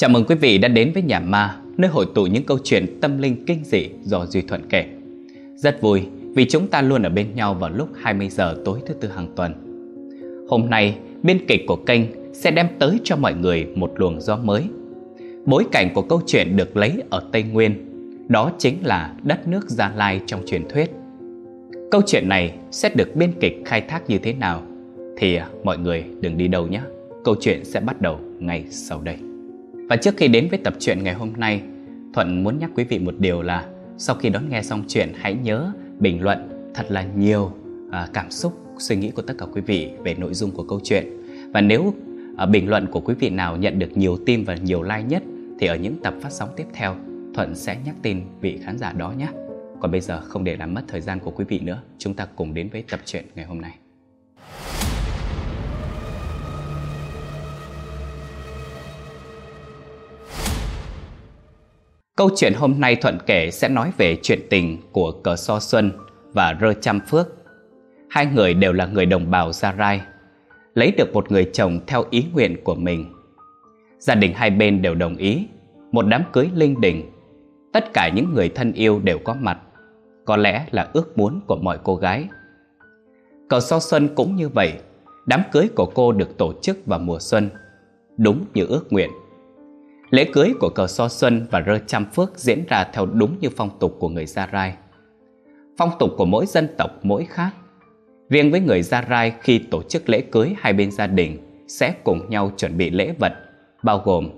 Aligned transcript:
Chào 0.00 0.10
mừng 0.10 0.24
quý 0.24 0.34
vị 0.34 0.58
đã 0.58 0.68
đến 0.68 0.92
với 0.92 1.02
Nhà 1.02 1.20
Ma, 1.20 1.56
nơi 1.76 1.90
hội 1.90 2.06
tụ 2.14 2.26
những 2.26 2.44
câu 2.44 2.58
chuyện 2.64 3.00
tâm 3.00 3.18
linh 3.18 3.44
kinh 3.46 3.64
dị 3.64 3.88
do 4.02 4.26
Duy 4.26 4.42
Thuận 4.42 4.68
kể. 4.68 4.86
Rất 5.54 5.80
vui 5.80 6.02
vì 6.34 6.46
chúng 6.48 6.66
ta 6.68 6.82
luôn 6.82 7.02
ở 7.02 7.10
bên 7.10 7.34
nhau 7.34 7.54
vào 7.54 7.70
lúc 7.70 7.88
20 8.02 8.28
giờ 8.28 8.56
tối 8.64 8.80
thứ 8.86 8.94
tư 8.94 9.08
hàng 9.08 9.32
tuần. 9.36 9.52
Hôm 10.48 10.70
nay, 10.70 10.98
biên 11.22 11.46
kịch 11.46 11.64
của 11.66 11.76
kênh 11.76 12.00
sẽ 12.32 12.50
đem 12.50 12.66
tới 12.78 12.98
cho 13.04 13.16
mọi 13.16 13.34
người 13.34 13.66
một 13.74 13.92
luồng 13.96 14.20
gió 14.20 14.36
mới. 14.36 14.62
Bối 15.44 15.64
cảnh 15.72 15.90
của 15.94 16.02
câu 16.02 16.20
chuyện 16.26 16.56
được 16.56 16.76
lấy 16.76 17.02
ở 17.10 17.28
Tây 17.32 17.42
Nguyên, 17.42 17.74
đó 18.28 18.52
chính 18.58 18.86
là 18.86 19.14
đất 19.22 19.48
nước 19.48 19.70
Gia 19.70 19.92
Lai 19.96 20.20
trong 20.26 20.40
truyền 20.46 20.68
thuyết. 20.68 20.90
Câu 21.90 22.02
chuyện 22.06 22.28
này 22.28 22.54
sẽ 22.70 22.88
được 22.94 23.16
biên 23.16 23.32
kịch 23.40 23.62
khai 23.64 23.80
thác 23.80 24.10
như 24.10 24.18
thế 24.18 24.32
nào 24.32 24.62
thì 25.16 25.36
à, 25.36 25.48
mọi 25.64 25.78
người 25.78 26.04
đừng 26.20 26.36
đi 26.36 26.48
đâu 26.48 26.66
nhé. 26.66 26.80
Câu 27.24 27.34
chuyện 27.40 27.64
sẽ 27.64 27.80
bắt 27.80 28.00
đầu 28.00 28.20
ngay 28.38 28.64
sau 28.70 29.00
đây. 29.00 29.16
Và 29.88 29.96
trước 29.96 30.16
khi 30.16 30.28
đến 30.28 30.48
với 30.50 30.58
tập 30.58 30.74
truyện 30.78 31.04
ngày 31.04 31.14
hôm 31.14 31.32
nay, 31.36 31.62
Thuận 32.14 32.44
muốn 32.44 32.58
nhắc 32.58 32.70
quý 32.74 32.84
vị 32.84 32.98
một 32.98 33.14
điều 33.18 33.42
là 33.42 33.66
sau 33.98 34.16
khi 34.16 34.28
đón 34.28 34.48
nghe 34.48 34.62
xong 34.62 34.84
chuyện 34.88 35.12
hãy 35.16 35.34
nhớ 35.34 35.72
bình 35.98 36.22
luận 36.22 36.70
thật 36.74 36.86
là 36.88 37.06
nhiều 37.16 37.52
à, 37.90 38.08
cảm 38.12 38.30
xúc, 38.30 38.58
suy 38.78 38.96
nghĩ 38.96 39.10
của 39.10 39.22
tất 39.22 39.34
cả 39.38 39.46
quý 39.52 39.60
vị 39.60 39.90
về 40.04 40.14
nội 40.14 40.34
dung 40.34 40.50
của 40.50 40.62
câu 40.62 40.80
chuyện. 40.84 41.06
Và 41.52 41.60
nếu 41.60 41.94
à, 42.36 42.46
bình 42.46 42.68
luận 42.68 42.86
của 42.86 43.00
quý 43.00 43.14
vị 43.14 43.30
nào 43.30 43.56
nhận 43.56 43.78
được 43.78 43.96
nhiều 43.96 44.16
tim 44.26 44.44
và 44.44 44.54
nhiều 44.54 44.82
like 44.82 45.02
nhất 45.02 45.22
thì 45.58 45.66
ở 45.66 45.76
những 45.76 45.96
tập 46.02 46.14
phát 46.20 46.32
sóng 46.32 46.48
tiếp 46.56 46.66
theo 46.72 46.96
Thuận 47.34 47.54
sẽ 47.54 47.76
nhắc 47.84 47.94
tin 48.02 48.20
vị 48.40 48.58
khán 48.64 48.78
giả 48.78 48.92
đó 48.92 49.12
nhé. 49.18 49.28
Còn 49.80 49.90
bây 49.90 50.00
giờ 50.00 50.20
không 50.20 50.44
để 50.44 50.56
làm 50.56 50.74
mất 50.74 50.82
thời 50.88 51.00
gian 51.00 51.20
của 51.20 51.30
quý 51.30 51.44
vị 51.48 51.58
nữa, 51.58 51.82
chúng 51.98 52.14
ta 52.14 52.26
cùng 52.36 52.54
đến 52.54 52.68
với 52.72 52.84
tập 52.90 53.00
truyện 53.04 53.24
ngày 53.34 53.44
hôm 53.44 53.60
nay. 53.60 53.74
Câu 62.16 62.30
chuyện 62.36 62.52
hôm 62.54 62.80
nay 62.80 62.96
Thuận 62.96 63.18
kể 63.26 63.50
sẽ 63.50 63.68
nói 63.68 63.92
về 63.96 64.16
chuyện 64.22 64.40
tình 64.50 64.78
của 64.92 65.12
Cờ 65.12 65.36
So 65.36 65.60
Xuân 65.60 65.92
và 66.32 66.58
Rơ 66.60 66.72
Chăm 66.72 67.00
Phước. 67.00 67.26
Hai 68.10 68.26
người 68.26 68.54
đều 68.54 68.72
là 68.72 68.86
người 68.86 69.06
đồng 69.06 69.30
bào 69.30 69.52
Gia 69.52 69.74
Rai, 69.78 70.00
lấy 70.74 70.92
được 70.96 71.12
một 71.12 71.32
người 71.32 71.50
chồng 71.52 71.80
theo 71.86 72.04
ý 72.10 72.24
nguyện 72.34 72.64
của 72.64 72.74
mình. 72.74 73.14
Gia 73.98 74.14
đình 74.14 74.32
hai 74.34 74.50
bên 74.50 74.82
đều 74.82 74.94
đồng 74.94 75.16
ý, 75.16 75.46
một 75.92 76.02
đám 76.02 76.22
cưới 76.32 76.50
linh 76.54 76.80
đình. 76.80 77.10
Tất 77.72 77.92
cả 77.92 78.10
những 78.14 78.34
người 78.34 78.48
thân 78.48 78.72
yêu 78.72 79.00
đều 79.04 79.18
có 79.18 79.34
mặt, 79.40 79.58
có 80.24 80.36
lẽ 80.36 80.66
là 80.70 80.88
ước 80.92 81.18
muốn 81.18 81.40
của 81.46 81.56
mọi 81.56 81.78
cô 81.84 81.96
gái. 81.96 82.28
Cờ 83.48 83.60
So 83.60 83.80
Xuân 83.80 84.08
cũng 84.14 84.36
như 84.36 84.48
vậy, 84.48 84.72
đám 85.26 85.42
cưới 85.52 85.68
của 85.76 85.90
cô 85.94 86.12
được 86.12 86.38
tổ 86.38 86.52
chức 86.62 86.86
vào 86.86 86.98
mùa 86.98 87.18
xuân, 87.20 87.50
đúng 88.16 88.44
như 88.54 88.66
ước 88.66 88.92
nguyện. 88.92 89.10
Lễ 90.10 90.30
cưới 90.32 90.54
của 90.60 90.68
cờ 90.68 90.86
so 90.86 91.08
xuân 91.08 91.46
và 91.50 91.62
rơ 91.66 91.78
trăm 91.78 92.04
phước 92.04 92.38
diễn 92.38 92.64
ra 92.68 92.84
theo 92.92 93.06
đúng 93.06 93.36
như 93.40 93.48
phong 93.56 93.78
tục 93.78 93.96
của 94.00 94.08
người 94.08 94.26
Gia 94.26 94.48
Rai. 94.52 94.74
Phong 95.78 95.90
tục 95.98 96.10
của 96.16 96.24
mỗi 96.24 96.46
dân 96.46 96.68
tộc 96.78 96.90
mỗi 97.02 97.24
khác. 97.24 97.50
Riêng 98.30 98.50
với 98.50 98.60
người 98.60 98.82
Gia 98.82 99.02
Rai 99.10 99.34
khi 99.40 99.58
tổ 99.58 99.82
chức 99.82 100.08
lễ 100.08 100.20
cưới 100.20 100.54
hai 100.58 100.72
bên 100.72 100.90
gia 100.90 101.06
đình 101.06 101.38
sẽ 101.68 101.94
cùng 102.04 102.30
nhau 102.30 102.52
chuẩn 102.56 102.76
bị 102.76 102.90
lễ 102.90 103.14
vật 103.18 103.32
bao 103.82 104.02
gồm 104.04 104.30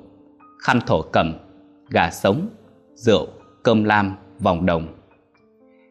khăn 0.62 0.80
thổ 0.86 1.02
cẩm, 1.02 1.38
gà 1.90 2.10
sống, 2.10 2.48
rượu, 2.94 3.26
cơm 3.62 3.84
lam, 3.84 4.16
vòng 4.40 4.66
đồng. 4.66 4.94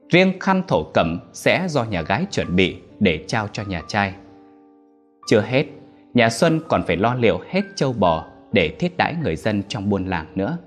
Riêng 0.10 0.40
khăn 0.40 0.62
thổ 0.68 0.84
cẩm 0.94 1.20
sẽ 1.34 1.68
do 1.70 1.84
nhà 1.84 2.02
gái 2.02 2.26
chuẩn 2.32 2.56
bị 2.56 2.76
để 3.00 3.24
trao 3.28 3.48
cho 3.54 3.64
nhà 3.64 3.82
trai. 3.88 4.14
Chưa 5.28 5.42
hết, 5.42 5.66
nhà 6.14 6.30
Xuân 6.30 6.60
còn 6.68 6.84
phải 6.88 6.98
lo 6.98 7.16
liệu 7.16 7.40
hết 7.50 7.62
châu 7.76 7.94
bò 7.94 8.26
để 8.52 8.76
thiết 8.80 8.98
đãi 8.98 9.16
người 9.24 9.36
dân 9.36 9.64
trong 9.68 9.90
buôn 9.90 10.08
làng 10.08 10.26
nữa. 10.36 10.58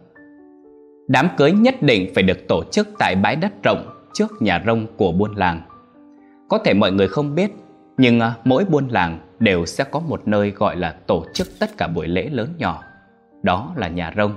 Đám 1.08 1.28
cưới 1.36 1.52
nhất 1.52 1.82
định 1.82 2.10
phải 2.14 2.22
được 2.22 2.48
tổ 2.48 2.64
chức 2.70 2.88
tại 2.98 3.16
bãi 3.16 3.36
đất 3.36 3.52
rộng 3.62 3.90
trước 4.14 4.42
nhà 4.42 4.62
rông 4.66 4.86
của 4.96 5.12
buôn 5.12 5.34
làng. 5.34 5.60
Có 6.48 6.58
thể 6.58 6.74
mọi 6.74 6.92
người 6.92 7.08
không 7.08 7.34
biết, 7.34 7.50
nhưng 7.96 8.20
à, 8.20 8.34
mỗi 8.44 8.64
buôn 8.64 8.88
làng 8.88 9.18
đều 9.38 9.66
sẽ 9.66 9.84
có 9.84 10.00
một 10.00 10.28
nơi 10.28 10.50
gọi 10.50 10.76
là 10.76 10.96
tổ 11.06 11.24
chức 11.34 11.48
tất 11.58 11.76
cả 11.76 11.88
buổi 11.88 12.08
lễ 12.08 12.28
lớn 12.32 12.54
nhỏ. 12.58 12.82
Đó 13.42 13.72
là 13.76 13.88
nhà 13.88 14.12
rông. 14.16 14.34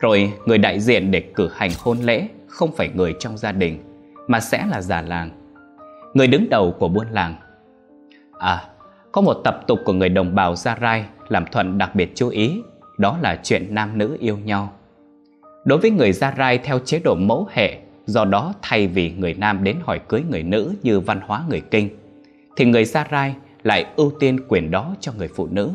Rồi 0.00 0.32
người 0.46 0.58
đại 0.58 0.80
diện 0.80 1.10
để 1.10 1.20
cử 1.20 1.50
hành 1.54 1.70
hôn 1.78 1.98
lễ 1.98 2.28
không 2.46 2.72
phải 2.72 2.90
người 2.94 3.14
trong 3.18 3.38
gia 3.38 3.52
đình, 3.52 3.78
mà 4.28 4.40
sẽ 4.40 4.66
là 4.70 4.80
già 4.80 5.02
làng. 5.02 5.30
Người 6.14 6.26
đứng 6.26 6.50
đầu 6.50 6.74
của 6.78 6.88
buôn 6.88 7.06
làng. 7.10 7.34
À, 8.38 8.64
có 9.12 9.20
một 9.20 9.34
tập 9.44 9.60
tục 9.66 9.78
của 9.84 9.92
người 9.92 10.08
đồng 10.08 10.34
bào 10.34 10.56
Gia 10.56 10.76
Rai 10.80 11.04
làm 11.32 11.44
Thuận 11.52 11.78
đặc 11.78 11.94
biệt 11.94 12.12
chú 12.14 12.28
ý, 12.28 12.62
đó 12.98 13.18
là 13.22 13.40
chuyện 13.42 13.74
nam 13.74 13.98
nữ 13.98 14.16
yêu 14.20 14.38
nhau. 14.38 14.72
Đối 15.64 15.78
với 15.78 15.90
người 15.90 16.12
Gia 16.12 16.34
Rai 16.38 16.58
theo 16.58 16.78
chế 16.78 17.00
độ 17.04 17.14
mẫu 17.14 17.48
hệ, 17.52 17.78
do 18.06 18.24
đó 18.24 18.54
thay 18.62 18.86
vì 18.86 19.10
người 19.10 19.34
nam 19.34 19.64
đến 19.64 19.76
hỏi 19.84 20.00
cưới 20.08 20.22
người 20.30 20.42
nữ 20.42 20.74
như 20.82 21.00
văn 21.00 21.20
hóa 21.26 21.44
người 21.48 21.60
Kinh, 21.60 21.88
thì 22.56 22.64
người 22.64 22.84
Gia 22.84 23.06
Rai 23.10 23.34
lại 23.62 23.86
ưu 23.96 24.12
tiên 24.20 24.40
quyền 24.48 24.70
đó 24.70 24.94
cho 25.00 25.12
người 25.18 25.28
phụ 25.28 25.48
nữ. 25.50 25.70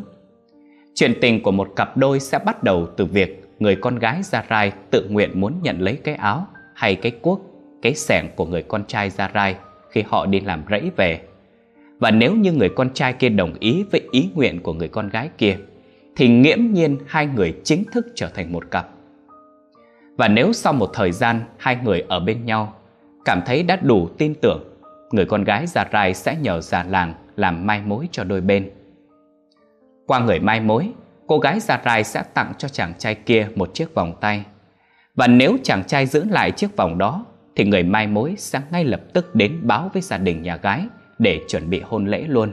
Chuyện 0.95 1.13
tình 1.21 1.43
của 1.43 1.51
một 1.51 1.69
cặp 1.75 1.97
đôi 1.97 2.19
sẽ 2.19 2.39
bắt 2.39 2.63
đầu 2.63 2.87
từ 2.97 3.05
việc 3.05 3.43
người 3.59 3.75
con 3.75 3.99
gái 3.99 4.23
Gia 4.23 4.43
Rai 4.49 4.71
tự 4.91 5.07
nguyện 5.09 5.41
muốn 5.41 5.53
nhận 5.61 5.81
lấy 5.81 5.95
cái 6.03 6.15
áo 6.15 6.47
hay 6.73 6.95
cái 6.95 7.11
cuốc, 7.11 7.41
cái 7.81 7.95
sẻng 7.95 8.29
của 8.35 8.45
người 8.45 8.63
con 8.63 8.83
trai 8.87 9.09
Gia 9.09 9.31
Rai 9.33 9.55
khi 9.89 10.03
họ 10.07 10.25
đi 10.25 10.39
làm 10.39 10.63
rẫy 10.69 10.91
về 10.97 11.21
và 11.99 12.11
nếu 12.11 12.35
như 12.35 12.51
người 12.51 12.69
con 12.69 12.93
trai 12.93 13.13
kia 13.13 13.29
đồng 13.29 13.53
ý 13.59 13.85
với 13.91 14.01
ý 14.11 14.29
nguyện 14.35 14.61
của 14.61 14.73
người 14.73 14.87
con 14.87 15.09
gái 15.09 15.29
kia, 15.37 15.57
Thì 16.15 16.27
nghiễm 16.27 16.59
nhiên 16.71 16.97
hai 17.07 17.27
người 17.27 17.55
chính 17.63 17.83
thức 17.91 18.07
trở 18.15 18.29
thành 18.29 18.51
một 18.51 18.71
cặp. 18.71 18.89
Và 20.17 20.27
nếu 20.27 20.53
sau 20.53 20.73
một 20.73 20.89
thời 20.93 21.11
gian 21.11 21.41
hai 21.57 21.77
người 21.83 22.03
ở 22.07 22.19
bên 22.19 22.45
nhau, 22.45 22.73
Cảm 23.25 23.41
thấy 23.45 23.63
đã 23.63 23.75
đủ 23.75 24.09
tin 24.17 24.33
tưởng, 24.41 24.63
Người 25.11 25.25
con 25.25 25.43
gái 25.43 25.67
già 25.67 25.85
rai 25.93 26.13
sẽ 26.13 26.37
nhờ 26.41 26.61
già 26.61 26.83
làng 26.83 27.13
làm 27.35 27.65
mai 27.65 27.81
mối 27.85 28.07
cho 28.11 28.23
đôi 28.23 28.41
bên. 28.41 28.69
Qua 30.07 30.19
người 30.19 30.39
mai 30.39 30.59
mối, 30.61 30.91
Cô 31.27 31.39
gái 31.39 31.59
già 31.59 31.81
rai 31.85 32.03
sẽ 32.03 32.23
tặng 32.33 32.53
cho 32.57 32.67
chàng 32.67 32.93
trai 32.97 33.15
kia 33.15 33.47
một 33.55 33.73
chiếc 33.73 33.93
vòng 33.93 34.13
tay. 34.21 34.43
Và 35.15 35.27
nếu 35.27 35.57
chàng 35.63 35.83
trai 35.83 36.05
giữ 36.05 36.23
lại 36.29 36.51
chiếc 36.51 36.75
vòng 36.77 36.97
đó, 36.97 37.25
Thì 37.55 37.65
người 37.65 37.83
mai 37.83 38.07
mối 38.07 38.35
sẽ 38.37 38.61
ngay 38.71 38.83
lập 38.83 39.01
tức 39.13 39.35
đến 39.35 39.59
báo 39.61 39.89
với 39.93 40.01
gia 40.01 40.17
đình 40.17 40.41
nhà 40.41 40.57
gái 40.57 40.87
để 41.19 41.41
chuẩn 41.47 41.69
bị 41.69 41.81
hôn 41.81 42.05
lễ 42.05 42.25
luôn. 42.27 42.51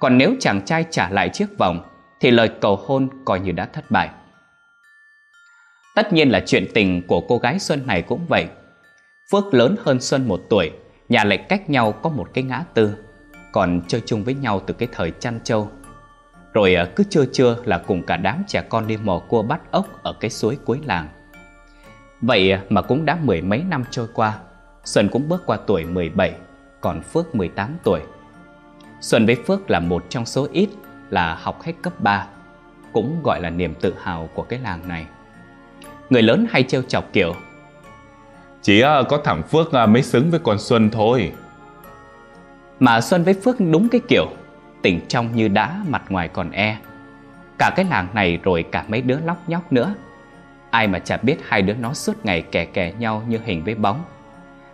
Còn 0.00 0.18
nếu 0.18 0.34
chàng 0.40 0.64
trai 0.64 0.84
trả 0.90 1.10
lại 1.10 1.28
chiếc 1.28 1.58
vòng 1.58 1.80
thì 2.20 2.30
lời 2.30 2.50
cầu 2.60 2.76
hôn 2.76 3.08
coi 3.24 3.40
như 3.40 3.52
đã 3.52 3.66
thất 3.72 3.90
bại. 3.90 4.10
Tất 5.94 6.12
nhiên 6.12 6.30
là 6.30 6.42
chuyện 6.46 6.66
tình 6.74 7.02
của 7.06 7.20
cô 7.20 7.38
gái 7.38 7.58
Xuân 7.58 7.86
này 7.86 8.02
cũng 8.02 8.26
vậy. 8.28 8.46
Phước 9.32 9.54
lớn 9.54 9.76
hơn 9.82 10.00
Xuân 10.00 10.28
một 10.28 10.40
tuổi, 10.50 10.70
nhà 11.08 11.24
lại 11.24 11.38
cách 11.38 11.70
nhau 11.70 11.92
có 11.92 12.10
một 12.10 12.28
cái 12.34 12.44
ngã 12.44 12.64
tư, 12.74 12.96
còn 13.52 13.80
chơi 13.88 14.02
chung 14.06 14.24
với 14.24 14.34
nhau 14.34 14.60
từ 14.66 14.74
cái 14.74 14.88
thời 14.92 15.10
chăn 15.10 15.40
trâu. 15.44 15.70
Rồi 16.52 16.74
à, 16.74 16.86
cứ 16.96 17.04
trưa 17.10 17.24
trưa 17.32 17.56
là 17.64 17.78
cùng 17.78 18.02
cả 18.02 18.16
đám 18.16 18.44
trẻ 18.46 18.62
con 18.68 18.86
đi 18.86 18.96
mò 18.96 19.18
cua 19.28 19.42
bắt 19.42 19.60
ốc 19.70 20.02
ở 20.02 20.12
cái 20.20 20.30
suối 20.30 20.58
cuối 20.64 20.80
làng. 20.84 21.08
Vậy 22.20 22.52
à, 22.52 22.62
mà 22.68 22.82
cũng 22.82 23.04
đã 23.04 23.18
mười 23.22 23.42
mấy 23.42 23.62
năm 23.62 23.84
trôi 23.90 24.06
qua, 24.14 24.38
Xuân 24.84 25.08
cũng 25.08 25.28
bước 25.28 25.42
qua 25.46 25.58
tuổi 25.66 25.84
17 25.84 26.32
còn 26.80 27.02
Phước 27.02 27.34
18 27.34 27.76
tuổi. 27.82 28.00
Xuân 29.00 29.26
với 29.26 29.36
Phước 29.46 29.70
là 29.70 29.80
một 29.80 30.04
trong 30.08 30.26
số 30.26 30.48
ít 30.52 30.68
là 31.10 31.34
học 31.34 31.62
hết 31.62 31.72
cấp 31.82 31.92
3, 32.00 32.26
cũng 32.92 33.20
gọi 33.24 33.40
là 33.40 33.50
niềm 33.50 33.74
tự 33.74 33.94
hào 34.02 34.28
của 34.34 34.42
cái 34.42 34.58
làng 34.58 34.88
này. 34.88 35.06
Người 36.10 36.22
lớn 36.22 36.46
hay 36.50 36.62
trêu 36.62 36.82
chọc 36.82 37.12
kiểu 37.12 37.34
Chỉ 38.62 38.80
à, 38.80 39.02
có 39.08 39.20
thằng 39.24 39.42
Phước 39.42 39.72
à, 39.72 39.86
mới 39.86 40.02
xứng 40.02 40.30
với 40.30 40.40
con 40.40 40.58
Xuân 40.58 40.90
thôi. 40.90 41.32
Mà 42.80 43.00
Xuân 43.00 43.24
với 43.24 43.34
Phước 43.34 43.56
đúng 43.60 43.88
cái 43.88 44.00
kiểu 44.08 44.26
Tỉnh 44.82 45.00
trong 45.08 45.36
như 45.36 45.48
đá 45.48 45.80
mặt 45.88 46.02
ngoài 46.08 46.28
còn 46.28 46.50
e 46.50 46.78
Cả 47.58 47.70
cái 47.76 47.86
làng 47.90 48.08
này 48.14 48.38
rồi 48.42 48.64
cả 48.72 48.84
mấy 48.88 49.02
đứa 49.02 49.18
lóc 49.24 49.48
nhóc 49.48 49.72
nữa 49.72 49.94
Ai 50.70 50.88
mà 50.88 50.98
chả 50.98 51.16
biết 51.16 51.36
hai 51.48 51.62
đứa 51.62 51.74
nó 51.74 51.94
suốt 51.94 52.24
ngày 52.24 52.42
kè 52.42 52.64
kè 52.64 52.92
nhau 52.98 53.22
như 53.28 53.38
hình 53.44 53.64
với 53.64 53.74
bóng 53.74 54.04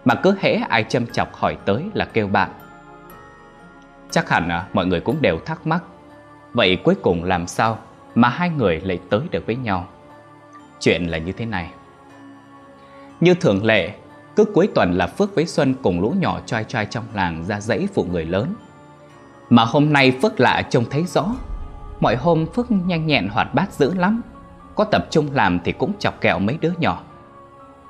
mà 0.04 0.14
cứ 0.14 0.36
hễ 0.40 0.54
ai 0.54 0.84
châm 0.84 1.06
chọc 1.06 1.34
hỏi 1.34 1.56
tới 1.64 1.84
là 1.94 2.04
kêu 2.04 2.28
bạn. 2.28 2.50
Chắc 4.10 4.28
hẳn 4.28 4.48
à, 4.48 4.66
mọi 4.72 4.86
người 4.86 5.00
cũng 5.00 5.22
đều 5.22 5.38
thắc 5.38 5.66
mắc 5.66 5.82
Vậy 6.54 6.78
cuối 6.84 6.94
cùng 7.02 7.24
làm 7.24 7.46
sao 7.46 7.78
mà 8.14 8.28
hai 8.28 8.50
người 8.50 8.80
lại 8.80 9.00
tới 9.10 9.20
được 9.30 9.46
với 9.46 9.56
nhau? 9.56 9.86
Chuyện 10.80 11.04
là 11.04 11.18
như 11.18 11.32
thế 11.32 11.46
này. 11.46 11.70
Như 13.20 13.34
thường 13.34 13.64
lệ 13.64 13.94
Cứ 14.36 14.44
cuối 14.44 14.68
tuần 14.74 14.92
là 14.92 15.06
Phước 15.06 15.34
với 15.34 15.46
Xuân 15.46 15.74
cùng 15.82 16.00
lũ 16.00 16.14
nhỏ 16.18 16.40
trai 16.46 16.64
trai 16.64 16.86
trong 16.86 17.04
làng 17.14 17.44
ra 17.44 17.60
dãy 17.60 17.88
phụ 17.94 18.06
người 18.10 18.24
lớn. 18.24 18.54
Mà 19.50 19.64
hôm 19.64 19.92
nay 19.92 20.18
Phước 20.22 20.40
lạ 20.40 20.62
trông 20.70 20.84
thấy 20.90 21.04
rõ 21.04 21.26
Mọi 22.00 22.16
hôm 22.16 22.46
Phước 22.46 22.70
nhanh 22.70 23.06
nhẹn 23.06 23.28
hoạt 23.28 23.54
bát 23.54 23.72
dữ 23.72 23.94
lắm 23.94 24.20
Có 24.74 24.84
tập 24.84 25.06
trung 25.10 25.28
làm 25.32 25.60
thì 25.64 25.72
cũng 25.72 25.92
chọc 25.98 26.20
kẹo 26.20 26.38
mấy 26.38 26.58
đứa 26.60 26.72
nhỏ. 26.78 27.02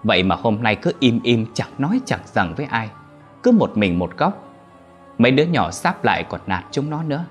Vậy 0.05 0.23
mà 0.23 0.37
hôm 0.37 0.63
nay 0.63 0.77
cứ 0.77 0.93
im 1.01 1.21
im 1.23 1.47
chẳng 1.55 1.71
nói 1.79 2.01
chẳng 2.05 2.21
rằng 2.25 2.55
với 2.57 2.67
ai 2.67 2.89
Cứ 3.43 3.53
một 3.53 3.77
mình 3.77 3.99
một 3.99 4.17
góc 4.17 4.55
Mấy 5.19 5.33
đứa 5.33 5.45
nhỏ 5.45 5.71
sáp 5.71 6.05
lại 6.05 6.25
còn 6.29 6.41
nạt 6.47 6.65
chúng 6.71 6.91
nó 6.91 7.03
nữa 7.03 7.25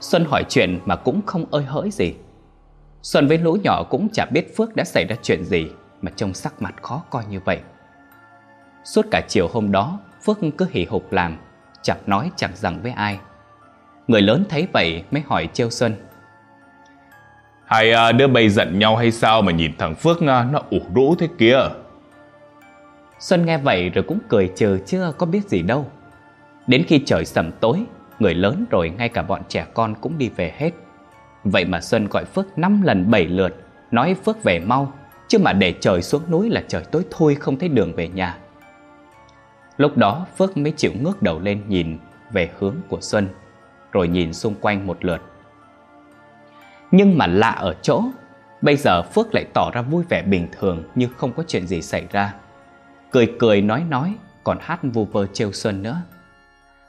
Xuân 0.00 0.24
hỏi 0.24 0.44
chuyện 0.48 0.80
mà 0.84 0.96
cũng 0.96 1.20
không 1.26 1.44
ơi 1.50 1.64
hỡi 1.64 1.90
gì 1.90 2.14
Xuân 3.02 3.28
với 3.28 3.38
lũ 3.38 3.56
nhỏ 3.62 3.82
cũng 3.90 4.08
chả 4.12 4.26
biết 4.26 4.56
Phước 4.56 4.76
đã 4.76 4.84
xảy 4.84 5.04
ra 5.04 5.16
chuyện 5.22 5.44
gì 5.44 5.70
mà 6.02 6.10
trông 6.16 6.34
sắc 6.34 6.62
mặt 6.62 6.74
khó 6.82 7.02
coi 7.10 7.24
như 7.30 7.40
vậy. 7.44 7.60
Suốt 8.84 9.06
cả 9.10 9.20
chiều 9.28 9.48
hôm 9.52 9.72
đó, 9.72 9.98
Phước 10.24 10.38
cứ 10.58 10.66
hì 10.70 10.84
hục 10.84 11.12
làm, 11.12 11.38
chẳng 11.82 11.98
nói 12.06 12.30
chẳng 12.36 12.50
rằng 12.54 12.82
với 12.82 12.92
ai. 12.92 13.18
Người 14.08 14.22
lớn 14.22 14.44
thấy 14.48 14.68
vậy 14.72 15.04
mới 15.10 15.22
hỏi 15.26 15.48
trêu 15.52 15.70
Xuân. 15.70 15.94
Hai 17.64 17.92
à, 17.92 18.12
đứa 18.12 18.26
bay 18.26 18.48
giận 18.48 18.78
nhau 18.78 18.96
hay 18.96 19.10
sao 19.10 19.42
mà 19.42 19.52
nhìn 19.52 19.72
thằng 19.78 19.94
Phước 19.94 20.20
à, 20.20 20.46
nó 20.52 20.62
ủ 20.70 20.78
rũ 20.94 21.14
thế 21.18 21.28
kia? 21.38 21.58
Xuân 23.18 23.46
nghe 23.46 23.58
vậy 23.58 23.90
rồi 23.90 24.04
cũng 24.08 24.18
cười 24.28 24.50
trừ 24.56 24.78
chứ 24.86 25.12
có 25.18 25.26
biết 25.26 25.48
gì 25.48 25.62
đâu. 25.62 25.86
Đến 26.66 26.84
khi 26.88 27.02
trời 27.06 27.24
sầm 27.24 27.50
tối, 27.60 27.78
người 28.18 28.34
lớn 28.34 28.64
rồi 28.70 28.90
ngay 28.98 29.08
cả 29.08 29.22
bọn 29.22 29.42
trẻ 29.48 29.66
con 29.74 29.94
cũng 30.00 30.18
đi 30.18 30.30
về 30.36 30.54
hết. 30.56 30.70
Vậy 31.44 31.64
mà 31.64 31.80
Xuân 31.80 32.08
gọi 32.10 32.24
Phước 32.24 32.58
năm 32.58 32.82
lần 32.82 33.10
bảy 33.10 33.26
lượt, 33.26 33.56
nói 33.90 34.16
Phước 34.24 34.42
về 34.42 34.58
mau, 34.58 34.92
chứ 35.28 35.38
mà 35.38 35.52
để 35.52 35.74
trời 35.80 36.02
xuống 36.02 36.22
núi 36.30 36.50
là 36.50 36.62
trời 36.68 36.84
tối 36.90 37.04
thui 37.10 37.34
không 37.34 37.58
thấy 37.58 37.68
đường 37.68 37.92
về 37.92 38.08
nhà. 38.08 38.36
Lúc 39.76 39.96
đó 39.96 40.26
Phước 40.36 40.56
mới 40.56 40.72
chịu 40.76 40.92
ngước 41.00 41.22
đầu 41.22 41.40
lên 41.40 41.62
nhìn 41.68 41.98
về 42.32 42.50
hướng 42.58 42.76
của 42.88 42.98
Xuân, 43.00 43.28
rồi 43.92 44.08
nhìn 44.08 44.32
xung 44.32 44.54
quanh 44.60 44.86
một 44.86 45.04
lượt. 45.04 45.20
Nhưng 46.96 47.18
mà 47.18 47.26
lạ 47.26 47.50
ở 47.50 47.74
chỗ, 47.82 48.02
bây 48.62 48.76
giờ 48.76 49.02
Phước 49.02 49.34
lại 49.34 49.44
tỏ 49.54 49.70
ra 49.74 49.82
vui 49.82 50.04
vẻ 50.08 50.22
bình 50.22 50.48
thường 50.58 50.82
như 50.94 51.08
không 51.16 51.32
có 51.32 51.44
chuyện 51.48 51.66
gì 51.66 51.82
xảy 51.82 52.06
ra. 52.12 52.34
Cười 53.10 53.32
cười 53.38 53.60
nói 53.60 53.84
nói, 53.88 54.14
còn 54.44 54.58
hát 54.60 54.80
vu 54.82 55.04
vơ 55.04 55.26
trêu 55.26 55.52
Xuân 55.52 55.82
nữa. 55.82 56.02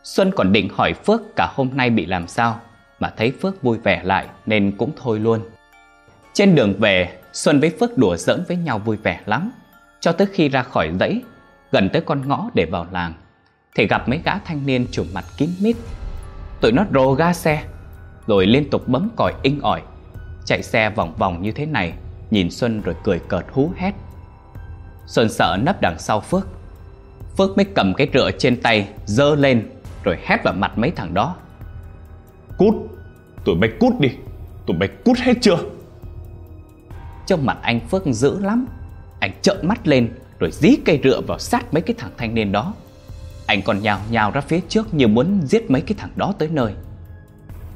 Xuân 0.04 0.31
còn 0.36 0.52
định 0.52 0.69
hỏi 0.74 0.94
Phước 0.94 1.22
cả 1.36 1.54
hôm 1.56 1.69
nay 1.74 1.90
bị 1.90 2.06
làm 2.06 2.28
sao, 2.28 2.60
mà 3.00 3.13
thấy 3.18 3.31
Phước 3.42 3.62
vui 3.62 3.78
vẻ 3.78 4.02
lại 4.04 4.28
nên 4.46 4.72
cũng 4.78 4.92
thôi 5.02 5.19
luôn. 5.19 5.40
Trên 6.34 6.56
đường 6.56 6.74
về, 6.80 7.18
Xuân 7.34 7.60
với 7.60 7.69
Phước 7.80 7.98
đùa 7.98 8.16
giỡn 8.18 8.44
với 8.48 8.58
nhau 8.58 8.80
vui 8.80 8.98
vẻ 8.98 9.22
lắm, 9.25 9.51
cho 10.00 10.12
tới 10.12 10.28
khi 10.34 10.50
ra 10.50 10.63
khỏi 10.63 10.92
dãy, 11.00 11.22
gần 11.72 11.90
tới 11.94 12.01
con 12.01 12.28
ngõ 12.28 12.50
để 12.54 12.66
vào 12.66 12.88
làng, 12.92 13.13
thì 13.75 13.88
gặp 13.88 14.10
mấy 14.10 14.22
gã 14.25 14.38
thanh 14.40 14.66
niên 14.66 14.86
trùm 14.92 15.08
mặt 15.13 15.25
kín 15.38 15.50
mít. 15.62 15.75
Tụi 16.62 16.72
nó 16.72 16.86
rồ 16.94 17.13
ga 17.13 17.34
xe, 17.34 17.63
rồi 18.28 18.46
liên 18.46 18.69
tục 18.69 18.88
bấm 18.88 19.10
còi 19.16 19.34
inh 19.42 19.60
ỏi, 19.62 19.81
chạy 20.46 20.64
xe 20.64 20.90
vòng 20.90 21.16
vòng 21.18 21.42
như 21.42 21.52
thế 21.52 21.66
này, 21.66 21.94
nhìn 22.32 22.52
Xuân 22.52 22.82
rồi 22.82 22.96
cười 23.04 23.20
cợt 23.20 23.46
hú 23.52 23.72
hét. 23.78 23.92
Xuân 25.08 25.30
sợ 25.30 25.58
nấp 25.62 25.82
đằng 25.82 26.00
sau 26.00 26.20
Phước, 26.20 26.48
Phước 27.38 27.58
mới 27.58 27.66
cầm 27.76 27.94
cái 27.94 28.08
rựa 28.14 28.32
trên 28.32 28.62
tay, 28.62 28.88
dơ 29.06 29.36
lên 29.36 29.70
rồi 30.04 30.18
hét 30.26 30.38
vào 30.44 30.54
mặt 30.54 30.78
mấy 30.78 30.92
thằng 30.92 31.14
đó. 31.14 31.36
Cút, 32.58 32.74
tụi 33.46 33.56
bay 33.56 33.70
cút 33.80 34.00
đi, 34.00 34.10
tụi 34.66 34.78
bay 34.78 34.90
cút 35.06 35.18
hết 35.18 35.34
chưa? 35.42 35.58
Trong 37.28 37.46
mặt 37.46 37.58
anh 37.62 37.80
Phước 37.80 38.06
dữ 38.06 38.40
lắm, 38.40 38.66
anh 39.20 39.32
trợn 39.42 39.68
mắt 39.68 39.88
lên 39.88 40.10
rồi 40.40 40.52
dí 40.52 40.76
cây 40.86 41.00
rựa 41.04 41.22
vào 41.22 41.40
sát 41.40 41.74
mấy 41.74 41.82
cái 41.82 41.96
thằng 42.00 42.12
thanh 42.18 42.34
niên 42.34 42.52
đó. 42.52 42.74
Anh 43.48 43.62
còn 43.62 43.82
nhào 43.82 44.00
nhào 44.10 44.32
ra 44.32 44.42
phía 44.42 44.60
trước 44.70 44.94
như 44.94 45.08
muốn 45.08 45.42
giết 45.44 45.72
mấy 45.72 45.82
cái 45.82 45.96
thằng 45.98 46.12
đó 46.16 46.34
tới 46.40 46.50
nơi. 46.52 46.74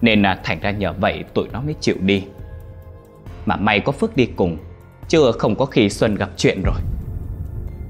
Nên 0.02 0.22
là 0.22 0.40
thành 0.44 0.60
ra 0.60 0.72
nhờ 0.72 0.94
vậy 0.94 1.24
tụi 1.34 1.48
nó 1.54 1.62
mới 1.62 1.76
chịu 1.82 1.96
đi. 2.02 2.24
Mà 3.50 3.56
may 3.56 3.80
có 3.80 3.92
Phước 3.92 4.16
đi 4.16 4.26
cùng, 4.26 4.58
chưa 5.08 5.32
không 5.32 5.56
có 5.56 5.66
khi 5.66 5.90
Xuân 5.90 6.16
gặp 6.16 6.30
chuyện 6.38 6.62
rồi. 6.66 6.76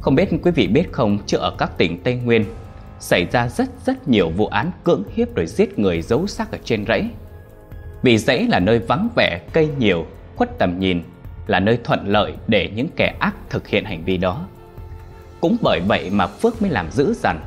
Không 0.01 0.15
biết 0.15 0.29
quý 0.43 0.51
vị 0.51 0.67
biết 0.67 0.91
không, 0.91 1.17
chứ 1.25 1.37
ở 1.37 1.55
các 1.57 1.77
tỉnh 1.77 2.03
Tây 2.03 2.15
Nguyên 2.15 2.45
xảy 2.99 3.25
ra 3.31 3.47
rất 3.47 3.69
rất 3.85 4.07
nhiều 4.07 4.29
vụ 4.29 4.47
án 4.47 4.71
cưỡng 4.83 5.03
hiếp 5.13 5.35
rồi 5.35 5.45
giết 5.45 5.79
người 5.79 6.01
giấu 6.01 6.27
xác 6.27 6.51
ở 6.51 6.57
trên 6.63 6.85
rẫy. 6.87 7.09
Vì 8.03 8.17
rẫy 8.17 8.47
là 8.47 8.59
nơi 8.59 8.79
vắng 8.79 9.09
vẻ, 9.15 9.41
cây 9.53 9.69
nhiều, 9.77 10.05
khuất 10.35 10.57
tầm 10.59 10.79
nhìn, 10.79 11.03
là 11.47 11.59
nơi 11.59 11.79
thuận 11.83 12.07
lợi 12.07 12.33
để 12.47 12.71
những 12.75 12.87
kẻ 12.95 13.15
ác 13.19 13.35
thực 13.49 13.67
hiện 13.67 13.85
hành 13.85 14.03
vi 14.03 14.17
đó. 14.17 14.47
Cũng 15.41 15.57
bởi 15.61 15.79
vậy 15.79 16.09
mà 16.09 16.27
Phước 16.27 16.61
mới 16.61 16.71
làm 16.71 16.91
dữ 16.91 17.13
dằn. 17.13 17.39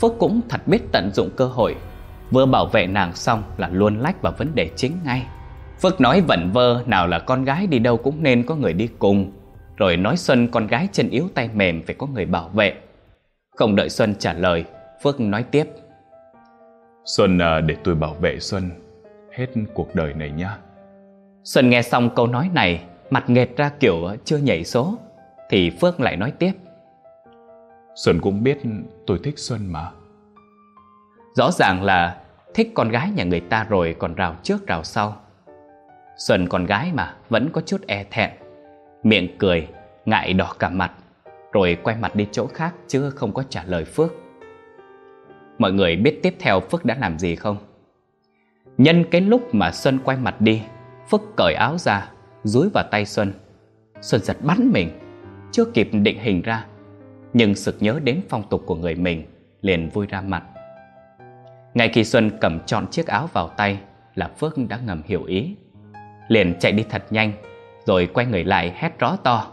Phước 0.00 0.12
cũng 0.18 0.40
thật 0.48 0.68
biết 0.68 0.92
tận 0.92 1.10
dụng 1.14 1.30
cơ 1.36 1.46
hội, 1.46 1.76
vừa 2.30 2.46
bảo 2.46 2.66
vệ 2.66 2.86
nàng 2.86 3.14
xong 3.14 3.42
là 3.56 3.68
luôn 3.68 3.98
lách 3.98 4.22
vào 4.22 4.32
vấn 4.38 4.54
đề 4.54 4.70
chính 4.76 4.92
ngay. 5.04 5.26
Phước 5.82 6.00
nói 6.00 6.20
vẩn 6.20 6.50
vơ 6.52 6.82
nào 6.86 7.06
là 7.06 7.18
con 7.18 7.44
gái 7.44 7.66
đi 7.66 7.78
đâu 7.78 7.96
cũng 7.96 8.22
nên 8.22 8.46
có 8.46 8.54
người 8.54 8.72
đi 8.72 8.88
cùng, 8.98 9.32
rồi 9.76 9.96
nói 9.96 10.16
Xuân 10.16 10.48
con 10.48 10.66
gái 10.66 10.88
chân 10.92 11.08
yếu 11.08 11.28
tay 11.34 11.50
mềm 11.54 11.82
phải 11.82 11.94
có 11.94 12.06
người 12.06 12.26
bảo 12.26 12.48
vệ. 12.48 12.74
Không 13.56 13.76
đợi 13.76 13.88
Xuân 13.88 14.14
trả 14.18 14.32
lời, 14.32 14.64
Phước 15.02 15.20
nói 15.20 15.44
tiếp. 15.50 15.68
Xuân 17.04 17.38
à, 17.38 17.60
để 17.60 17.76
tôi 17.84 17.94
bảo 17.94 18.14
vệ 18.14 18.38
Xuân 18.40 18.70
hết 19.36 19.46
cuộc 19.74 19.94
đời 19.94 20.14
này 20.14 20.30
nhá. 20.30 20.56
Xuân 21.44 21.70
nghe 21.70 21.82
xong 21.82 22.10
câu 22.14 22.26
nói 22.26 22.50
này, 22.54 22.84
mặt 23.10 23.30
nghệt 23.30 23.50
ra 23.56 23.70
kiểu 23.80 24.08
chưa 24.24 24.38
nhảy 24.38 24.64
số, 24.64 24.98
thì 25.50 25.70
Phước 25.70 26.00
lại 26.00 26.16
nói 26.16 26.32
tiếp. 26.38 26.52
Xuân 27.94 28.20
cũng 28.20 28.42
biết 28.42 28.58
tôi 29.06 29.20
thích 29.24 29.38
Xuân 29.38 29.72
mà. 29.72 29.90
Rõ 31.36 31.50
ràng 31.50 31.82
là 31.82 32.16
thích 32.54 32.70
con 32.74 32.88
gái 32.88 33.10
nhà 33.10 33.24
người 33.24 33.40
ta 33.40 33.66
rồi 33.68 33.96
còn 33.98 34.14
rào 34.14 34.36
trước 34.42 34.66
rào 34.66 34.84
sau. 34.84 35.16
Xuân 36.26 36.48
con 36.48 36.66
gái 36.66 36.90
mà 36.94 37.14
vẫn 37.28 37.50
có 37.52 37.60
chút 37.60 37.86
e 37.86 38.04
thẹn, 38.10 38.30
miệng 39.02 39.38
cười, 39.38 39.68
ngại 40.04 40.32
đỏ 40.32 40.54
cả 40.58 40.68
mặt, 40.68 40.92
rồi 41.52 41.76
quay 41.82 41.96
mặt 41.96 42.16
đi 42.16 42.26
chỗ 42.32 42.46
khác 42.46 42.74
chứ 42.88 43.10
không 43.10 43.32
có 43.34 43.42
trả 43.48 43.64
lời 43.64 43.84
Phước. 43.84 44.12
Mọi 45.58 45.72
người 45.72 45.96
biết 45.96 46.20
tiếp 46.22 46.36
theo 46.38 46.60
Phước 46.60 46.84
đã 46.84 46.96
làm 47.00 47.18
gì 47.18 47.36
không? 47.36 47.56
Nhân 48.78 49.04
cái 49.10 49.20
lúc 49.20 49.54
mà 49.54 49.72
Xuân 49.72 49.98
quay 50.04 50.16
mặt 50.16 50.40
đi, 50.40 50.62
Phước 51.10 51.20
cởi 51.36 51.54
áo 51.54 51.78
ra, 51.78 52.10
dúi 52.44 52.68
vào 52.74 52.84
tay 52.90 53.06
Xuân. 53.06 53.32
Xuân 54.00 54.20
giật 54.20 54.36
bắn 54.42 54.70
mình, 54.72 54.98
chưa 55.52 55.64
kịp 55.64 55.88
định 55.92 56.18
hình 56.18 56.42
ra, 56.42 56.66
nhưng 57.32 57.54
sực 57.54 57.76
nhớ 57.80 58.00
đến 58.04 58.20
phong 58.28 58.42
tục 58.50 58.62
của 58.66 58.76
người 58.76 58.94
mình, 58.94 59.24
liền 59.60 59.88
vui 59.88 60.06
ra 60.06 60.20
mặt. 60.20 60.42
Ngay 61.74 61.88
khi 61.88 62.04
Xuân 62.04 62.30
cầm 62.40 62.60
trọn 62.66 62.86
chiếc 62.86 63.06
áo 63.06 63.28
vào 63.32 63.48
tay 63.48 63.80
là 64.14 64.28
Phước 64.28 64.54
đã 64.68 64.78
ngầm 64.86 65.02
hiểu 65.06 65.24
ý. 65.24 65.56
Liền 66.32 66.54
chạy 66.60 66.72
đi 66.72 66.84
thật 66.90 67.04
nhanh, 67.10 67.32
rồi 67.84 68.08
quay 68.14 68.26
người 68.26 68.44
lại 68.44 68.72
hét 68.76 68.98
rõ 68.98 69.16
to. 69.16 69.46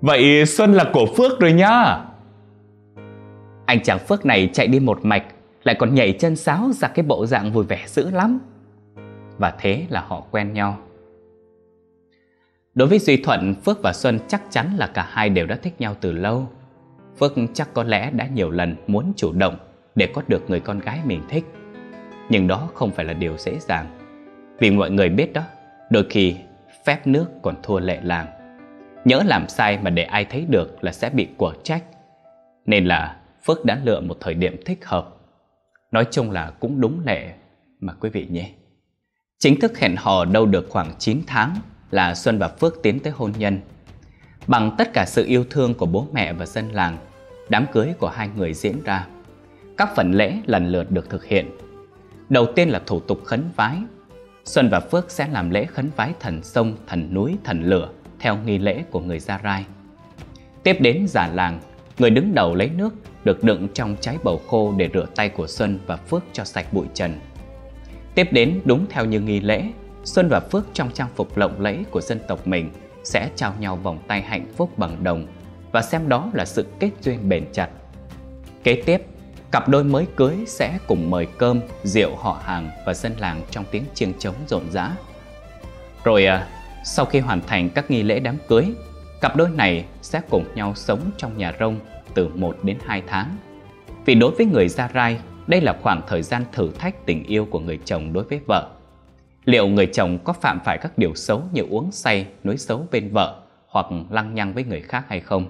Vậy 0.00 0.46
Xuân 0.46 0.72
là 0.72 0.90
của 0.92 1.06
Phước 1.16 1.40
rồi 1.40 1.52
nhá. 1.52 1.98
Anh 3.66 3.82
chàng 3.82 3.98
Phước 3.98 4.26
này 4.26 4.50
chạy 4.52 4.66
đi 4.66 4.80
một 4.80 4.98
mạch, 5.02 5.24
lại 5.64 5.76
còn 5.78 5.94
nhảy 5.94 6.12
chân 6.12 6.36
sáo 6.36 6.70
ra 6.72 6.88
cái 6.88 7.04
bộ 7.04 7.26
dạng 7.26 7.52
vui 7.52 7.64
vẻ 7.64 7.84
dữ 7.86 8.10
lắm. 8.10 8.38
Và 9.38 9.54
thế 9.58 9.86
là 9.88 10.00
họ 10.00 10.20
quen 10.30 10.52
nhau. 10.52 10.78
Đối 12.74 12.88
với 12.88 12.98
Duy 12.98 13.16
Thuận, 13.16 13.54
Phước 13.54 13.82
và 13.82 13.92
Xuân 13.92 14.18
chắc 14.28 14.42
chắn 14.50 14.76
là 14.76 14.86
cả 14.86 15.08
hai 15.10 15.28
đều 15.28 15.46
đã 15.46 15.56
thích 15.62 15.74
nhau 15.78 15.94
từ 16.00 16.12
lâu. 16.12 16.48
Phước 17.18 17.32
chắc 17.54 17.74
có 17.74 17.82
lẽ 17.82 18.10
đã 18.10 18.26
nhiều 18.26 18.50
lần 18.50 18.76
muốn 18.86 19.12
chủ 19.16 19.32
động 19.32 19.56
để 19.94 20.08
có 20.14 20.22
được 20.28 20.50
người 20.50 20.60
con 20.60 20.78
gái 20.78 21.00
mình 21.04 21.22
thích. 21.28 21.44
Nhưng 22.28 22.46
đó 22.46 22.68
không 22.74 22.90
phải 22.90 23.04
là 23.04 23.12
điều 23.12 23.36
dễ 23.38 23.58
dàng. 23.58 24.01
Vì 24.58 24.70
mọi 24.70 24.90
người 24.90 25.08
biết 25.08 25.32
đó, 25.32 25.42
đôi 25.90 26.06
khi 26.10 26.36
phép 26.84 27.06
nước 27.06 27.26
còn 27.42 27.54
thua 27.62 27.78
lệ 27.78 28.00
làng. 28.02 28.26
nhớ 29.04 29.22
làm 29.26 29.48
sai 29.48 29.78
mà 29.82 29.90
để 29.90 30.02
ai 30.02 30.24
thấy 30.24 30.46
được 30.48 30.84
là 30.84 30.92
sẽ 30.92 31.10
bị 31.10 31.28
quả 31.36 31.52
trách. 31.62 31.84
Nên 32.66 32.84
là 32.84 33.16
Phước 33.46 33.64
đã 33.64 33.80
lựa 33.84 34.00
một 34.00 34.16
thời 34.20 34.34
điểm 34.34 34.56
thích 34.66 34.84
hợp. 34.84 35.16
Nói 35.90 36.06
chung 36.10 36.30
là 36.30 36.50
cũng 36.60 36.80
đúng 36.80 37.00
lệ 37.06 37.32
mà 37.80 37.92
quý 38.00 38.10
vị 38.10 38.26
nhé. 38.30 38.50
Chính 39.38 39.60
thức 39.60 39.78
hẹn 39.78 39.96
hò 39.96 40.24
đâu 40.24 40.46
được 40.46 40.66
khoảng 40.70 40.94
9 40.98 41.20
tháng 41.26 41.56
là 41.90 42.14
Xuân 42.14 42.38
và 42.38 42.48
Phước 42.48 42.82
tiến 42.82 43.00
tới 43.00 43.12
hôn 43.16 43.32
nhân. 43.38 43.60
Bằng 44.46 44.74
tất 44.78 44.92
cả 44.92 45.04
sự 45.06 45.24
yêu 45.26 45.44
thương 45.50 45.74
của 45.74 45.86
bố 45.86 46.06
mẹ 46.12 46.32
và 46.32 46.46
dân 46.46 46.68
làng, 46.68 46.98
đám 47.48 47.66
cưới 47.72 47.92
của 47.98 48.08
hai 48.08 48.28
người 48.36 48.54
diễn 48.54 48.82
ra. 48.84 49.06
Các 49.76 49.90
phần 49.96 50.12
lễ 50.12 50.38
lần 50.46 50.68
lượt 50.68 50.90
được 50.90 51.10
thực 51.10 51.24
hiện. 51.24 51.50
Đầu 52.28 52.46
tiên 52.56 52.68
là 52.68 52.82
thủ 52.86 53.00
tục 53.00 53.20
khấn 53.24 53.44
vái. 53.56 53.76
Xuân 54.44 54.68
và 54.68 54.80
Phước 54.80 55.10
sẽ 55.10 55.28
làm 55.28 55.50
lễ 55.50 55.64
khấn 55.64 55.90
vái 55.96 56.12
thần 56.20 56.42
sông, 56.42 56.76
thần 56.86 57.14
núi, 57.14 57.36
thần 57.44 57.62
lửa 57.62 57.88
theo 58.18 58.36
nghi 58.36 58.58
lễ 58.58 58.82
của 58.90 59.00
người 59.00 59.18
Gia 59.18 59.40
Rai. 59.44 59.64
Tiếp 60.62 60.76
đến 60.80 61.06
già 61.08 61.30
làng, 61.34 61.60
người 61.98 62.10
đứng 62.10 62.34
đầu 62.34 62.54
lấy 62.54 62.70
nước 62.76 62.94
được 63.24 63.44
đựng 63.44 63.68
trong 63.74 63.96
trái 64.00 64.16
bầu 64.24 64.40
khô 64.48 64.74
để 64.76 64.90
rửa 64.94 65.06
tay 65.14 65.28
của 65.28 65.46
Xuân 65.46 65.78
và 65.86 65.96
Phước 65.96 66.22
cho 66.32 66.44
sạch 66.44 66.72
bụi 66.72 66.86
trần. 66.94 67.20
Tiếp 68.14 68.28
đến 68.30 68.60
đúng 68.64 68.86
theo 68.90 69.04
như 69.04 69.20
nghi 69.20 69.40
lễ, 69.40 69.64
Xuân 70.04 70.28
và 70.28 70.40
Phước 70.40 70.66
trong 70.72 70.90
trang 70.92 71.08
phục 71.14 71.36
lộng 71.36 71.60
lẫy 71.60 71.84
của 71.90 72.00
dân 72.00 72.20
tộc 72.28 72.46
mình 72.46 72.70
sẽ 73.04 73.28
trao 73.36 73.54
nhau 73.60 73.76
vòng 73.76 73.98
tay 74.08 74.22
hạnh 74.22 74.46
phúc 74.56 74.78
bằng 74.78 75.04
đồng 75.04 75.26
và 75.72 75.82
xem 75.82 76.08
đó 76.08 76.30
là 76.32 76.44
sự 76.44 76.66
kết 76.80 76.90
duyên 77.00 77.28
bền 77.28 77.44
chặt. 77.52 77.70
Kế 78.64 78.82
tiếp, 78.86 79.02
cặp 79.52 79.68
đôi 79.68 79.84
mới 79.84 80.06
cưới 80.16 80.36
sẽ 80.46 80.78
cùng 80.86 81.10
mời 81.10 81.26
cơm, 81.38 81.60
rượu 81.82 82.16
họ 82.16 82.40
hàng 82.44 82.70
và 82.86 82.94
dân 82.94 83.12
làng 83.18 83.42
trong 83.50 83.64
tiếng 83.70 83.84
chiêng 83.94 84.12
trống 84.18 84.34
rộn 84.46 84.62
rã. 84.70 84.90
Rồi 86.04 86.26
à, 86.26 86.48
sau 86.84 87.04
khi 87.04 87.18
hoàn 87.18 87.40
thành 87.46 87.70
các 87.70 87.90
nghi 87.90 88.02
lễ 88.02 88.20
đám 88.20 88.36
cưới, 88.48 88.64
cặp 89.20 89.36
đôi 89.36 89.50
này 89.50 89.84
sẽ 90.02 90.20
cùng 90.30 90.44
nhau 90.54 90.72
sống 90.76 91.00
trong 91.16 91.38
nhà 91.38 91.52
rông 91.60 91.80
từ 92.14 92.28
1 92.28 92.56
đến 92.62 92.78
2 92.86 93.02
tháng. 93.06 93.36
Vì 94.04 94.14
đối 94.14 94.30
với 94.30 94.46
người 94.46 94.68
Gia 94.68 94.88
Rai, 94.94 95.18
đây 95.46 95.60
là 95.60 95.76
khoảng 95.82 96.02
thời 96.08 96.22
gian 96.22 96.44
thử 96.52 96.70
thách 96.78 97.06
tình 97.06 97.24
yêu 97.24 97.44
của 97.44 97.60
người 97.60 97.78
chồng 97.84 98.12
đối 98.12 98.24
với 98.24 98.40
vợ. 98.46 98.68
Liệu 99.44 99.66
người 99.68 99.86
chồng 99.86 100.18
có 100.24 100.32
phạm 100.32 100.60
phải 100.64 100.78
các 100.78 100.98
điều 100.98 101.14
xấu 101.14 101.42
như 101.52 101.62
uống 101.70 101.92
say, 101.92 102.26
nói 102.44 102.56
xấu 102.56 102.86
bên 102.90 103.10
vợ 103.12 103.42
hoặc 103.66 103.86
lăng 104.10 104.34
nhăng 104.34 104.54
với 104.54 104.64
người 104.64 104.80
khác 104.80 105.04
hay 105.08 105.20
không? 105.20 105.46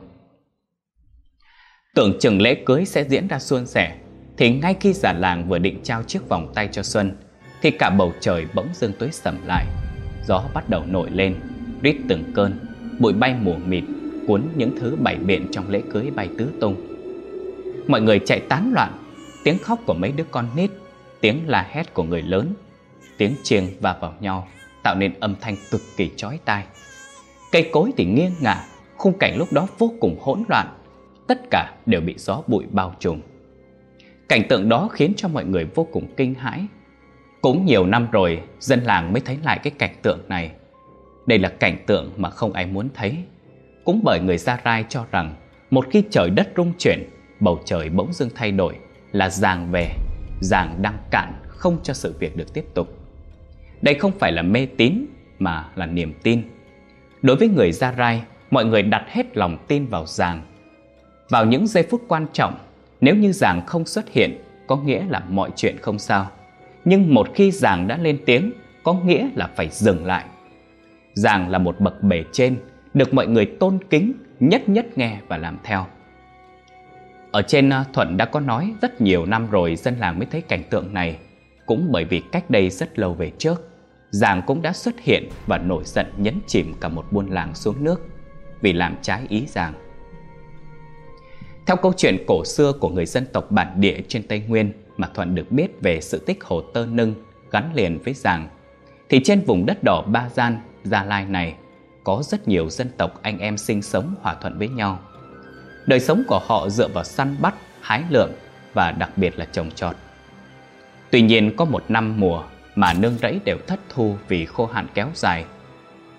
Tưởng 1.97 2.19
chừng 2.21 2.43
lễ 2.43 2.55
cưới 2.55 2.85
sẽ 2.85 3.05
diễn 3.05 3.29
ra 3.29 3.39
suôn 3.39 3.67
sẻ, 3.67 3.97
Thì 4.37 4.51
ngay 4.51 4.75
khi 4.81 4.93
giả 4.93 5.13
làng 5.13 5.49
vừa 5.49 5.59
định 5.59 5.81
trao 5.83 6.03
chiếc 6.03 6.29
vòng 6.29 6.53
tay 6.55 6.69
cho 6.73 6.83
Xuân, 6.83 7.17
Thì 7.63 7.71
cả 7.71 7.91
bầu 7.91 8.13
trời 8.21 8.47
bỗng 8.55 8.69
dưng 8.75 8.93
tối 8.99 9.09
sầm 9.13 9.47
lại. 9.47 9.67
Gió 10.27 10.45
bắt 10.55 10.69
đầu 10.69 10.83
nổi 10.87 11.11
lên, 11.11 11.41
Rít 11.83 11.97
từng 12.09 12.25
cơn, 12.35 12.53
Bụi 12.99 13.13
bay 13.13 13.35
mù 13.41 13.55
mịt, 13.67 13.85
Cuốn 14.27 14.43
những 14.57 14.77
thứ 14.81 14.97
bảy 15.01 15.17
biện 15.17 15.47
trong 15.53 15.71
lễ 15.71 15.83
cưới 15.93 16.11
bay 16.11 16.29
tứ 16.39 16.49
tung. 16.61 16.77
Mọi 17.87 18.01
người 18.01 18.19
chạy 18.19 18.41
tán 18.41 18.73
loạn, 18.75 18.93
Tiếng 19.45 19.59
khóc 19.59 19.79
của 19.87 19.95
mấy 19.95 20.13
đứa 20.13 20.25
con 20.31 20.47
nít, 20.57 20.71
Tiếng 21.21 21.49
la 21.49 21.67
hét 21.71 21.95
của 21.95 22.03
người 22.03 22.23
lớn, 22.23 22.55
Tiếng 23.17 23.35
chiêng 23.43 23.67
và 23.81 23.97
vào 24.01 24.15
nhau, 24.21 24.49
Tạo 24.83 24.95
nên 24.95 25.15
âm 25.21 25.35
thanh 25.41 25.57
cực 25.71 25.81
kỳ 25.97 26.11
chói 26.17 26.39
tai. 26.45 26.65
Cây 27.53 27.69
cối 27.73 27.93
thì 27.97 28.05
nghiêng 28.05 28.33
ngả, 28.41 28.65
Khung 28.97 29.19
cảnh 29.19 29.37
lúc 29.39 29.53
đó 29.53 29.67
vô 29.79 29.93
cùng 30.01 30.17
hỗn 30.21 30.43
loạn 30.49 30.67
tất 31.27 31.41
cả 31.51 31.75
đều 31.87 32.01
bị 32.01 32.15
gió 32.19 32.43
bụi 32.47 32.65
bao 32.71 32.95
trùm. 32.99 33.21
Cảnh 34.29 34.43
tượng 34.49 34.69
đó 34.69 34.89
khiến 34.93 35.13
cho 35.17 35.29
mọi 35.29 35.45
người 35.45 35.65
vô 35.65 35.87
cùng 35.93 36.15
kinh 36.17 36.35
hãi. 36.35 36.67
Cũng 37.41 37.67
nhiều 37.67 37.87
năm 37.87 38.09
rồi, 38.13 38.43
dân 38.61 38.81
làng 38.81 39.13
mới 39.13 39.21
thấy 39.21 39.39
lại 39.45 39.61
cái 39.63 39.73
cảnh 39.79 39.95
tượng 40.03 40.21
này. 40.29 40.51
Đây 41.27 41.39
là 41.39 41.49
cảnh 41.49 41.77
tượng 41.87 42.13
mà 42.17 42.31
không 42.31 42.53
ai 42.53 42.67
muốn 42.67 42.89
thấy. 42.95 43.17
Cũng 43.85 44.01
bởi 44.05 44.21
người 44.21 44.39
Gia 44.39 44.61
Rai 44.65 44.85
cho 44.89 45.05
rằng 45.11 45.35
một 45.71 45.87
khi 45.91 46.05
trời 46.11 46.31
đất 46.31 46.53
rung 46.57 46.73
chuyển, 46.79 47.11
bầu 47.41 47.61
trời 47.65 47.89
bỗng 47.89 48.13
dưng 48.13 48.31
thay 48.35 48.53
đổi 48.53 48.75
là 49.13 49.31
giàng 49.31 49.71
về, 49.71 49.91
giàng 50.41 50.83
đang 50.83 50.99
cạn 51.11 51.33
không 51.47 51.79
cho 51.83 51.95
sự 51.95 52.15
việc 52.19 52.37
được 52.37 52.55
tiếp 52.55 52.65
tục. 52.75 52.99
Đây 53.83 53.95
không 53.95 54.13
phải 54.19 54.33
là 54.33 54.43
mê 54.43 54.67
tín 54.77 55.07
mà 55.39 55.69
là 55.75 55.87
niềm 55.87 56.15
tin. 56.23 56.43
Đối 57.23 57.37
với 57.37 57.49
người 57.49 57.73
Gia 57.73 57.93
Rai, 57.93 58.23
mọi 58.51 58.65
người 58.65 58.83
đặt 58.83 59.05
hết 59.09 59.37
lòng 59.37 59.59
tin 59.69 59.87
vào 59.87 60.07
giàng 60.07 60.43
vào 61.33 61.47
những 61.47 61.67
giây 61.67 61.83
phút 61.83 62.03
quan 62.09 62.27
trọng, 62.33 62.55
nếu 63.01 63.15
như 63.15 63.33
giảng 63.33 63.67
không 63.67 63.87
xuất 63.87 64.09
hiện, 64.09 64.43
có 64.67 64.77
nghĩa 64.77 65.05
là 65.09 65.23
mọi 65.29 65.51
chuyện 65.57 65.77
không 65.83 65.99
sao. 65.99 66.31
Nhưng 66.85 67.15
một 67.15 67.29
khi 67.35 67.51
giảng 67.51 67.89
đã 67.89 67.97
lên 67.97 68.19
tiếng, 68.27 68.53
có 68.83 68.93
nghĩa 68.93 69.29
là 69.35 69.51
phải 69.57 69.69
dừng 69.69 70.07
lại. 70.07 70.25
Giảng 71.15 71.51
là 71.51 71.59
một 71.59 71.81
bậc 71.81 72.03
bề 72.03 72.25
trên, 72.33 72.57
được 72.95 73.15
mọi 73.15 73.27
người 73.27 73.47
tôn 73.47 73.79
kính, 73.91 74.13
nhất 74.41 74.69
nhất 74.69 74.99
nghe 74.99 75.19
và 75.29 75.37
làm 75.37 75.59
theo. 75.63 75.87
Ở 77.31 77.43
trên 77.43 77.71
à, 77.71 77.85
Thuận 77.93 78.17
đã 78.17 78.25
có 78.25 78.41
nói 78.41 78.75
rất 78.83 79.01
nhiều 79.01 79.27
năm 79.27 79.51
rồi 79.51 79.77
dân 79.77 79.97
làng 79.99 80.19
mới 80.19 80.27
thấy 80.31 80.41
cảnh 80.41 80.63
tượng 80.71 80.95
này. 80.95 81.19
Cũng 81.67 81.89
bởi 81.91 82.05
vì 82.05 82.21
cách 82.21 82.51
đây 82.51 82.71
rất 82.71 82.99
lâu 82.99 83.15
về 83.15 83.31
trước, 83.39 83.71
Giàng 84.11 84.43
cũng 84.47 84.63
đã 84.63 84.73
xuất 84.73 85.01
hiện 85.01 85.29
và 85.47 85.59
nổi 85.59 85.83
giận 85.87 86.07
nhấn 86.17 86.35
chìm 86.47 86.75
cả 86.81 86.89
một 86.89 87.13
buôn 87.13 87.31
làng 87.31 87.55
xuống 87.55 87.85
nước 87.85 88.01
vì 88.61 88.73
làm 88.73 88.97
trái 89.03 89.23
ý 89.29 89.47
Giàng. 89.47 89.75
Theo 91.67 91.77
câu 91.77 91.93
chuyện 91.97 92.25
cổ 92.27 92.45
xưa 92.45 92.73
của 92.73 92.89
người 92.89 93.07
dân 93.07 93.27
tộc 93.33 93.51
bản 93.51 93.81
địa 93.81 94.01
trên 94.09 94.23
Tây 94.23 94.43
Nguyên 94.49 94.73
mà 94.97 95.09
Thuận 95.15 95.35
được 95.35 95.53
biết 95.53 95.81
về 95.81 96.01
sự 96.01 96.19
tích 96.19 96.45
hồ 96.45 96.61
Tơ 96.61 96.87
Nưng 96.87 97.15
gắn 97.51 97.71
liền 97.75 97.99
với 98.05 98.15
Giàng, 98.15 98.49
thì 99.09 99.21
trên 99.25 99.41
vùng 99.41 99.67
đất 99.67 99.85
đỏ 99.85 100.03
Ba 100.07 100.29
Gian, 100.35 100.61
Gia 100.85 101.05
Lai 101.05 101.25
này 101.25 101.55
có 102.05 102.23
rất 102.25 102.49
nhiều 102.49 102.71
dân 102.71 102.89
tộc 102.97 103.23
anh 103.23 103.39
em 103.39 103.59
sinh 103.59 103.83
sống 103.83 104.15
hòa 104.23 104.35
thuận 104.35 104.59
với 104.59 104.69
nhau. 104.69 104.99
Đời 105.87 106.01
sống 106.01 106.23
của 106.29 106.41
họ 106.47 106.69
dựa 106.69 106.89
vào 106.89 107.05
săn 107.05 107.37
bắt, 107.41 107.55
hái 107.81 108.03
lượm 108.11 108.31
và 108.75 108.93
đặc 108.93 109.11
biệt 109.17 109.39
là 109.39 109.45
trồng 109.45 109.71
trọt. 109.71 109.97
Tuy 111.11 111.23
nhiên 111.23 111.57
có 111.57 111.65
một 111.65 111.85
năm 111.89 112.21
mùa 112.21 112.45
mà 112.75 112.93
nương 112.93 113.19
rẫy 113.23 113.41
đều 113.45 113.59
thất 113.67 113.81
thu 113.89 114.17
vì 114.29 114.47
khô 114.47 114.67
hạn 114.67 114.87
kéo 114.95 115.09
dài. 115.15 115.45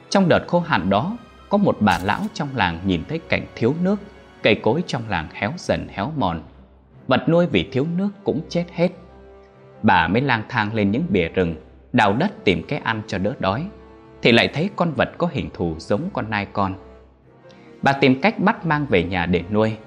Trong 0.10 0.30
đợt 0.30 0.44
khô 0.48 0.60
hạn 0.60 0.90
đó, 0.90 1.18
có 1.50 1.58
một 1.58 1.78
bà 1.80 2.00
lão 2.04 2.22
trong 2.34 2.50
làng 2.56 2.80
nhìn 2.86 3.04
thấy 3.10 3.20
cảnh 3.30 3.46
thiếu 3.56 3.76
nước 3.82 3.96
Cây 4.44 4.56
cối 4.56 4.84
trong 4.88 5.10
làng 5.10 5.28
héo 5.34 5.52
dần 5.58 5.88
héo 5.92 6.12
mòn. 6.18 6.42
Vật 7.08 7.30
nuôi 7.30 7.46
vì 7.46 7.70
thiếu 7.72 7.88
nước 7.98 8.10
cũng 8.24 8.42
chết 8.50 8.66
hết. 8.74 8.90
Bà 9.84 10.08
mới 10.08 10.22
lang 10.22 10.44
thang 10.50 10.74
lên 10.74 10.92
những 10.92 11.06
bìa 11.10 11.30
rừng, 11.30 11.56
Đào 11.94 12.14
đất 12.14 12.32
tìm 12.44 12.64
cái 12.68 12.80
ăn 12.80 13.02
cho 13.08 13.18
đỡ 13.18 13.34
đói, 13.40 13.68
Thì 14.22 14.32
lại 14.32 14.48
thấy 14.54 14.70
con 14.76 14.92
vật 14.92 15.10
có 15.18 15.30
hình 15.32 15.50
thù 15.54 15.76
giống 15.80 16.10
con 16.14 16.30
nai 16.30 16.46
con. 16.54 16.74
Bà 17.82 17.94
tìm 17.94 18.22
cách 18.22 18.40
bắt 18.40 18.66
mang 18.66 18.86
về 18.90 19.04
nhà 19.04 19.26
để 19.26 19.44
nuôi. 19.52 19.78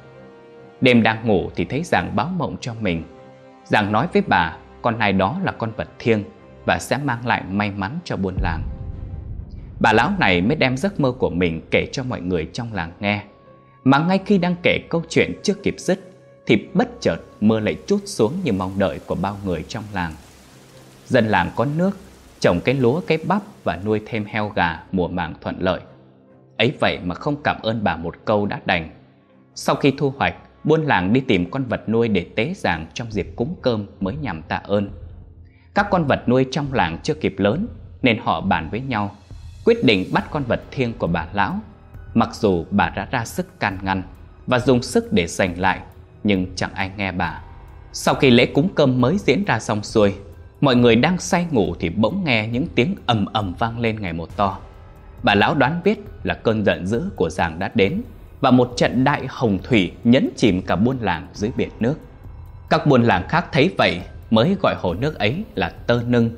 Đêm 0.81 1.03
đang 1.03 1.27
ngủ 1.27 1.51
thì 1.57 1.65
thấy 1.65 1.83
Giàng 1.85 2.17
báo 2.17 2.29
mộng 2.37 2.57
cho 2.61 2.75
mình. 2.81 3.05
Giàng 3.65 3.93
nói 3.93 4.09
với 4.13 4.23
bà, 4.27 4.57
Con 4.83 4.99
nai 4.99 5.13
đó 5.13 5.41
là 5.45 5.53
con 5.53 5.73
vật 5.77 5.89
thiêng 5.99 6.25
Và 6.67 6.79
sẽ 6.79 6.99
mang 7.05 7.27
lại 7.27 7.43
may 7.51 7.71
mắn 7.71 7.99
cho 8.05 8.17
buôn 8.17 8.35
làng. 8.43 8.63
Bà 9.81 9.93
lão 9.93 10.13
này 10.19 10.41
mới 10.41 10.57
đem 10.57 10.77
giấc 10.77 11.01
mơ 11.01 11.13
của 11.13 11.31
mình 11.31 11.61
kể 11.71 11.89
cho 11.93 12.05
mọi 12.05 12.21
người 12.21 12.49
trong 12.53 12.73
làng 12.73 12.93
nghe 13.01 13.23
mà 13.87 13.99
ngay 13.99 14.21
khi 14.27 14.39
đang 14.39 14.55
kể 14.63 14.79
câu 14.91 15.03
chuyện 15.09 15.33
chưa 15.43 15.55
kịp 15.55 15.75
dứt, 15.79 16.01
Thì 16.47 16.69
bất 16.75 16.89
chợt 17.01 17.17
mưa 17.41 17.61
lại 17.61 17.77
chút 17.87 17.99
xuống 18.05 18.33
như 18.45 18.53
mong 18.53 18.79
đợi 18.79 19.01
của 19.07 19.15
bao 19.15 19.37
người 19.45 19.65
trong 19.69 19.85
làng. 19.93 20.13
Dân 21.07 21.27
làng 21.27 21.51
có 21.57 21.67
nước, 21.77 21.91
Trồng 22.41 22.61
cái 22.65 22.75
lúa, 22.75 23.01
cái 23.07 23.19
bắp 23.27 23.43
và 23.65 23.81
nuôi 23.85 24.01
thêm 24.07 24.25
heo 24.25 24.49
gà 24.49 24.83
mùa 24.93 25.09
màng 25.09 25.35
thuận 25.41 25.57
lợi. 25.61 25.81
Ấy 26.57 26.73
vậy 26.81 26.99
mà 27.05 27.15
không 27.15 27.37
cảm 27.45 27.57
ơn 27.63 27.85
bà 27.85 27.97
một 27.97 28.17
câu 28.25 28.47
đã 28.47 28.61
đành. 28.65 28.91
Sau 29.55 29.75
khi 29.75 29.93
thu 29.99 30.11
hoạch, 30.17 30.35
Buôn 30.65 30.83
làng 30.87 31.13
đi 31.13 31.21
tìm 31.21 31.51
con 31.51 31.65
vật 31.65 31.89
nuôi 31.89 32.09
để 32.09 32.27
tế 32.37 32.55
giàng 32.57 32.87
trong 32.95 33.13
dịp 33.13 33.33
cúng 33.37 33.57
cơm 33.63 33.87
mới 34.01 34.15
nhằm 34.17 34.43
tạ 34.43 34.57
ơn. 34.57 34.91
Các 35.75 35.87
con 35.91 36.05
vật 36.05 36.29
nuôi 36.29 36.47
trong 36.51 36.73
làng 36.73 36.99
chưa 37.03 37.15
kịp 37.15 37.35
lớn, 37.39 37.67
Nên 38.03 38.19
họ 38.19 38.41
bàn 38.41 38.69
với 38.71 38.81
nhau, 38.81 39.17
Quyết 39.65 39.85
định 39.85 40.11
bắt 40.13 40.25
con 40.31 40.43
vật 40.49 40.63
thiêng 40.71 40.93
của 40.93 41.07
bà 41.07 41.29
lão 41.33 41.61
Mặc 42.17 42.35
dù 42.35 42.65
bà 42.71 42.89
đã 42.89 43.09
ra 43.11 43.25
sức 43.25 43.61
can 43.61 43.79
ngăn 43.83 44.03
và 44.47 44.59
dùng 44.59 44.83
sức 44.83 45.13
để 45.13 45.27
giành 45.27 45.61
lại, 45.61 45.81
nhưng 46.25 46.47
chẳng 46.57 46.75
ai 46.75 46.91
nghe 46.97 47.13
bà. 47.13 47.43
Sau 47.93 48.15
khi 48.15 48.31
lễ 48.31 48.47
cúng 48.47 48.69
cơm 48.75 49.01
mới 49.01 49.19
diễn 49.19 49.45
ra 49.45 49.61
xong 49.61 49.83
xuôi, 49.83 50.15
mọi 50.61 50.77
người 50.77 50.97
đang 50.97 51.19
say 51.19 51.47
ngủ 51.51 51.75
thì 51.81 51.89
bỗng 51.89 52.25
nghe 52.25 52.49
những 52.49 52.67
tiếng 52.75 52.95
ầm 53.07 53.27
ầm 53.27 53.55
vang 53.59 53.81
lên 53.81 54.01
ngày 54.01 54.13
một 54.13 54.37
to. 54.37 54.59
Bà 55.23 55.35
lão 55.35 55.55
đoán 55.55 55.81
biết 55.85 55.99
là 56.23 56.35
cơn 56.35 56.65
giận 56.65 56.87
dữ 56.87 57.03
của 57.17 57.31
giàng 57.31 57.59
đã 57.59 57.71
đến 57.75 58.03
và 58.41 58.51
một 58.51 58.73
trận 58.77 59.05
đại 59.05 59.27
hồng 59.29 59.59
thủy 59.63 59.93
nhấn 60.05 60.31
chìm 60.37 60.63
cả 60.63 60.77
buôn 60.77 60.99
làng 61.01 61.27
dưới 61.35 61.51
biển 61.57 61.71
nước. 61.81 61.95
Các 62.71 62.87
buôn 62.87 63.03
làng 63.03 63.29
khác 63.29 63.47
thấy 63.53 63.75
vậy 63.79 64.01
mới 64.31 64.57
gọi 64.63 64.75
hồ 64.79 64.95
nước 64.95 65.19
ấy 65.19 65.45
là 65.55 65.69
tơ 65.69 66.03
nưng 66.07 66.31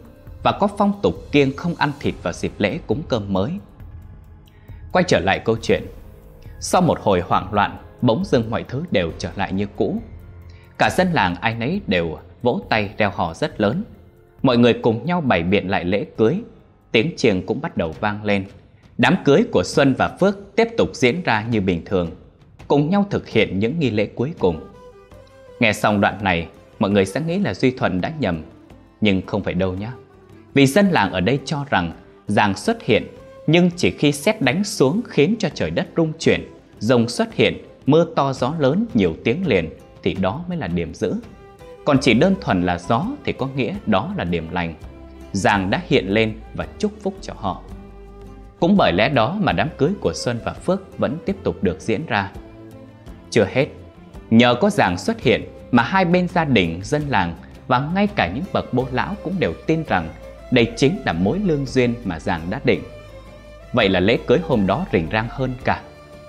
và 0.42 0.52
có 0.52 0.68
phong 0.78 0.92
tục 1.02 1.14
kiêng 1.32 1.56
không 1.56 1.74
ăn 1.78 1.92
thịt 2.00 2.14
vào 2.22 2.32
dịp 2.32 2.52
lễ 2.58 2.78
cúng 2.86 3.02
cơm 3.08 3.32
mới 3.32 3.50
Quay 4.92 5.04
trở 5.08 5.20
lại 5.20 5.38
câu 5.44 5.56
chuyện. 5.62 5.82
Sau 6.60 6.82
một 6.82 7.00
hồi 7.00 7.20
hoảng 7.20 7.52
loạn, 7.52 7.76
Bỗng 8.02 8.24
dưng 8.24 8.50
mọi 8.50 8.64
thứ 8.68 8.84
đều 8.90 9.12
trở 9.18 9.30
lại 9.36 9.52
như 9.52 9.66
cũ. 9.76 10.00
Cả 10.78 10.90
dân 10.90 11.08
làng 11.12 11.34
ai 11.40 11.54
nấy 11.54 11.80
đều 11.86 12.18
vỗ 12.42 12.60
tay 12.68 12.90
reo 12.98 13.10
hò 13.10 13.34
rất 13.34 13.60
lớn. 13.60 13.84
Mọi 14.42 14.58
người 14.58 14.72
cùng 14.72 15.06
nhau 15.06 15.20
bày 15.20 15.42
biện 15.42 15.70
lại 15.70 15.84
lễ 15.84 16.04
cưới. 16.16 16.36
Tiếng 16.92 17.16
chiêng 17.16 17.46
cũng 17.46 17.60
bắt 17.60 17.76
đầu 17.76 17.94
vang 18.00 18.24
lên. 18.24 18.44
Đám 18.98 19.16
cưới 19.24 19.44
của 19.52 19.62
Xuân 19.64 19.94
và 19.98 20.16
Phước 20.20 20.38
tiếp 20.56 20.68
tục 20.76 20.88
diễn 20.92 21.22
ra 21.22 21.46
như 21.50 21.60
bình 21.60 21.82
thường, 21.84 22.10
Cùng 22.68 22.90
nhau 22.90 23.06
thực 23.10 23.28
hiện 23.28 23.58
những 23.58 23.78
nghi 23.78 23.90
lễ 23.90 24.06
cuối 24.06 24.32
cùng. 24.38 24.60
Nghe 25.60 25.72
xong 25.72 26.00
đoạn 26.00 26.24
này, 26.24 26.48
Mọi 26.78 26.90
người 26.90 27.04
sẽ 27.04 27.20
nghĩ 27.20 27.38
là 27.38 27.54
Duy 27.54 27.70
Thuận 27.70 28.00
đã 28.00 28.12
nhầm, 28.20 28.42
Nhưng 29.00 29.22
không 29.26 29.42
phải 29.42 29.54
đâu 29.54 29.74
nhé 29.74 29.90
Vì 30.54 30.66
dân 30.66 30.90
làng 30.90 31.12
ở 31.12 31.20
đây 31.20 31.38
cho 31.44 31.64
rằng 31.70 31.92
Giàng 32.26 32.54
xuất 32.54 32.82
hiện 32.82 33.06
nhưng 33.50 33.70
chỉ 33.76 33.90
khi 33.90 34.12
xét 34.12 34.42
đánh 34.42 34.64
xuống 34.64 35.00
khiến 35.08 35.34
cho 35.38 35.48
trời 35.54 35.70
đất 35.70 35.88
rung 35.96 36.12
chuyển, 36.18 36.40
rồng 36.78 37.08
xuất 37.08 37.34
hiện, 37.34 37.64
mưa 37.86 38.06
to 38.16 38.32
gió 38.32 38.54
lớn 38.58 38.86
nhiều 38.94 39.16
tiếng 39.24 39.46
liền 39.46 39.70
thì 40.02 40.14
đó 40.14 40.44
mới 40.48 40.58
là 40.58 40.66
điểm 40.66 40.94
giữ. 40.94 41.14
Còn 41.84 41.98
chỉ 42.00 42.14
đơn 42.14 42.34
thuần 42.40 42.62
là 42.62 42.78
gió 42.78 43.06
thì 43.24 43.32
có 43.32 43.48
nghĩa 43.56 43.74
đó 43.86 44.14
là 44.16 44.24
điểm 44.24 44.48
lành. 44.52 44.74
Giàng 45.32 45.70
đã 45.70 45.82
hiện 45.86 46.08
lên 46.08 46.34
và 46.54 46.66
chúc 46.78 46.92
phúc 47.02 47.14
cho 47.20 47.32
họ. 47.36 47.62
Cũng 48.60 48.76
bởi 48.76 48.92
lẽ 48.92 49.08
đó 49.08 49.38
mà 49.40 49.52
đám 49.52 49.68
cưới 49.78 49.90
của 50.00 50.12
Xuân 50.14 50.38
và 50.44 50.52
Phước 50.52 50.98
vẫn 50.98 51.18
tiếp 51.26 51.36
tục 51.42 51.62
được 51.62 51.80
diễn 51.80 52.06
ra. 52.06 52.30
Chưa 53.30 53.46
hết, 53.52 53.66
nhờ 54.30 54.54
có 54.54 54.70
Giàng 54.70 54.98
xuất 54.98 55.20
hiện 55.20 55.42
mà 55.70 55.82
hai 55.82 56.04
bên 56.04 56.28
gia 56.28 56.44
đình, 56.44 56.80
dân 56.82 57.02
làng 57.08 57.34
và 57.68 57.90
ngay 57.94 58.06
cả 58.06 58.32
những 58.34 58.44
bậc 58.52 58.74
bố 58.74 58.86
lão 58.92 59.16
cũng 59.24 59.34
đều 59.38 59.52
tin 59.66 59.84
rằng 59.88 60.08
đây 60.52 60.72
chính 60.76 60.98
là 61.06 61.12
mối 61.12 61.38
lương 61.44 61.66
duyên 61.66 61.94
mà 62.04 62.20
Giàng 62.20 62.40
đã 62.50 62.60
định 62.64 62.80
Vậy 63.72 63.88
là 63.88 64.00
lễ 64.00 64.18
cưới 64.26 64.38
hôm 64.42 64.66
đó 64.66 64.86
rình 64.92 65.08
rang 65.12 65.26
hơn 65.30 65.54
cả. 65.64 65.82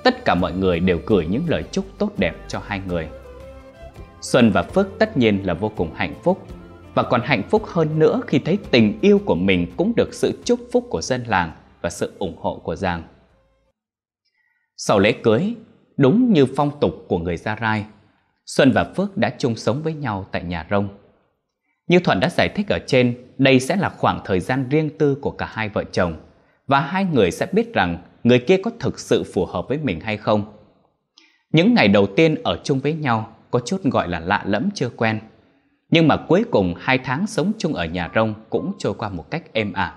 Tất 0.03 0.25
cả 0.25 0.36
mọi 0.36 0.53
người 0.53 0.79
đều 0.79 1.00
gửi 1.05 1.25
những 1.25 1.43
lời 1.48 1.63
chúc 1.72 1.86
tốt 1.98 2.12
đẹp 2.17 2.36
cho 2.48 2.62
hai 2.65 2.81
người. 2.88 3.08
Xuân 4.22 4.51
và 4.51 4.63
Phước 4.63 4.88
tất 5.00 5.17
nhiên 5.17 5.48
là 5.48 5.53
vô 5.53 5.72
cùng 5.75 5.93
hạnh 5.96 6.13
phúc. 6.24 6.48
Và 6.93 7.03
còn 7.03 7.22
hạnh 7.22 7.43
phúc 7.50 7.65
hơn 7.65 8.00
nữa 8.00 8.22
khi 8.27 8.39
thấy 8.39 8.58
tình 8.72 9.00
yêu 9.01 9.22
của 9.25 9.36
mình 9.36 9.74
cũng 9.77 9.93
được 9.96 10.13
sự 10.13 10.41
chúc 10.46 10.60
phúc 10.72 10.88
của 10.89 11.01
dân 11.01 11.24
làng 11.24 11.51
và 11.81 11.89
sự 11.89 12.13
ủng 12.19 12.38
hộ 12.39 12.62
của 12.63 12.75
Giang. 12.75 13.03
Sau 14.77 15.00
lễ 15.00 15.12
cưới, 15.12 15.55
đúng 15.98 16.34
như 16.34 16.46
phong 16.55 16.79
tục 16.79 17.05
của 17.08 17.17
người 17.17 17.38
Gia 17.38 17.58
Rai 17.62 17.86
Xuân 18.50 18.72
và 18.72 18.84
Phước 18.84 19.17
đã 19.17 19.29
chung 19.38 19.55
sống 19.55 19.81
với 19.84 19.93
nhau 19.93 20.25
tại 20.31 20.43
nhà 20.43 20.67
rông. 20.69 20.89
Như 21.88 22.00
Thuận 22.00 22.19
đã 22.19 22.29
giải 22.29 22.50
thích 22.55 22.67
ở 22.69 22.79
trên, 22.88 23.17
đây 23.38 23.60
sẽ 23.60 23.75
là 23.75 23.89
khoảng 23.89 24.22
thời 24.25 24.39
gian 24.39 24.69
riêng 24.69 24.89
tư 24.98 25.15
của 25.22 25.31
cả 25.31 25.46
hai 25.46 25.69
vợ 25.69 25.84
chồng 25.91 26.17
và 26.70 26.80
hai 26.80 27.06
người 27.06 27.32
sẽ 27.32 27.48
biết 27.52 27.74
rằng 27.74 27.98
người 28.24 28.40
kia 28.40 28.58
có 28.58 28.72
thực 28.80 29.00
sự 29.00 29.24
phù 29.34 29.46
hợp 29.46 29.66
với 29.68 29.78
mình 29.78 30.00
hay 30.00 30.18
không. 30.18 30.46
Những 31.52 31.74
ngày 31.74 31.88
đầu 31.88 32.08
tiên 32.16 32.36
ở 32.44 32.60
chung 32.64 32.80
với 32.80 32.94
nhau 32.94 33.36
có 33.52 33.60
chút 33.66 33.84
gọi 33.84 34.08
là 34.08 34.20
lạ 34.20 34.44
lẫm 34.46 34.70
chưa 34.74 34.90
quen. 34.90 35.20
Nhưng 35.92 36.08
mà 36.08 36.18
cuối 36.28 36.46
cùng 36.52 36.74
hai 36.78 36.98
tháng 36.98 37.28
sống 37.28 37.52
chung 37.58 37.74
ở 37.74 37.86
nhà 37.86 38.12
rông 38.16 38.34
cũng 38.50 38.72
trôi 38.78 38.94
qua 38.94 39.10
một 39.10 39.32
cách 39.32 39.54
êm 39.54 39.74
ả. 39.74 39.96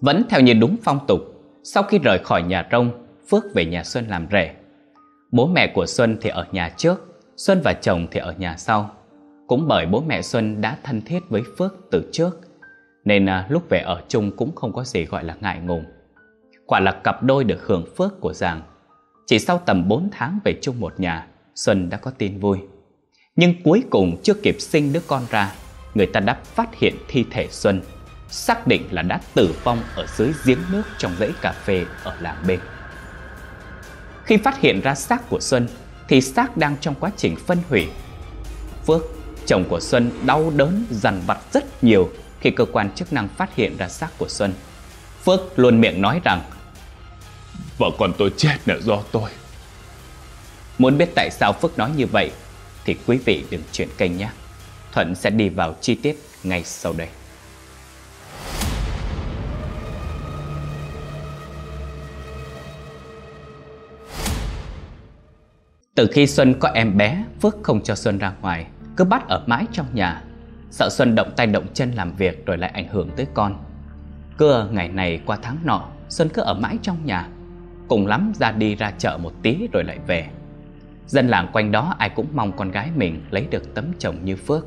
Vẫn 0.00 0.22
theo 0.30 0.40
như 0.40 0.54
đúng 0.54 0.76
phong 0.82 0.98
tục, 1.06 1.20
sau 1.62 1.82
khi 1.82 1.98
rời 1.98 2.18
khỏi 2.24 2.42
nhà 2.42 2.68
rông, 2.72 3.06
Phước 3.30 3.44
về 3.54 3.64
nhà 3.64 3.84
Xuân 3.84 4.06
làm 4.08 4.26
rể. 4.32 4.54
Bố 5.32 5.46
mẹ 5.46 5.72
của 5.74 5.86
Xuân 5.86 6.18
thì 6.20 6.30
ở 6.30 6.46
nhà 6.52 6.68
trước, 6.76 7.22
Xuân 7.36 7.60
và 7.64 7.72
chồng 7.72 8.06
thì 8.10 8.20
ở 8.20 8.34
nhà 8.38 8.56
sau. 8.56 8.90
Cũng 9.46 9.68
bởi 9.68 9.86
bố 9.86 10.02
mẹ 10.06 10.22
Xuân 10.22 10.60
đã 10.60 10.76
thân 10.82 11.00
thiết 11.02 11.20
với 11.28 11.42
Phước 11.58 11.74
từ 11.90 12.08
trước, 12.12 12.49
nên 13.04 13.26
à, 13.26 13.46
lúc 13.48 13.68
về 13.68 13.80
ở 13.80 14.02
chung 14.08 14.36
cũng 14.36 14.54
không 14.54 14.72
có 14.72 14.84
gì 14.84 15.04
gọi 15.04 15.24
là 15.24 15.36
ngại 15.40 15.60
ngùng. 15.60 15.84
Quả 16.66 16.80
là 16.80 16.92
cặp 16.92 17.22
đôi 17.22 17.44
được 17.44 17.66
hưởng 17.66 17.84
phước 17.96 18.20
của 18.20 18.32
Giàng. 18.32 18.62
Chỉ 19.26 19.38
sau 19.38 19.62
tầm 19.66 19.88
4 19.88 20.08
tháng 20.12 20.38
về 20.44 20.58
chung 20.62 20.80
một 20.80 21.00
nhà, 21.00 21.26
Xuân 21.54 21.90
đã 21.90 21.96
có 21.96 22.10
tin 22.10 22.40
vui. 22.40 22.58
Nhưng 23.36 23.62
cuối 23.62 23.84
cùng 23.90 24.16
chưa 24.22 24.34
kịp 24.34 24.56
sinh 24.58 24.92
đứa 24.92 25.00
con 25.06 25.22
ra, 25.30 25.52
người 25.94 26.06
ta 26.06 26.20
đã 26.20 26.34
phát 26.44 26.78
hiện 26.78 26.94
thi 27.08 27.24
thể 27.30 27.48
Xuân, 27.50 27.82
xác 28.28 28.66
định 28.66 28.82
là 28.90 29.02
đã 29.02 29.20
tử 29.34 29.54
vong 29.64 29.78
ở 29.96 30.06
dưới 30.06 30.32
giếng 30.44 30.58
nước 30.72 30.82
trong 30.98 31.12
dãy 31.18 31.30
cà 31.40 31.52
phê 31.52 31.84
ở 32.04 32.16
làng 32.20 32.44
bên. 32.46 32.60
Khi 34.24 34.36
phát 34.36 34.60
hiện 34.60 34.80
ra 34.80 34.94
xác 34.94 35.28
của 35.30 35.40
Xuân, 35.40 35.68
thì 36.08 36.20
xác 36.20 36.56
đang 36.56 36.76
trong 36.80 36.94
quá 37.00 37.10
trình 37.16 37.36
phân 37.46 37.58
hủy. 37.68 37.88
Phước, 38.86 39.02
chồng 39.46 39.64
của 39.68 39.80
Xuân 39.80 40.10
đau 40.26 40.52
đớn, 40.56 40.84
dằn 40.90 41.20
vặt 41.26 41.38
rất 41.52 41.84
nhiều 41.84 42.10
khi 42.40 42.50
cơ 42.50 42.64
quan 42.72 42.90
chức 42.94 43.12
năng 43.12 43.28
phát 43.28 43.54
hiện 43.54 43.76
ra 43.76 43.88
xác 43.88 44.08
của 44.18 44.28
Xuân. 44.28 44.54
Phước 45.24 45.58
luôn 45.58 45.80
miệng 45.80 46.02
nói 46.02 46.20
rằng 46.24 46.42
Vợ 47.78 47.86
con 47.98 48.12
tôi 48.18 48.32
chết 48.36 48.56
là 48.66 48.76
do 48.80 49.02
tôi 49.12 49.30
Muốn 50.78 50.98
biết 50.98 51.08
tại 51.14 51.30
sao 51.30 51.52
Phước 51.52 51.78
nói 51.78 51.90
như 51.96 52.06
vậy 52.06 52.30
thì 52.84 52.96
quý 53.06 53.18
vị 53.24 53.44
đừng 53.50 53.62
chuyển 53.72 53.88
kênh 53.98 54.16
nhé. 54.16 54.30
Thuận 54.92 55.14
sẽ 55.14 55.30
đi 55.30 55.48
vào 55.48 55.74
chi 55.80 55.94
tiết 55.94 56.16
ngay 56.42 56.64
sau 56.64 56.92
đây. 56.92 57.08
Từ 65.94 66.08
khi 66.12 66.26
Xuân 66.26 66.54
có 66.60 66.68
em 66.74 66.96
bé, 66.96 67.24
Phước 67.42 67.56
không 67.62 67.82
cho 67.82 67.94
Xuân 67.94 68.18
ra 68.18 68.32
ngoài, 68.40 68.66
cứ 68.96 69.04
bắt 69.04 69.28
ở 69.28 69.44
mãi 69.46 69.66
trong 69.72 69.86
nhà. 69.94 70.22
Sợ 70.70 70.88
Xuân 70.90 71.14
động 71.14 71.30
tay 71.36 71.46
động 71.46 71.66
chân 71.74 71.90
làm 71.90 72.12
việc 72.12 72.46
rồi 72.46 72.58
lại 72.58 72.70
ảnh 72.70 72.88
hưởng 72.88 73.10
tới 73.16 73.26
con. 73.34 73.64
Cứ 74.38 74.68
ngày 74.70 74.88
này 74.88 75.20
qua 75.26 75.38
tháng 75.42 75.56
nọ, 75.64 75.88
Xuân 76.08 76.28
cứ 76.28 76.42
ở 76.42 76.54
mãi 76.54 76.78
trong 76.82 76.96
nhà. 77.04 77.28
Cùng 77.88 78.06
lắm 78.06 78.32
ra 78.34 78.52
đi 78.52 78.74
ra 78.74 78.90
chợ 78.98 79.18
một 79.22 79.32
tí 79.42 79.68
rồi 79.72 79.84
lại 79.84 79.98
về. 80.06 80.26
Dân 81.06 81.28
làng 81.28 81.48
quanh 81.52 81.72
đó 81.72 81.94
ai 81.98 82.08
cũng 82.08 82.26
mong 82.32 82.52
con 82.52 82.70
gái 82.70 82.90
mình 82.96 83.22
lấy 83.30 83.46
được 83.50 83.74
tấm 83.74 83.84
chồng 83.98 84.16
như 84.24 84.36
Phước. 84.36 84.66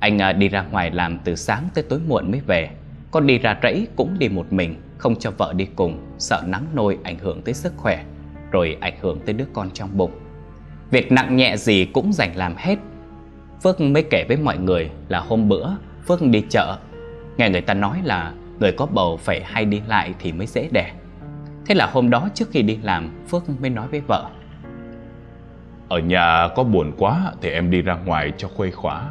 Anh 0.00 0.22
à, 0.22 0.32
đi 0.32 0.48
ra 0.48 0.62
ngoài 0.62 0.90
làm 0.90 1.18
từ 1.24 1.34
sáng 1.34 1.68
tới 1.74 1.84
tối 1.88 2.00
muộn 2.08 2.30
mới 2.30 2.40
về. 2.40 2.70
Con 3.10 3.26
đi 3.26 3.38
ra 3.38 3.58
rẫy 3.62 3.86
cũng 3.96 4.18
đi 4.18 4.28
một 4.28 4.52
mình, 4.52 4.82
không 4.98 5.18
cho 5.18 5.30
vợ 5.30 5.52
đi 5.56 5.68
cùng, 5.76 6.14
sợ 6.18 6.42
nắng 6.46 6.66
nôi 6.74 6.98
ảnh 7.02 7.18
hưởng 7.18 7.42
tới 7.42 7.54
sức 7.54 7.72
khỏe, 7.76 8.04
rồi 8.50 8.76
ảnh 8.80 8.94
hưởng 9.00 9.20
tới 9.26 9.34
đứa 9.34 9.44
con 9.52 9.70
trong 9.70 9.96
bụng. 9.96 10.12
Việc 10.90 11.12
nặng 11.12 11.36
nhẹ 11.36 11.56
gì 11.56 11.84
cũng 11.84 12.12
dành 12.12 12.36
làm 12.36 12.54
hết. 12.56 12.78
Phước 13.64 13.80
mới 13.80 14.02
kể 14.10 14.24
với 14.28 14.36
mọi 14.36 14.58
người 14.58 14.90
là 15.08 15.20
hôm 15.20 15.48
bữa 15.48 15.66
Phước 16.06 16.22
đi 16.22 16.44
chợ, 16.50 16.76
nghe 17.36 17.50
người 17.50 17.60
ta 17.60 17.74
nói 17.74 18.00
là 18.04 18.32
người 18.60 18.72
có 18.72 18.86
bầu 18.86 19.16
phải 19.16 19.42
hay 19.44 19.64
đi 19.64 19.82
lại 19.86 20.14
thì 20.18 20.32
mới 20.32 20.46
dễ 20.46 20.68
đẻ. 20.72 20.92
Thế 21.66 21.74
là 21.74 21.90
hôm 21.92 22.10
đó 22.10 22.28
trước 22.34 22.50
khi 22.50 22.62
đi 22.62 22.78
làm, 22.82 23.24
Phước 23.28 23.60
mới 23.60 23.70
nói 23.70 23.88
với 23.88 24.00
vợ 24.00 24.30
ở 25.88 25.98
nhà 25.98 26.48
có 26.56 26.64
buồn 26.64 26.92
quá 26.98 27.32
thì 27.40 27.50
em 27.50 27.70
đi 27.70 27.82
ra 27.82 27.94
ngoài 27.94 28.32
cho 28.36 28.48
khuây 28.48 28.70
khóa. 28.70 29.10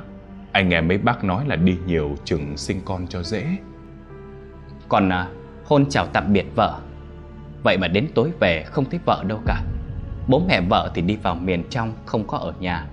Anh 0.52 0.70
nghe 0.70 0.82
mấy 0.82 0.98
bác 0.98 1.24
nói 1.24 1.46
là 1.48 1.56
đi 1.56 1.78
nhiều 1.86 2.16
chừng 2.24 2.58
sinh 2.58 2.82
con 2.86 3.08
cho 3.08 3.24
dễ. 3.24 3.46
Còn 4.90 5.10
à, 5.10 5.28
hôn 5.66 5.86
chào 5.90 6.08
tạm 6.14 6.34
biệt 6.34 6.46
vợ. 6.56 6.80
Vậy 7.64 7.78
mà 7.78 7.88
đến 7.88 8.08
tối 8.16 8.32
về 8.40 8.64
không 8.64 8.86
thấy 8.86 9.00
vợ 9.06 9.24
đâu 9.28 9.40
cả. 9.46 9.62
Bố 10.28 10.42
mẹ 10.48 10.62
vợ 10.62 10.92
thì 10.96 11.02
đi 11.02 11.16
vào 11.16 11.36
miền 11.36 11.64
trong 11.70 11.94
không 12.06 12.28
có 12.28 12.38
ở 12.38 12.54
nhà. 12.60 12.86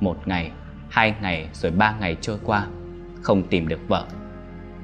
Một 0.00 0.16
ngày, 0.28 0.50
hai 0.94 1.14
ngày 1.22 1.48
rồi 1.52 1.72
ba 1.72 1.94
ngày 2.00 2.16
trôi 2.20 2.38
qua, 2.44 2.66
không 3.22 3.42
tìm 3.42 3.68
được 3.68 3.80
vợ. 3.88 4.06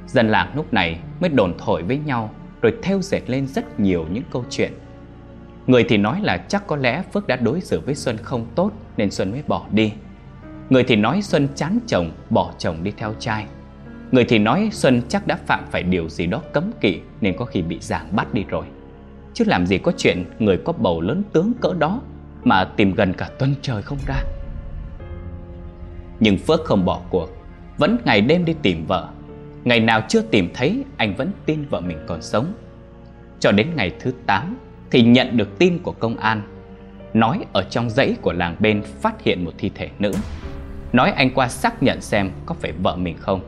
Dân 0.06 0.28
làng 0.28 0.52
lúc 0.56 0.72
này 0.72 1.00
mới 1.20 1.30
đồn 1.30 1.54
thổi 1.58 1.82
với 1.82 1.98
nhau 1.98 2.34
rồi 2.62 2.76
theo 2.82 3.00
dệt 3.02 3.22
lên 3.26 3.46
rất 3.46 3.80
nhiều 3.80 4.06
những 4.10 4.24
câu 4.32 4.44
chuyện 4.50 4.72
Người 5.66 5.84
thì 5.88 5.96
nói 5.96 6.20
là 6.22 6.36
chắc 6.36 6.66
có 6.66 6.76
lẽ 6.76 7.02
Phước 7.12 7.26
đã 7.26 7.36
đối 7.36 7.60
xử 7.60 7.80
với 7.80 7.94
Xuân 7.94 8.16
không 8.16 8.46
tốt 8.54 8.70
nên 8.96 9.10
Xuân 9.10 9.30
mới 9.30 9.42
bỏ 9.46 9.66
đi. 9.72 9.92
Người 10.70 10.84
thì 10.84 10.96
nói 10.96 11.22
Xuân 11.22 11.48
chán 11.54 11.78
chồng, 11.86 12.10
bỏ 12.30 12.52
chồng 12.58 12.76
đi 12.82 12.92
theo 12.96 13.14
trai. 13.18 13.46
Người 14.10 14.24
thì 14.24 14.38
nói 14.38 14.68
Xuân 14.72 15.02
chắc 15.08 15.26
đã 15.26 15.38
phạm 15.46 15.64
phải 15.70 15.82
điều 15.82 16.08
gì 16.08 16.26
đó 16.26 16.42
cấm 16.52 16.70
kỵ 16.80 17.00
nên 17.20 17.36
có 17.36 17.44
khi 17.44 17.62
bị 17.62 17.78
giảng 17.80 18.16
bắt 18.16 18.34
đi 18.34 18.44
rồi. 18.48 18.64
Chứ 19.34 19.44
làm 19.48 19.66
gì 19.66 19.78
có 19.78 19.92
chuyện 19.96 20.24
người 20.38 20.58
có 20.64 20.72
bầu 20.72 21.00
lớn 21.00 21.22
tướng 21.32 21.52
cỡ 21.60 21.74
đó 21.78 22.00
mà 22.44 22.64
tìm 22.64 22.94
gần 22.94 23.12
cả 23.12 23.30
tuần 23.38 23.54
trời 23.62 23.82
không 23.82 23.98
ra. 24.06 24.22
Nhưng 26.20 26.38
Phước 26.38 26.64
không 26.64 26.84
bỏ 26.84 27.00
cuộc, 27.10 27.28
vẫn 27.78 27.98
ngày 28.04 28.20
đêm 28.20 28.44
đi 28.44 28.54
tìm 28.62 28.86
vợ. 28.86 29.08
Ngày 29.64 29.80
nào 29.80 30.02
chưa 30.08 30.22
tìm 30.22 30.48
thấy, 30.54 30.84
anh 30.96 31.16
vẫn 31.16 31.30
tin 31.46 31.64
vợ 31.70 31.80
mình 31.80 31.98
còn 32.06 32.22
sống. 32.22 32.52
Cho 33.40 33.52
đến 33.52 33.66
ngày 33.76 33.92
thứ 34.00 34.12
8, 34.26 34.56
thì 34.90 35.02
nhận 35.02 35.36
được 35.36 35.58
tin 35.58 35.78
của 35.82 35.92
công 35.92 36.16
an. 36.16 36.42
Nói 37.14 37.44
ở 37.52 37.62
trong 37.62 37.90
dãy 37.90 38.14
của 38.22 38.32
làng 38.32 38.56
bên 38.58 38.82
phát 38.82 39.22
hiện 39.22 39.44
một 39.44 39.52
thi 39.58 39.70
thể 39.74 39.90
nữ. 39.98 40.12
Nói 40.92 41.12
anh 41.12 41.30
qua 41.30 41.48
xác 41.48 41.82
nhận 41.82 42.00
xem 42.00 42.30
có 42.46 42.54
phải 42.54 42.72
vợ 42.72 42.96
mình 42.96 43.16
không. 43.18 43.40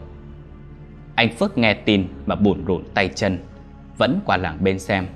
Anh 1.14 1.32
phước 1.36 1.58
nghe 1.58 1.74
tin 1.74 2.08
mà 2.26 2.34
buồn 2.34 2.64
rộn 2.64 2.84
tay 2.94 3.08
chân. 3.08 3.38
Vẫn 3.98 4.20
qua 4.24 4.36
làng 4.36 4.58
bên 4.60 4.78
xem. 4.78 5.06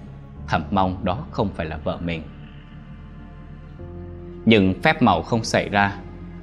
Thầm 0.46 0.62
mong 0.70 1.04
đó 1.04 1.26
không 1.30 1.48
phải 1.54 1.66
là 1.66 1.76
vợ 1.76 1.98
mình. 2.00 2.22
Nhưng 4.44 4.74
phép 4.82 5.02
màu 5.02 5.22
không 5.22 5.44
xảy 5.44 5.68
ra 5.68 5.98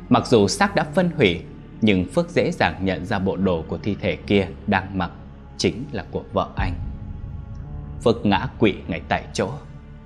mặc 0.09 0.27
dù 0.27 0.47
xác 0.47 0.75
đã 0.75 0.83
phân 0.83 1.11
hủy 1.15 1.41
nhưng 1.81 2.05
phước 2.05 2.29
dễ 2.29 2.51
dàng 2.51 2.85
nhận 2.85 3.05
ra 3.05 3.19
bộ 3.19 3.35
đồ 3.35 3.63
của 3.67 3.77
thi 3.77 3.95
thể 4.01 4.15
kia 4.15 4.47
đang 4.67 4.97
mặc 4.97 5.11
chính 5.57 5.85
là 5.91 6.05
của 6.11 6.23
vợ 6.33 6.49
anh 6.55 6.73
phước 8.03 8.25
ngã 8.25 8.47
quỵ 8.59 8.73
ngay 8.87 9.01
tại 9.09 9.23
chỗ 9.33 9.49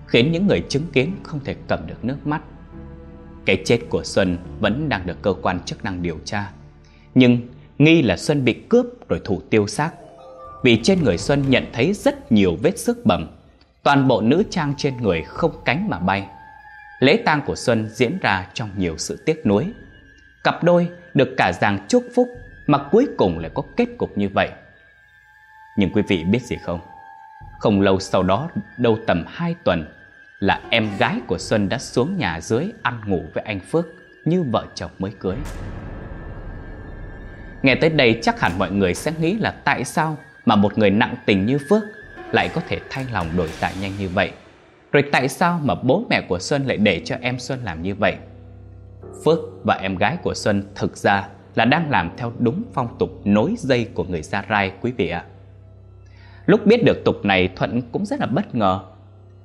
khiến 0.08 0.32
những 0.32 0.48
người 0.48 0.64
chứng 0.70 0.86
kiến 0.94 1.12
không 1.24 1.40
thể 1.44 1.56
cầm 1.68 1.88
được 1.88 2.06
nước 2.06 2.28
mắt. 2.28 2.42
Cái 3.46 3.58
chết 3.66 3.80
của 3.90 4.04
Xuân 4.04 4.38
vẫn 4.60 4.90
đang 4.90 5.06
được 5.06 5.22
cơ 5.22 5.34
quan 5.42 5.60
chức 5.60 5.84
năng 5.84 6.02
điều 6.02 6.20
tra, 6.26 6.52
nhưng 7.16 7.40
nghi 7.78 8.02
là 8.02 8.18
Xuân 8.18 8.46
bị 8.46 8.54
cướp 8.54 8.86
rồi 9.10 9.22
thủ 9.26 9.42
tiêu 9.50 9.68
xác. 9.68 9.92
Vì 10.64 10.80
trên 10.84 11.04
người 11.04 11.18
Xuân 11.18 11.44
nhận 11.50 11.66
thấy 11.74 11.94
rất 11.94 12.32
nhiều 12.32 12.58
vết 12.64 12.80
sức 12.80 13.06
bầm, 13.06 13.28
toàn 13.84 14.08
bộ 14.08 14.22
nữ 14.22 14.44
trang 14.50 14.74
trên 14.78 14.98
người 14.98 15.24
không 15.24 15.52
cánh 15.66 15.90
mà 15.90 16.00
bay. 16.00 16.28
Lễ 17.00 17.22
tang 17.26 17.42
của 17.46 17.56
Xuân 17.56 17.90
diễn 17.94 18.18
ra 18.22 18.48
trong 18.54 18.70
nhiều 18.78 18.98
sự 18.98 19.24
tiếc 19.26 19.46
nuối. 19.46 19.66
Cặp 20.44 20.64
đôi 20.64 20.90
được 21.14 21.34
cả 21.38 21.52
giàng 21.62 21.86
chúc 21.88 22.04
phúc 22.16 22.28
mà 22.68 22.78
cuối 22.92 23.08
cùng 23.18 23.40
lại 23.40 23.52
có 23.54 23.64
kết 23.78 23.88
cục 23.98 24.18
như 24.18 24.30
vậy. 24.30 24.50
Nhưng 25.78 25.92
quý 25.94 26.02
vị 26.08 26.24
biết 26.24 26.42
gì 26.42 26.56
không? 26.64 26.80
Không 27.60 27.82
lâu 27.82 28.00
sau 28.00 28.24
đó, 28.24 28.50
đâu 28.78 28.98
tầm 29.08 29.26
2 29.28 29.56
tuần, 29.64 29.86
là 30.40 30.62
em 30.70 30.90
gái 31.00 31.22
của 31.28 31.38
Xuân 31.38 31.70
đã 31.70 31.78
xuống 31.78 32.18
nhà 32.18 32.42
dưới 32.42 32.72
ăn 32.82 33.02
ngủ 33.06 33.24
với 33.34 33.44
anh 33.44 33.60
Phước 33.60 33.86
như 34.26 34.44
vợ 34.44 34.66
chồng 34.76 34.92
mới 35.00 35.12
cưới. 35.20 35.36
Nghe 37.64 37.76
tới 37.76 37.90
đây 37.90 38.20
chắc 38.22 38.40
hẳn 38.40 38.52
mọi 38.60 38.72
người 38.72 38.94
sẽ 38.94 39.12
nghĩ 39.20 39.38
là 39.38 39.52
tại 39.52 39.84
sao 39.84 40.18
mà 40.46 40.56
một 40.56 40.78
người 40.78 40.90
nặng 40.90 41.16
tình 41.26 41.46
như 41.46 41.58
Phước 41.70 41.84
lại 42.32 42.50
có 42.54 42.62
thể 42.68 42.80
thay 42.90 43.06
lòng 43.14 43.38
đổi 43.38 43.50
dạ 43.60 43.72
nhanh 43.82 43.92
như 44.00 44.10
vậy. 44.10 44.32
Rồi 44.92 45.04
tại 45.12 45.28
sao 45.28 45.60
mà 45.64 45.76
bố 45.76 46.06
mẹ 46.10 46.22
của 46.22 46.40
Xuân 46.40 46.66
lại 46.66 46.78
để 46.78 47.02
cho 47.06 47.16
em 47.22 47.40
Xuân 47.40 47.60
làm 47.64 47.82
như 47.82 47.96
vậy? 47.96 48.18
Phước 49.26 49.40
và 49.64 49.76
em 49.76 49.96
gái 49.96 50.18
của 50.24 50.34
Xuân 50.34 50.64
thực 50.76 50.98
ra 50.98 51.30
là 51.56 51.66
đang 51.66 51.90
làm 51.90 52.12
theo 52.18 52.32
đúng 52.40 52.64
phong 52.74 52.96
tục 53.00 53.22
nối 53.26 53.56
dây 53.58 53.88
của 53.94 54.04
người 54.04 54.22
Gia 54.22 54.46
Rai 54.50 54.72
quý 54.82 54.92
vị 54.92 55.10
ạ. 55.10 55.26
Lúc 56.46 56.66
biết 56.66 56.84
được 56.86 57.04
tục 57.06 57.26
này 57.26 57.50
Thuận 57.56 57.82
cũng 57.92 58.06
rất 58.06 58.20
là 58.20 58.26
bất 58.26 58.56
ngờ 58.56 58.80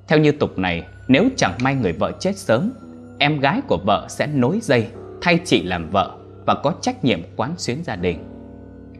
theo 0.07 0.19
như 0.19 0.31
tục 0.31 0.57
này, 0.57 0.83
nếu 1.07 1.29
chẳng 1.37 1.57
may 1.63 1.75
người 1.75 1.93
vợ 1.93 2.11
chết 2.19 2.37
sớm, 2.37 2.71
em 3.19 3.39
gái 3.39 3.61
của 3.67 3.77
vợ 3.85 4.05
sẽ 4.09 4.27
nối 4.27 4.59
dây 4.61 4.87
thay 5.21 5.39
chị 5.45 5.63
làm 5.63 5.89
vợ 5.89 6.17
và 6.45 6.55
có 6.63 6.73
trách 6.81 7.05
nhiệm 7.05 7.21
quán 7.35 7.53
xuyến 7.57 7.83
gia 7.83 7.95
đình. 7.95 8.17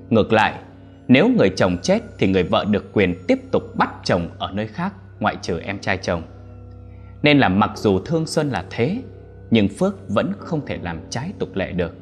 Ngược 0.10 0.34
lại, 0.34 0.54
nếu 1.08 1.30
người 1.38 1.50
chồng 1.50 1.78
chết 1.82 2.00
thì 2.18 2.28
người 2.28 2.44
vợ 2.44 2.66
được 2.70 2.94
quyền 2.94 3.16
tiếp 3.28 3.40
tục 3.52 3.76
bắt 3.76 3.90
chồng 4.04 4.30
ở 4.38 4.52
nơi 4.54 4.68
khác 4.68 4.94
ngoại 5.20 5.36
trừ 5.42 5.60
em 5.60 5.80
trai 5.80 5.98
chồng. 5.98 6.22
Nên 7.24 7.40
là 7.40 7.50
mặc 7.50 7.72
dù 7.76 8.00
thương 8.00 8.28
Xuân 8.28 8.50
là 8.50 8.66
thế, 8.70 9.02
nhưng 9.54 9.68
Phước 9.68 10.10
vẫn 10.10 10.34
không 10.40 10.66
thể 10.66 10.78
làm 10.82 11.00
trái 11.10 11.34
tục 11.40 11.56
lệ 11.56 11.72
được. 11.72 11.96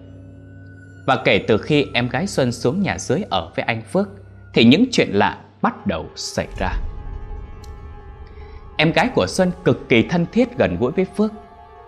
Và 1.08 1.22
kể 1.26 1.46
từ 1.48 1.58
khi 1.58 1.86
em 1.94 2.10
gái 2.10 2.28
Xuân 2.28 2.52
xuống 2.52 2.82
nhà 2.82 2.98
dưới 2.98 3.22
ở 3.30 3.52
với 3.56 3.66
anh 3.66 3.82
Phước, 3.82 4.08
Thì 4.54 4.64
những 4.64 4.86
chuyện 4.92 5.10
lạ 5.12 5.38
bắt 5.62 5.88
đầu 5.88 6.06
xảy 6.16 6.48
ra. 6.60 6.70
Em 8.78 8.92
gái 8.92 9.10
của 9.16 9.26
Xuân 9.28 9.52
cực 9.64 9.90
kỳ 9.90 10.04
thân 10.04 10.26
thiết 10.32 10.58
gần 10.58 10.78
gũi 10.80 10.92
với 10.92 11.06
Phước. 11.06 11.32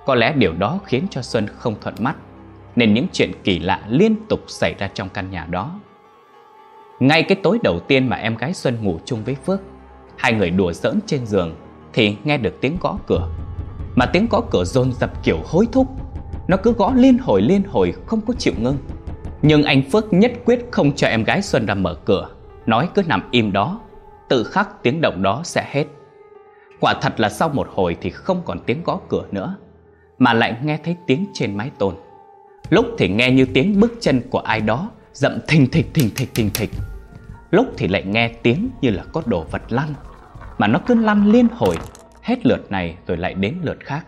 Có 0.06 0.16
lẽ 0.16 0.34
điều 0.34 0.54
đó 0.54 0.80
khiến 0.86 1.08
cho 1.10 1.22
Xuân 1.22 1.48
không 1.48 1.76
thuận 1.82 1.96
mắt, 2.00 2.16
Nên 2.76 2.94
những 2.94 3.08
chuyện 3.12 3.32
kỳ 3.44 3.60
lạ 3.60 3.82
liên 3.90 4.16
tục 4.30 4.40
xảy 4.48 4.74
ra 4.80 4.90
trong 4.94 5.10
căn 5.10 5.32
nhà 5.32 5.46
đó. 5.46 5.80
Ngay 7.00 7.24
cái 7.24 7.38
tối 7.44 7.60
đầu 7.64 7.80
tiên 7.80 8.10
mà 8.10 8.16
em 8.16 8.38
gái 8.38 8.54
Xuân 8.54 8.78
ngủ 8.82 9.00
chung 9.06 9.24
với 9.24 9.36
Phước, 9.46 9.60
Hai 10.18 10.34
người 10.34 10.50
đùa 10.50 10.74
giỡn 10.74 11.00
trên 11.06 11.26
giường 11.26 11.56
Thì 11.94 12.16
nghe 12.24 12.38
được 12.38 12.62
tiếng 12.62 12.78
gõ 12.82 12.98
cửa. 13.08 13.30
Mà 13.96 14.06
tiếng 14.06 14.28
gõ 14.30 14.42
cửa 14.52 14.64
dồn 14.64 14.94
dập 14.94 15.24
kiểu 15.24 15.38
hối 15.46 15.68
thúc. 15.72 15.88
Nó 16.48 16.58
cứ 16.58 16.74
gõ 16.74 16.94
liên 16.96 17.18
hồi 17.18 17.42
liên 17.42 17.64
hồi, 17.64 17.94
không 18.06 18.22
có 18.22 18.34
chịu 18.38 18.54
ngưng. 18.58 18.78
Nhưng 19.42 19.64
anh 19.64 19.82
Phước 19.92 20.14
nhất 20.14 20.32
quyết 20.46 20.68
không 20.72 20.96
cho 20.96 21.08
em 21.08 21.24
gái 21.24 21.42
Xuân 21.42 21.66
ra 21.66 21.74
mở 21.74 21.96
cửa. 22.06 22.30
Nói 22.66 22.90
cứ 22.96 23.04
nằm 23.04 23.24
im 23.32 23.52
đó. 23.52 23.80
Tự 24.30 24.44
khắc 24.44 24.84
tiếng 24.84 25.02
động 25.02 25.22
đó 25.22 25.42
sẽ 25.44 25.66
hết. 25.72 25.86
Quả 26.80 26.94
thật 27.02 27.20
là 27.20 27.30
sau 27.30 27.50
một 27.50 27.68
hồi 27.74 27.98
thì 28.02 28.10
không 28.10 28.42
còn 28.46 28.60
tiếng 28.66 28.84
gõ 28.84 29.00
cửa 29.10 29.24
nữa, 29.32 29.56
Mà 30.20 30.34
lại 30.34 30.58
nghe 30.64 30.80
thấy 30.84 30.96
tiếng 31.08 31.26
trên 31.34 31.58
mái 31.58 31.72
tôn. 31.78 31.96
Lúc 32.70 32.86
thì 32.98 33.10
nghe 33.10 33.32
như 33.32 33.46
tiếng 33.46 33.80
bước 33.80 33.94
chân 34.00 34.22
của 34.30 34.40
ai 34.40 34.62
đó, 34.62 34.90
Dậm 35.14 35.40
thình 35.48 35.68
thịch 35.72 35.94
thình 35.94 36.10
thịch 36.16 36.30
thình 36.36 36.50
thịch. 36.54 36.70
Lúc 37.52 37.68
thì 37.78 37.88
lại 37.88 38.04
nghe 38.04 38.28
tiếng 38.28 38.70
như 38.82 38.90
là 38.90 39.04
có 39.14 39.22
đồ 39.26 39.46
vật 39.52 39.62
lăn, 39.70 39.94
Mà 40.58 40.68
nó 40.68 40.80
cứ 40.88 40.96
lăn 40.96 41.32
liên 41.32 41.48
hồi 41.56 41.78
Hết 42.24 42.46
lượt 42.46 42.72
này 42.72 42.96
rồi 43.08 43.18
lại 43.18 43.34
đến 43.34 43.56
lượt 43.62 43.78
khác. 43.80 44.06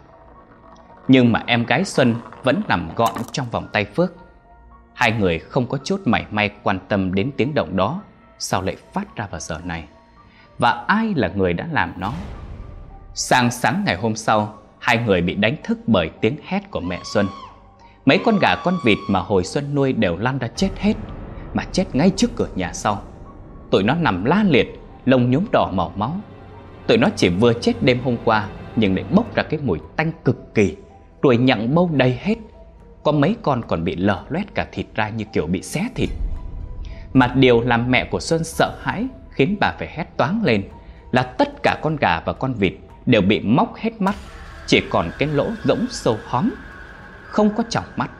Nhưng 1.08 1.32
mà 1.32 1.44
em 1.48 1.66
gái 1.66 1.86
Xuân 1.86 2.16
vẫn 2.44 2.62
nằm 2.68 2.90
gọn 2.96 3.16
trong 3.32 3.48
vòng 3.52 3.68
tay 3.74 3.86
Phước. 3.86 4.14
Hai 4.94 5.12
người 5.12 5.40
không 5.40 5.68
có 5.68 5.78
chút 5.84 6.02
mảy 6.06 6.26
may 6.32 6.50
quan 6.64 6.80
tâm 6.88 7.14
đến 7.14 7.32
tiếng 7.38 7.54
động 7.54 7.76
đó, 7.78 8.02
Sao 8.40 8.62
lại 8.62 8.76
phát 8.94 9.16
ra 9.16 9.28
vào 9.32 9.40
giờ 9.40 9.60
này? 9.64 9.84
Và 10.58 10.72
ai 10.88 11.14
là 11.16 11.28
người 11.36 11.54
đã 11.54 11.68
làm 11.72 11.94
nó? 11.98 12.14
Sáng 13.14 13.52
sáng 13.52 13.84
ngày 13.86 13.96
hôm 13.96 14.16
sau, 14.16 14.58
Hai 14.80 14.98
người 14.98 15.22
bị 15.22 15.36
đánh 15.36 15.56
thức 15.64 15.80
bởi 15.88 16.10
tiếng 16.22 16.38
hét 16.46 16.72
của 16.72 16.80
mẹ 16.80 17.00
Xuân. 17.14 17.28
Mấy 18.06 18.20
con 18.26 18.40
gà 18.42 18.56
con 18.64 18.74
vịt 18.86 18.98
mà 19.10 19.20
hồi 19.20 19.44
Xuân 19.44 19.76
nuôi 19.76 19.94
đều 19.94 20.18
lăn 20.18 20.38
ra 20.38 20.48
chết 20.48 20.70
hết, 20.78 20.94
Mà 21.54 21.64
chết 21.72 21.86
ngay 21.94 22.12
trước 22.16 22.32
cửa 22.36 22.48
nhà 22.56 22.74
sau. 22.74 23.02
Tụi 23.72 23.84
nó 23.84 23.96
nằm 23.96 24.26
la 24.26 24.44
liệt, 24.44 24.80
Lông 25.06 25.32
nhúm 25.32 25.46
đỏ 25.52 25.72
màu 25.74 25.94
máu. 25.96 26.16
Tụi 26.88 26.98
nó 26.98 27.10
chỉ 27.16 27.30
vừa 27.30 27.54
chết 27.54 27.74
đêm 27.82 28.00
hôm 28.04 28.18
qua, 28.26 28.48
Nhưng 28.76 28.96
lại 28.96 29.06
bốc 29.12 29.36
ra 29.36 29.44
cái 29.44 29.60
mùi 29.64 29.80
tanh 29.96 30.12
cực 30.26 30.56
kỳ. 30.56 30.76
Ruồi 31.22 31.38
nhặng 31.38 31.76
bâu 31.76 31.90
đầy 31.94 32.20
hết. 32.22 32.36
Có 33.04 33.12
mấy 33.12 33.36
con 33.42 33.62
còn 33.68 33.84
bị 33.84 33.96
lở 33.96 34.24
loét 34.30 34.56
cả 34.56 34.68
thịt 34.72 34.86
ra 34.96 35.10
như 35.10 35.26
kiểu 35.34 35.48
bị 35.48 35.62
xé 35.62 35.88
thịt. 35.96 36.10
Mà 37.14 37.28
điều 37.28 37.62
làm 37.62 37.92
mẹ 37.92 38.06
của 38.06 38.20
Xuân 38.20 38.44
sợ 38.44 38.78
hãi, 38.82 39.08
Khiến 39.30 39.58
bà 39.60 39.74
phải 39.80 39.88
hét 39.92 40.06
toáng 40.18 40.44
lên, 40.44 40.64
Là 41.12 41.24
tất 41.24 41.64
cả 41.64 41.80
con 41.82 41.96
gà 41.96 42.20
và 42.26 42.34
con 42.34 42.54
vịt 42.54 42.74
Đều 43.06 43.22
bị 43.22 43.40
móc 43.40 43.76
hết 43.76 44.02
mắt. 44.02 44.16
Chỉ 44.68 44.82
còn 44.90 45.12
cái 45.20 45.30
lỗ 45.30 45.48
rỗng 45.64 45.86
sâu 45.90 46.18
hóm, 46.26 46.50
Không 47.24 47.50
có 47.56 47.64
tròng 47.70 47.86
mắt. 47.96 48.12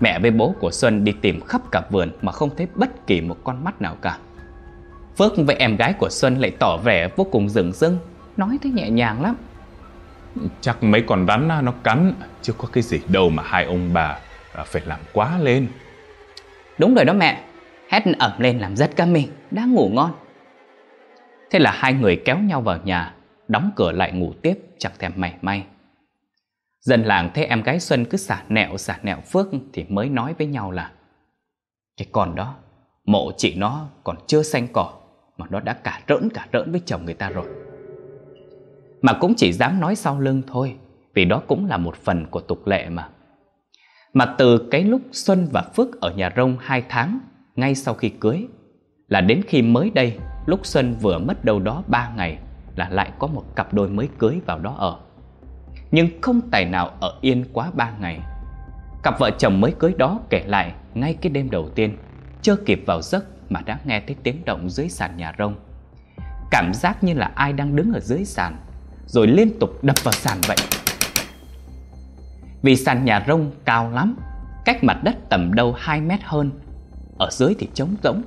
Mẹ 0.00 0.18
với 0.18 0.30
bố 0.30 0.54
của 0.60 0.70
Xuân 0.70 1.04
đi 1.04 1.12
tìm 1.20 1.40
khắp 1.40 1.60
cả 1.72 1.82
vườn 1.90 2.10
Mà 2.22 2.32
không 2.32 2.50
thấy 2.56 2.66
bất 2.74 3.06
kỳ 3.06 3.20
một 3.20 3.36
con 3.44 3.64
mắt 3.64 3.82
nào 3.82 3.96
cả. 4.02 4.18
Phước 5.16 5.32
với 5.36 5.56
em 5.56 5.76
gái 5.76 5.92
của 5.98 6.08
Xuân 6.10 6.38
lại 6.38 6.52
tỏ 6.58 6.76
vẻ 6.76 7.08
vô 7.16 7.26
cùng 7.32 7.48
rừng 7.48 7.72
rưng. 7.72 7.98
Nói 8.36 8.58
thấy 8.62 8.72
nhẹ 8.72 8.90
nhàng 8.90 9.22
lắm. 9.22 9.36
Chắc 10.60 10.82
mấy 10.82 11.02
con 11.06 11.26
rắn 11.28 11.48
nó 11.48 11.72
cắn. 11.84 12.12
Chứ 12.42 12.52
có 12.58 12.68
cái 12.72 12.82
gì 12.82 13.00
đâu 13.08 13.30
mà 13.30 13.42
hai 13.46 13.64
ông 13.64 13.90
bà 13.92 14.18
phải 14.64 14.82
làm 14.86 15.00
quá 15.12 15.38
lên. 15.38 15.68
Đúng 16.78 16.94
rồi 16.94 17.04
đó 17.04 17.12
mẹ. 17.12 17.44
Hét 17.88 18.02
ẩm 18.18 18.32
lên 18.38 18.58
làm 18.58 18.76
rất 18.76 18.96
cả 18.96 19.06
mình. 19.06 19.28
Đang 19.50 19.72
ngủ 19.72 19.90
ngon. 19.92 20.12
Thế 21.50 21.58
là 21.58 21.70
hai 21.70 21.92
người 21.92 22.22
kéo 22.24 22.38
nhau 22.38 22.60
vào 22.60 22.78
nhà 22.84 23.14
Đóng 23.48 23.70
cửa 23.76 23.92
lại 23.92 24.12
ngủ 24.12 24.32
tiếp 24.42 24.58
chẳng 24.78 24.92
thèm 24.98 25.12
mảy 25.16 25.34
may. 25.42 25.64
Dân 26.80 27.02
làng 27.02 27.30
thấy 27.34 27.44
em 27.44 27.62
gái 27.62 27.80
Xuân 27.80 28.04
cứ 28.04 28.18
xả 28.18 28.42
nẹo 28.48 28.76
xả 28.76 28.98
nẹo 29.02 29.20
Phước 29.20 29.46
Thì 29.72 29.84
mới 29.88 30.08
nói 30.08 30.34
với 30.38 30.46
nhau 30.46 30.70
là 30.70 30.90
Cái 31.96 32.08
con 32.12 32.34
đó 32.34 32.54
Mộ 33.04 33.32
chị 33.36 33.54
nó 33.54 33.88
còn 34.04 34.16
chưa 34.26 34.42
xanh 34.42 34.68
cỏ 34.72 34.92
mà 35.36 35.46
nó 35.50 35.60
đã 35.60 35.72
cả 35.72 36.00
rỡn 36.08 36.28
cả 36.34 36.46
rỡn 36.52 36.72
với 36.72 36.80
chồng 36.86 37.04
người 37.04 37.14
ta 37.14 37.28
rồi. 37.28 37.46
Mà 39.02 39.12
cũng 39.20 39.34
chỉ 39.36 39.52
dám 39.52 39.80
nói 39.80 39.94
sau 39.94 40.20
lưng 40.20 40.42
thôi, 40.46 40.76
Vì 41.14 41.24
đó 41.24 41.42
cũng 41.46 41.66
là 41.66 41.76
một 41.76 41.96
phần 41.96 42.26
của 42.26 42.40
tục 42.40 42.66
lệ 42.66 42.88
mà. 42.88 43.08
Mà 44.14 44.34
từ 44.38 44.68
cái 44.70 44.84
lúc 44.84 45.00
Xuân 45.12 45.48
và 45.52 45.62
Phước 45.76 46.00
ở 46.00 46.12
nhà 46.14 46.30
rông 46.36 46.56
hai 46.60 46.82
tháng, 46.88 47.18
Ngay 47.56 47.74
sau 47.74 47.94
khi 47.94 48.08
cưới, 48.08 48.46
Là 49.08 49.20
đến 49.20 49.42
khi 49.46 49.62
mới 49.62 49.90
đây, 49.90 50.18
Lúc 50.46 50.66
Xuân 50.66 50.94
vừa 51.00 51.18
mất 51.18 51.44
đâu 51.44 51.60
đó 51.60 51.82
ba 51.86 52.12
ngày, 52.16 52.38
Là 52.76 52.88
lại 52.88 53.10
có 53.18 53.26
một 53.26 53.44
cặp 53.56 53.74
đôi 53.74 53.88
mới 53.88 54.08
cưới 54.18 54.40
vào 54.46 54.58
đó 54.58 54.74
ở. 54.78 54.98
Nhưng 55.90 56.08
không 56.20 56.40
tài 56.50 56.64
nào 56.64 56.90
ở 57.00 57.18
yên 57.20 57.44
quá 57.52 57.70
ba 57.74 57.92
ngày. 58.00 58.20
Cặp 59.02 59.18
vợ 59.18 59.30
chồng 59.38 59.60
mới 59.60 59.72
cưới 59.78 59.94
đó 59.98 60.20
kể 60.30 60.44
lại 60.46 60.74
ngay 60.94 61.14
cái 61.14 61.30
đêm 61.30 61.50
đầu 61.50 61.68
tiên, 61.68 61.96
chưa 62.42 62.56
kịp 62.56 62.82
vào 62.86 63.02
giấc 63.02 63.24
mà 63.52 63.60
đã 63.60 63.78
nghe 63.84 64.00
thấy 64.00 64.16
tiếng 64.22 64.44
động 64.44 64.70
dưới 64.70 64.88
sàn 64.88 65.16
nhà 65.16 65.32
rông. 65.38 65.54
Cảm 66.50 66.74
giác 66.74 67.04
như 67.04 67.14
là 67.14 67.30
ai 67.34 67.52
đang 67.52 67.76
đứng 67.76 67.92
ở 67.92 68.00
dưới 68.00 68.24
sàn, 68.24 68.56
Rồi 69.06 69.26
liên 69.26 69.58
tục 69.58 69.84
đập 69.84 70.04
vào 70.04 70.12
sàn 70.12 70.38
vậy. 70.48 70.56
Vì 72.62 72.76
sàn 72.76 73.04
nhà 73.04 73.24
rông 73.28 73.50
cao 73.64 73.90
lắm, 73.90 74.16
Cách 74.64 74.84
mặt 74.84 75.04
đất 75.04 75.16
tầm 75.28 75.54
đâu 75.54 75.74
2 75.78 76.00
mét 76.00 76.20
hơn, 76.22 76.50
Ở 77.18 77.28
dưới 77.32 77.54
thì 77.58 77.68
trống 77.74 77.94
rỗng, 78.02 78.22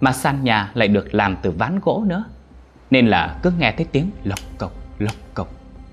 Mà 0.00 0.12
sàn 0.12 0.44
nhà 0.44 0.70
lại 0.74 0.88
được 0.88 1.14
làm 1.14 1.36
từ 1.42 1.50
ván 1.50 1.80
gỗ 1.82 2.04
nữa. 2.06 2.24
Nên 2.90 3.06
là 3.06 3.38
cứ 3.42 3.52
nghe 3.58 3.72
thấy 3.76 3.86
tiếng 3.92 4.10
lộc 4.24 4.38
cộc 4.58 4.72
lộc 4.98 5.14
cộc, 5.34 5.48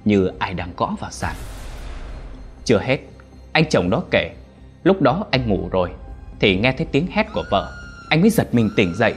Như 0.06 0.32
ai 0.40 0.54
đang 0.54 0.74
gõ 0.78 0.96
vào 1.00 1.12
sàn. 1.12 1.36
Chưa 2.66 2.80
hết, 2.80 3.00
Anh 3.54 3.70
chồng 3.70 3.90
đó 3.90 4.04
kể, 4.12 4.36
Lúc 4.84 5.02
đó 5.02 5.26
anh 5.32 5.50
ngủ 5.50 5.70
rồi, 5.72 5.92
thì 6.40 6.58
nghe 6.58 6.72
thấy 6.72 6.88
tiếng 6.92 7.08
hét 7.12 7.28
của 7.34 7.44
vợ. 7.52 7.87
Anh 8.10 8.22
mới 8.22 8.30
giật 8.30 8.56
mình 8.56 8.70
tỉnh 8.76 8.96
dậy. 8.96 9.13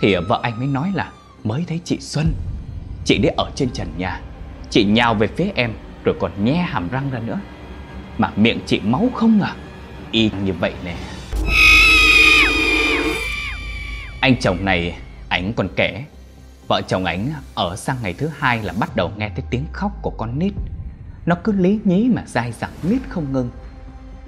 Thì 0.00 0.16
vợ 0.28 0.40
anh 0.42 0.58
mới 0.58 0.66
nói 0.66 0.92
là, 0.94 1.12
Mới 1.44 1.64
thấy 1.68 1.80
chị 1.84 1.98
Xuân. 2.00 2.34
Chị 3.04 3.18
đấy 3.18 3.34
ở 3.36 3.50
trên 3.54 3.70
trần 3.70 3.88
nhà. 3.98 4.20
Chị 4.70 4.84
nhào 4.84 5.14
về 5.14 5.26
phía 5.26 5.50
em, 5.54 5.72
Rồi 6.04 6.14
còn 6.20 6.44
nhe 6.44 6.54
hàm 6.54 6.88
răng 6.88 7.10
ra 7.10 7.18
nữa. 7.18 7.40
Mà 8.18 8.32
miệng 8.36 8.60
chị 8.66 8.80
máu 8.80 9.08
không 9.14 9.40
à. 9.40 9.54
Y 10.10 10.30
như 10.44 10.52
vậy 10.52 10.72
nè. 10.84 10.96
Anh 14.20 14.36
chồng 14.40 14.64
này, 14.64 14.98
Ảnh 15.28 15.52
còn 15.52 15.68
kể. 15.76 16.04
Vợ 16.68 16.82
chồng 16.88 17.04
ảnh 17.04 17.32
ở 17.54 17.76
sang 17.76 17.96
ngày 18.02 18.12
thứ 18.12 18.30
hai 18.38 18.62
là 18.62 18.72
bắt 18.80 18.96
đầu 18.96 19.12
nghe 19.16 19.28
thấy 19.28 19.44
tiếng 19.50 19.64
khóc 19.72 19.92
của 20.02 20.10
con 20.10 20.38
nít. 20.38 20.52
Nó 21.26 21.36
cứ 21.44 21.52
lý 21.52 21.78
nhí 21.84 22.08
mà 22.14 22.22
dai 22.26 22.52
dẳng 22.52 22.72
miết 22.82 22.98
không 23.08 23.32
ngưng 23.32 23.50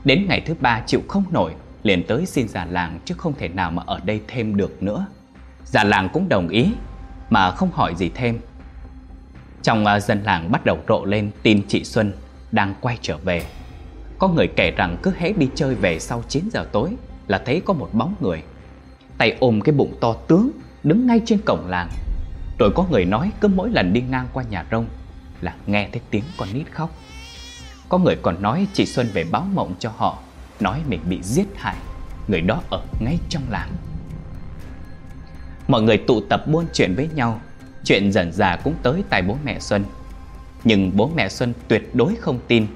Đến 0.05 0.27
ngày 0.29 0.43
thứ 0.47 0.55
ba 0.61 0.81
chịu 0.87 1.01
không 1.09 1.25
nổi 1.31 1.53
liền 1.83 2.07
tới 2.07 2.27
xin 2.27 2.49
già 2.49 2.65
làng 2.65 3.01
chứ 3.05 3.15
không 3.19 3.35
thể 3.39 3.49
nào 3.49 3.71
mà 3.71 3.83
ở 3.87 4.01
đây 4.05 4.21
thêm 4.29 4.57
được 4.57 4.83
nữa. 4.83 5.07
Già 5.65 5.85
làng 5.85 6.09
cũng 6.13 6.29
đồng 6.29 6.49
ý, 6.49 6.73
mà 7.31 7.51
không 7.51 7.71
hỏi 7.73 7.95
gì 7.95 8.11
thêm. 8.15 8.41
Trong 9.63 9.87
à, 9.87 10.01
dân 10.01 10.23
làng 10.23 10.53
bắt 10.53 10.65
đầu 10.65 10.79
rộ 10.89 11.05
lên 11.05 11.31
tin 11.43 11.63
chị 11.69 11.85
Xuân 11.85 12.13
đang 12.53 12.75
quay 12.81 12.99
trở 13.03 13.17
về. 13.17 13.43
Có 14.19 14.29
người 14.29 14.47
kể 14.57 14.71
rằng 14.71 14.97
cứ 15.03 15.13
hễ 15.19 15.33
đi 15.33 15.49
chơi 15.55 15.75
về 15.75 15.99
sau 15.99 16.23
9 16.29 16.49
giờ 16.53 16.67
tối 16.73 16.91
là 17.27 17.43
thấy 17.47 17.63
có 17.65 17.75
một 17.75 17.89
bóng 17.93 18.15
người. 18.21 18.43
Tay 19.19 19.37
ôm 19.41 19.61
cái 19.61 19.73
bụng 19.73 19.95
to 20.01 20.13
tướng 20.29 20.51
đứng 20.83 21.07
ngay 21.07 21.21
trên 21.27 21.41
cổng 21.47 21.67
làng. 21.67 21.89
Rồi 22.59 22.71
có 22.75 22.87
người 22.91 23.05
nói 23.05 23.33
cứ 23.41 23.49
mỗi 23.49 23.71
lần 23.71 23.93
đi 23.93 24.01
ngang 24.01 24.27
qua 24.33 24.45
nhà 24.51 24.65
rông 24.71 24.87
là 25.41 25.55
nghe 25.67 25.89
thấy 25.93 26.01
tiếng 26.11 26.25
con 26.39 26.49
nít 26.53 26.67
khóc. 26.73 26.91
Có 27.89 27.99
người 27.99 28.17
còn 28.23 28.43
nói 28.43 28.67
chị 28.73 28.87
Xuân 28.87 29.09
về 29.13 29.25
báo 29.31 29.47
mộng 29.55 29.75
cho 29.79 29.93
họ 29.97 30.19
nói 30.63 30.83
mình 30.89 31.01
bị 31.09 31.19
giết 31.23 31.47
hại, 31.57 31.77
Người 32.29 32.41
đó 32.41 32.63
ở 32.71 32.83
ngay 33.01 33.19
trong 33.29 33.43
làng. 33.51 33.71
Mọi 35.69 35.83
người 35.83 35.99
tụ 35.99 36.21
tập 36.21 36.45
buôn 36.47 36.67
chuyện 36.73 36.95
với 36.95 37.09
nhau, 37.15 37.41
Chuyện 37.85 38.13
dần 38.13 38.33
dà 38.33 38.57
cũng 38.57 38.75
tới 38.83 39.05
tai 39.11 39.23
bố 39.23 39.37
mẹ 39.45 39.61
Xuân. 39.61 39.85
Nhưng 40.65 40.97
bố 40.97 41.11
mẹ 41.15 41.29
Xuân 41.29 41.55
tuyệt 41.69 41.95
đối 41.95 42.15
không 42.15 42.41
tin, 42.49 42.67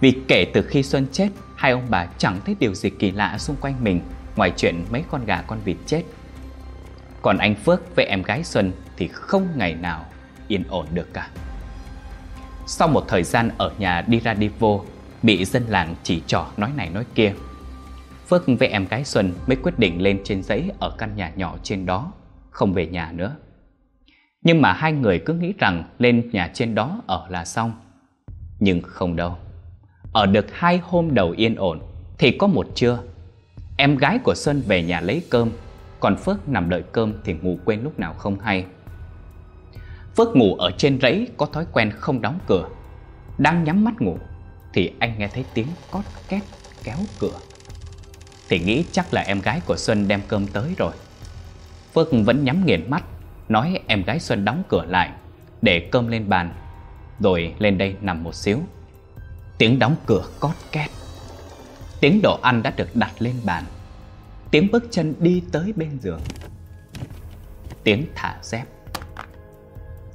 Vì 0.00 0.18
kể 0.28 0.46
từ 0.54 0.62
khi 0.62 0.82
Xuân 0.82 1.06
chết, 1.12 1.28
Hai 1.56 1.72
ông 1.72 1.86
bà 1.88 2.06
chẳng 2.18 2.40
thấy 2.46 2.56
điều 2.60 2.74
gì 2.74 2.90
kỳ 2.90 3.10
lạ 3.10 3.38
xung 3.38 3.56
quanh 3.60 3.84
mình, 3.84 4.00
Ngoài 4.36 4.52
chuyện 4.56 4.84
mấy 4.90 5.04
con 5.10 5.24
gà 5.24 5.42
con 5.46 5.58
vịt 5.64 5.76
chết. 5.86 6.02
Còn 7.22 7.38
anh 7.38 7.54
Phước 7.54 7.96
với 7.96 8.04
em 8.04 8.22
gái 8.22 8.44
Xuân 8.44 8.72
Thì 8.96 9.08
không 9.08 9.48
ngày 9.56 9.74
nào 9.74 10.04
yên 10.48 10.64
ổn 10.68 10.86
được 10.92 11.08
cả. 11.12 11.28
Sau 12.66 12.88
một 12.88 13.04
thời 13.08 13.22
gian 13.22 13.50
ở 13.58 13.72
nhà 13.78 14.04
đi 14.06 14.20
ra 14.20 14.34
đi 14.34 14.50
vô 14.58 14.84
Bị 15.26 15.44
dân 15.44 15.62
làng 15.68 15.94
chỉ 16.02 16.22
trỏ 16.26 16.46
nói 16.56 16.70
này 16.76 16.90
nói 16.90 17.04
kia. 17.14 17.32
Phước 18.28 18.42
với 18.58 18.68
em 18.68 18.86
gái 18.90 19.04
Xuân 19.04 19.32
mới 19.46 19.56
quyết 19.56 19.78
định 19.78 20.02
lên 20.02 20.20
trên 20.24 20.42
giấy 20.42 20.70
ở 20.78 20.90
căn 20.98 21.16
nhà 21.16 21.32
nhỏ 21.36 21.56
trên 21.62 21.86
đó, 21.86 22.12
Không 22.50 22.72
về 22.72 22.86
nhà 22.86 23.12
nữa. 23.12 23.36
Nhưng 24.42 24.62
mà 24.62 24.72
hai 24.72 24.92
người 24.92 25.18
cứ 25.18 25.32
nghĩ 25.34 25.52
rằng 25.58 25.84
lên 25.98 26.30
nhà 26.32 26.50
trên 26.54 26.74
đó 26.74 27.02
ở 27.06 27.26
là 27.28 27.44
xong. 27.44 27.72
Nhưng 28.60 28.82
không 28.82 29.16
đâu. 29.16 29.36
Ở 30.12 30.26
được 30.26 30.46
hai 30.52 30.80
hôm 30.82 31.14
đầu 31.14 31.34
yên 31.36 31.54
ổn, 31.54 31.80
Thì 32.18 32.30
có 32.30 32.46
một 32.46 32.66
trưa, 32.74 32.98
Em 33.76 33.96
gái 33.96 34.18
của 34.18 34.34
Xuân 34.34 34.62
về 34.66 34.82
nhà 34.82 35.00
lấy 35.00 35.22
cơm, 35.30 35.50
Còn 36.00 36.16
Phước 36.16 36.48
nằm 36.48 36.70
đợi 36.70 36.82
cơm 36.92 37.12
thì 37.24 37.32
ngủ 37.32 37.58
quên 37.64 37.82
lúc 37.82 37.98
nào 37.98 38.14
không 38.14 38.38
hay. 38.38 38.66
Phước 40.16 40.36
ngủ 40.36 40.54
ở 40.54 40.70
trên 40.70 41.00
rẫy 41.00 41.28
có 41.36 41.46
thói 41.46 41.66
quen 41.72 41.90
không 41.90 42.22
đóng 42.22 42.38
cửa, 42.46 42.68
Đang 43.38 43.64
nhắm 43.64 43.84
mắt 43.84 43.94
ngủ. 44.00 44.18
Thì 44.76 44.92
anh 44.98 45.18
nghe 45.18 45.28
thấy 45.28 45.44
tiếng 45.54 45.66
cót 45.90 46.04
két 46.28 46.42
kéo 46.84 46.96
cửa. 47.18 47.38
Thì 48.48 48.58
nghĩ 48.58 48.84
chắc 48.92 49.14
là 49.14 49.20
em 49.20 49.40
gái 49.40 49.60
của 49.66 49.76
Xuân 49.76 50.08
đem 50.08 50.20
cơm 50.28 50.46
tới 50.46 50.74
rồi. 50.78 50.92
Phước 51.94 52.08
vẫn 52.24 52.44
nhắm 52.44 52.66
nghiền 52.66 52.90
mắt, 52.90 53.04
Nói 53.48 53.80
em 53.86 54.02
gái 54.02 54.20
Xuân 54.20 54.44
đóng 54.44 54.62
cửa 54.68 54.84
lại, 54.84 55.10
Để 55.62 55.88
cơm 55.92 56.08
lên 56.08 56.28
bàn, 56.28 56.54
Rồi 57.20 57.54
lên 57.58 57.78
đây 57.78 57.96
nằm 58.00 58.24
một 58.24 58.34
xíu. 58.34 58.60
Tiếng 59.58 59.78
đóng 59.78 59.96
cửa 60.06 60.24
cót 60.40 60.54
két. 60.72 60.90
Tiếng 62.00 62.20
đồ 62.22 62.38
ăn 62.42 62.62
đã 62.62 62.72
được 62.76 62.96
đặt 62.96 63.12
lên 63.18 63.34
bàn. 63.44 63.64
Tiếng 64.50 64.70
bước 64.72 64.84
chân 64.90 65.14
đi 65.18 65.42
tới 65.52 65.72
bên 65.76 65.98
giường. 66.02 66.20
Tiếng 67.84 68.06
thả 68.14 68.36
dép. 68.42 68.64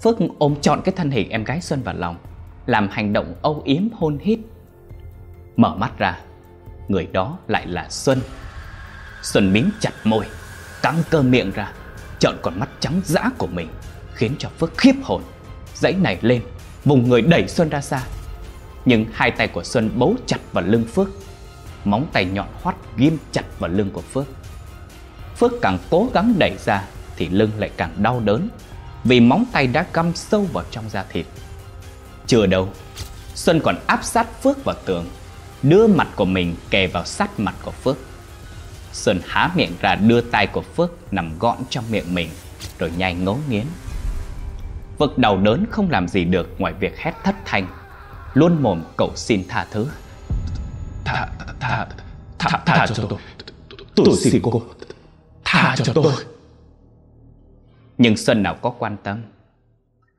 Phước 0.04 0.18
ôm 0.40 0.56
trọn 0.62 0.82
cái 0.86 0.94
thân 0.98 1.12
hình 1.12 1.30
em 1.30 1.44
gái 1.44 1.62
Xuân 1.62 1.84
vào 1.84 1.96
lòng. 1.96 2.18
Làm 2.66 2.90
hành 2.92 3.14
động 3.14 3.36
âu 3.42 3.62
yếm 3.66 3.84
hôn 3.94 4.18
hít. 4.22 4.40
Mở 5.56 5.76
mắt 5.76 5.98
ra, 5.98 6.20
Người 6.88 7.08
đó 7.12 7.38
lại 7.48 7.68
là 7.68 7.90
Xuân. 7.90 8.22
Xuân 9.22 9.54
miếng 9.54 9.70
chặt 9.80 9.94
môi, 10.04 10.26
Căng 10.82 11.04
cơ 11.10 11.22
miệng 11.22 11.52
ra, 11.52 11.72
Trợn 12.20 12.36
con 12.42 12.60
mắt 12.60 12.70
trắng 12.80 13.02
dã 13.06 13.30
của 13.38 13.48
mình, 13.48 13.68
Khiến 14.14 14.36
cho 14.40 14.50
Phước 14.50 14.78
khiếp 14.78 14.96
hồn. 15.04 15.22
Dãy 15.76 15.94
này 15.94 16.18
lên, 16.22 16.42
Vùng 16.86 17.10
người 17.10 17.22
đẩy 17.22 17.48
Xuân 17.48 17.70
ra 17.70 17.82
xa. 17.82 18.04
Nhưng 18.86 19.06
hai 19.14 19.32
tay 19.32 19.48
của 19.48 19.64
Xuân 19.64 19.90
bấu 19.96 20.16
chặt 20.26 20.40
vào 20.52 20.64
lưng 20.68 20.84
Phước, 20.84 21.08
Móng 21.86 22.08
tay 22.14 22.26
nhọn 22.26 22.48
hoắt 22.62 22.76
ghim 22.98 23.18
chặt 23.32 23.60
vào 23.60 23.72
lưng 23.72 23.90
của 23.94 24.02
Phước. 24.02 24.26
Phước 25.38 25.52
càng 25.62 25.78
cố 25.90 26.10
gắng 26.14 26.34
đẩy 26.38 26.56
ra 26.66 26.84
Thì 27.18 27.30
lưng 27.30 27.52
lại 27.58 27.72
càng 27.78 27.92
đau 27.98 28.20
đớn, 28.20 28.50
Vì 29.04 29.20
móng 29.20 29.46
tay 29.52 29.68
đã 29.68 29.86
găm 29.94 30.16
sâu 30.16 30.48
vào 30.54 30.64
trong 30.72 30.90
da 30.90 31.04
thịt. 31.04 31.26
Chưa 32.32 32.46
đâu. 32.46 32.70
Xuân 33.36 33.62
còn 33.64 33.76
áp 33.88 34.04
sát 34.04 34.42
Phước 34.44 34.64
vào 34.64 34.76
tường 34.86 35.06
Đưa 35.64 35.88
mặt 35.88 36.08
của 36.16 36.26
mình 36.26 36.56
kề 36.70 36.88
vào 36.88 37.06
sát 37.06 37.40
mặt 37.40 37.56
của 37.64 37.72
Phước. 37.72 37.98
Xuân 38.94 39.20
há 39.28 39.52
miệng 39.56 39.72
ra 39.82 39.96
đưa 39.96 40.22
tay 40.22 40.48
của 40.48 40.62
Phước 40.62 41.14
nằm 41.14 41.40
gọn 41.40 41.58
trong 41.70 41.84
miệng 41.92 42.16
mình 42.16 42.30
Rồi 42.80 42.92
nhai 42.98 43.16
ngấu 43.16 43.40
nghiến. 43.50 43.66
Phước 45.00 45.18
đau 45.18 45.38
đớn 45.38 45.66
không 45.72 45.90
làm 45.90 46.08
gì 46.08 46.24
được 46.24 46.50
ngoài 46.58 46.74
việc 46.74 46.98
hét 46.98 47.14
thất 47.24 47.36
thanh 47.46 47.68
Luôn 48.34 48.64
mồm 48.64 48.84
cầu 48.98 49.12
xin 49.16 49.48
tha 49.48 49.66
thứ. 49.72 49.88
Tha, 51.06 51.28
tha, 51.60 51.88
tha, 52.40 52.62
tha 52.66 52.88
cho 52.88 53.06
tôi. 53.10 53.20
Tôi 53.96 54.16
xin 54.18 54.42
cô 54.44 54.62
Tha 55.44 55.76
cho 55.84 55.94
tôi. 55.94 56.14
Nhưng 57.98 58.18
Xuân 58.18 58.44
nào 58.44 58.56
có 58.62 58.70
quan 58.70 58.98
tâm? 59.04 59.22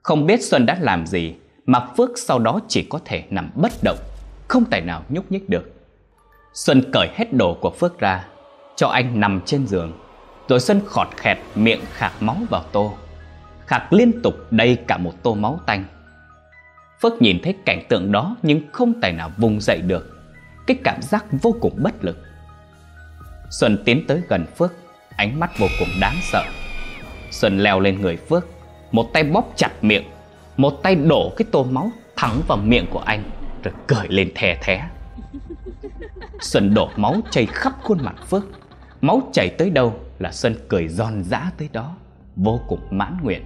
Không 0.02 0.26
biết 0.26 0.42
Xuân 0.42 0.66
đã 0.66 0.76
làm 0.80 1.06
gì 1.06 1.34
mà 1.66 1.86
Phước 1.96 2.10
sau 2.16 2.38
đó 2.38 2.60
chỉ 2.68 2.86
có 2.90 2.98
thể 3.04 3.24
nằm 3.30 3.50
bất 3.54 3.72
động, 3.84 3.98
Không 4.48 4.64
tài 4.64 4.80
nào 4.80 5.02
nhúc 5.08 5.32
nhích 5.32 5.48
được. 5.48 5.72
Xuân 6.54 6.82
cởi 6.92 7.08
hết 7.14 7.32
đồ 7.32 7.54
của 7.60 7.70
Phước 7.70 7.98
ra, 7.98 8.24
Cho 8.76 8.88
anh 8.88 9.20
nằm 9.20 9.40
trên 9.46 9.66
giường. 9.66 9.92
Rồi 10.48 10.60
Xuân 10.60 10.80
khọt 10.86 11.08
khẹt 11.16 11.38
miệng 11.54 11.80
khạc 11.92 12.22
máu 12.22 12.36
vào 12.50 12.62
tô. 12.72 12.94
Khạc 13.66 13.92
liên 13.92 14.22
tục 14.22 14.34
đầy 14.50 14.76
cả 14.86 14.96
một 14.96 15.12
tô 15.22 15.34
máu 15.34 15.60
tanh. 15.66 15.84
Phước 17.02 17.22
nhìn 17.22 17.40
thấy 17.42 17.54
cảnh 17.66 17.82
tượng 17.88 18.12
đó 18.12 18.36
Nhưng 18.42 18.60
không 18.72 19.00
tài 19.00 19.12
nào 19.12 19.30
vùng 19.36 19.60
dậy 19.60 19.80
được. 19.80 20.10
Cái 20.66 20.76
cảm 20.84 21.02
giác 21.02 21.24
vô 21.42 21.54
cùng 21.60 21.72
bất 21.82 22.04
lực. 22.04 22.18
Xuân 23.50 23.82
tiến 23.84 24.04
tới 24.08 24.22
gần 24.28 24.46
Phước, 24.56 24.72
Ánh 25.16 25.40
mắt 25.40 25.50
vô 25.58 25.66
cùng 25.78 25.88
đáng 26.00 26.16
sợ. 26.22 26.44
Xuân 27.30 27.58
leo 27.58 27.80
lên 27.80 28.00
người 28.00 28.16
Phước, 28.16 28.46
Một 28.92 29.10
tay 29.12 29.24
bóp 29.24 29.52
chặt 29.56 29.70
miệng. 29.84 30.11
Một 30.56 30.70
tay 30.82 30.94
đổ 30.94 31.32
cái 31.36 31.46
tô 31.50 31.64
máu 31.64 31.90
thẳng 32.16 32.40
vào 32.48 32.58
miệng 32.58 32.86
của 32.90 32.98
anh, 32.98 33.30
Rồi 33.62 33.74
cởi 33.86 34.08
lên 34.08 34.32
thè 34.34 34.58
thé. 34.62 34.88
Xuân 36.40 36.74
đổ 36.74 36.88
máu 36.96 37.20
chảy 37.30 37.46
khắp 37.46 37.72
khuôn 37.82 37.98
mặt 38.02 38.14
Phước. 38.26 38.44
Máu 39.00 39.22
chảy 39.32 39.48
tới 39.58 39.70
đâu 39.70 40.00
là 40.18 40.32
Xuân 40.32 40.54
cười 40.68 40.88
giòn 40.88 41.24
giã 41.24 41.50
tới 41.58 41.68
đó, 41.72 41.96
Vô 42.36 42.60
cùng 42.68 42.80
mãn 42.90 43.16
nguyện. 43.22 43.42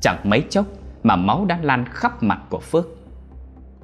Chẳng 0.00 0.18
mấy 0.24 0.44
chốc 0.50 0.66
mà 1.02 1.16
máu 1.16 1.44
đã 1.44 1.58
lan 1.62 1.84
khắp 1.90 2.22
mặt 2.22 2.40
của 2.48 2.60
Phước. 2.60 2.86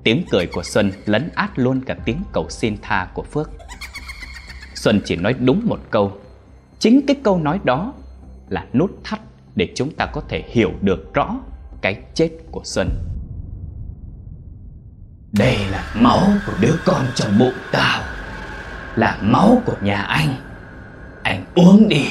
Tiếng 0.04 0.24
cười 0.30 0.46
của 0.46 0.62
Xuân 0.62 0.92
lấn 1.06 1.30
át 1.34 1.58
luôn 1.58 1.80
cả 1.80 1.96
tiếng 2.04 2.22
cầu 2.32 2.46
xin 2.50 2.76
tha 2.82 3.08
của 3.14 3.22
Phước. 3.22 3.50
Xuân 4.74 5.00
chỉ 5.04 5.16
nói 5.16 5.34
đúng 5.34 5.60
một 5.64 5.80
câu. 5.90 6.12
Chính 6.78 7.00
cái 7.06 7.16
câu 7.22 7.38
nói 7.38 7.60
đó 7.64 7.92
là 8.48 8.66
nút 8.72 8.90
thắt 9.04 9.20
để 9.56 9.72
chúng 9.74 9.90
ta 9.96 10.06
có 10.06 10.20
thể 10.28 10.42
hiểu 10.46 10.72
được 10.80 11.14
rõ 11.14 11.36
cái 11.84 11.98
chết 12.14 12.30
của 12.50 12.60
Xuân. 12.64 12.90
Đây 15.32 15.58
là 15.70 15.92
máu 15.94 16.22
của 16.46 16.52
đứa 16.60 16.76
con 16.84 17.06
trong 17.14 17.38
bụng 17.38 17.54
tao. 17.72 18.02
Là 18.96 19.18
máu 19.20 19.62
của 19.66 19.76
nhà 19.82 20.02
anh. 20.02 20.34
Anh 21.22 21.44
uống 21.54 21.88
đi. 21.88 22.04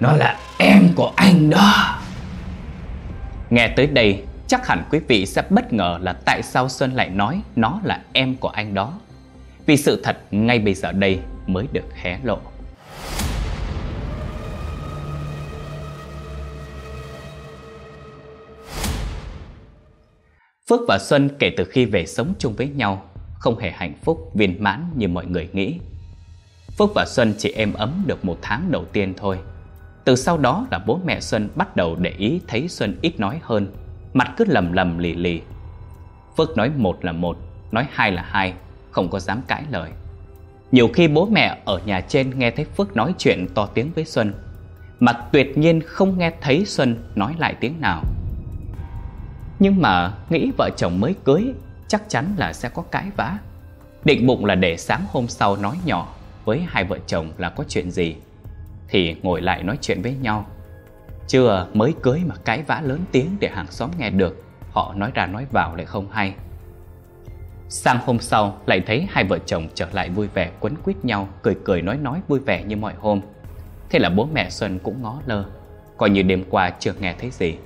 Nó 0.00 0.12
là 0.12 0.38
em 0.58 0.88
của 0.96 1.12
anh 1.16 1.50
đó. 1.50 2.00
Nghe 3.50 3.68
tới 3.76 3.86
đây, 3.86 4.24
chắc 4.46 4.66
hẳn 4.66 4.84
quý 4.90 5.00
vị 5.08 5.26
sẽ 5.26 5.42
bất 5.50 5.72
ngờ 5.72 5.98
là 6.02 6.12
tại 6.12 6.42
sao 6.42 6.68
Xuân 6.68 6.92
lại 6.92 7.08
nói 7.08 7.40
nó 7.56 7.80
là 7.84 8.00
em 8.12 8.36
của 8.36 8.48
anh 8.48 8.74
đó. 8.74 8.98
Vì 9.66 9.76
sự 9.76 10.00
thật 10.04 10.16
ngay 10.30 10.58
bây 10.58 10.74
giờ 10.74 10.92
đây 10.92 11.20
mới 11.46 11.66
được 11.72 11.94
hé 11.94 12.18
lộ. 12.22 12.38
Phước 20.70 20.80
và 20.88 20.98
Xuân 20.98 21.28
kể 21.38 21.50
từ 21.56 21.64
khi 21.64 21.84
về 21.84 22.06
sống 22.06 22.34
chung 22.38 22.54
với 22.56 22.68
nhau 22.68 23.02
Không 23.38 23.58
hề 23.58 23.70
hạnh 23.70 23.94
phúc, 24.02 24.30
viên 24.34 24.62
mãn 24.62 24.84
như 24.94 25.08
mọi 25.08 25.26
người 25.26 25.48
nghĩ. 25.52 25.78
Phước 26.78 26.90
và 26.94 27.04
Xuân 27.08 27.34
chỉ 27.38 27.52
êm 27.52 27.72
ấm 27.72 28.04
được 28.06 28.24
một 28.24 28.38
tháng 28.42 28.70
đầu 28.70 28.84
tiên 28.84 29.14
thôi. 29.16 29.38
Từ 30.04 30.16
sau 30.16 30.38
đó 30.38 30.66
là 30.70 30.78
bố 30.78 31.00
mẹ 31.04 31.20
Xuân 31.20 31.48
bắt 31.54 31.76
đầu 31.76 31.96
để 31.96 32.10
ý 32.18 32.40
thấy 32.48 32.68
Xuân 32.68 32.98
ít 33.02 33.20
nói 33.20 33.40
hơn 33.42 33.66
Mặt 34.14 34.34
cứ 34.36 34.44
lầm 34.48 34.72
lầm 34.72 34.98
lì 34.98 35.14
lì. 35.14 35.40
Phước 36.36 36.56
nói 36.56 36.70
một 36.76 37.04
là 37.04 37.12
một, 37.12 37.36
nói 37.72 37.86
hai 37.90 38.12
là 38.12 38.22
hai 38.28 38.54
Không 38.90 39.10
có 39.10 39.20
dám 39.20 39.42
cãi 39.46 39.64
lời. 39.70 39.90
Nhiều 40.72 40.88
khi 40.94 41.08
bố 41.08 41.26
mẹ 41.26 41.58
ở 41.64 41.80
nhà 41.86 42.00
trên 42.00 42.38
nghe 42.38 42.50
thấy 42.50 42.64
Phước 42.64 42.96
nói 42.96 43.14
chuyện 43.18 43.46
to 43.54 43.66
tiếng 43.66 43.90
với 43.94 44.04
Xuân 44.04 44.32
Mà 45.00 45.12
tuyệt 45.12 45.58
nhiên 45.58 45.80
không 45.86 46.18
nghe 46.18 46.32
thấy 46.40 46.64
Xuân 46.64 46.96
nói 47.14 47.34
lại 47.38 47.54
tiếng 47.60 47.80
nào 47.80 48.02
nhưng 49.58 49.82
mà 49.82 50.12
nghĩ 50.30 50.50
vợ 50.58 50.70
chồng 50.76 51.00
mới 51.00 51.14
cưới, 51.24 51.52
Chắc 51.88 52.02
chắn 52.08 52.34
là 52.36 52.52
sẽ 52.52 52.68
có 52.68 52.82
cãi 52.82 53.06
vã. 53.16 53.38
Định 54.04 54.26
bụng 54.26 54.44
là 54.44 54.54
để 54.54 54.76
sáng 54.76 55.04
hôm 55.08 55.28
sau 55.28 55.56
nói 55.56 55.76
nhỏ 55.84 56.14
Với 56.44 56.64
hai 56.68 56.84
vợ 56.84 56.98
chồng 57.06 57.32
là 57.38 57.50
có 57.50 57.64
chuyện 57.68 57.90
gì, 57.90 58.16
Thì 58.88 59.16
ngồi 59.22 59.40
lại 59.40 59.62
nói 59.62 59.78
chuyện 59.80 60.02
với 60.02 60.14
nhau. 60.14 60.46
Chưa 61.26 61.66
mới 61.74 61.94
cưới 62.02 62.20
mà 62.26 62.34
cãi 62.44 62.62
vã 62.66 62.80
lớn 62.84 63.00
tiếng 63.12 63.36
Để 63.40 63.48
hàng 63.48 63.66
xóm 63.70 63.90
nghe 63.98 64.10
được, 64.10 64.44
Họ 64.70 64.94
nói 64.96 65.10
ra 65.14 65.26
nói 65.26 65.46
vào 65.52 65.76
lại 65.76 65.86
không 65.86 66.10
hay. 66.10 66.34
Sang 67.68 67.98
hôm 68.04 68.18
sau 68.18 68.58
lại 68.66 68.80
thấy 68.86 69.06
hai 69.10 69.24
vợ 69.24 69.38
chồng 69.46 69.68
trở 69.74 69.86
lại 69.92 70.10
vui 70.10 70.26
vẻ 70.34 70.50
quấn 70.60 70.74
quýt 70.76 71.04
nhau, 71.04 71.28
Cười 71.42 71.56
cười 71.64 71.82
nói 71.82 71.96
nói 71.96 72.20
vui 72.28 72.38
vẻ 72.38 72.64
như 72.64 72.76
mọi 72.76 72.94
hôm. 72.98 73.20
Thế 73.90 73.98
là 73.98 74.10
bố 74.10 74.28
mẹ 74.32 74.50
Xuân 74.50 74.78
cũng 74.78 75.02
ngó 75.02 75.20
lơ, 75.26 75.44
Coi 75.96 76.10
như 76.10 76.22
đêm 76.22 76.44
qua 76.50 76.70
chưa 76.70 76.92
nghe 77.00 77.14
thấy 77.18 77.30
gì. 77.30 77.56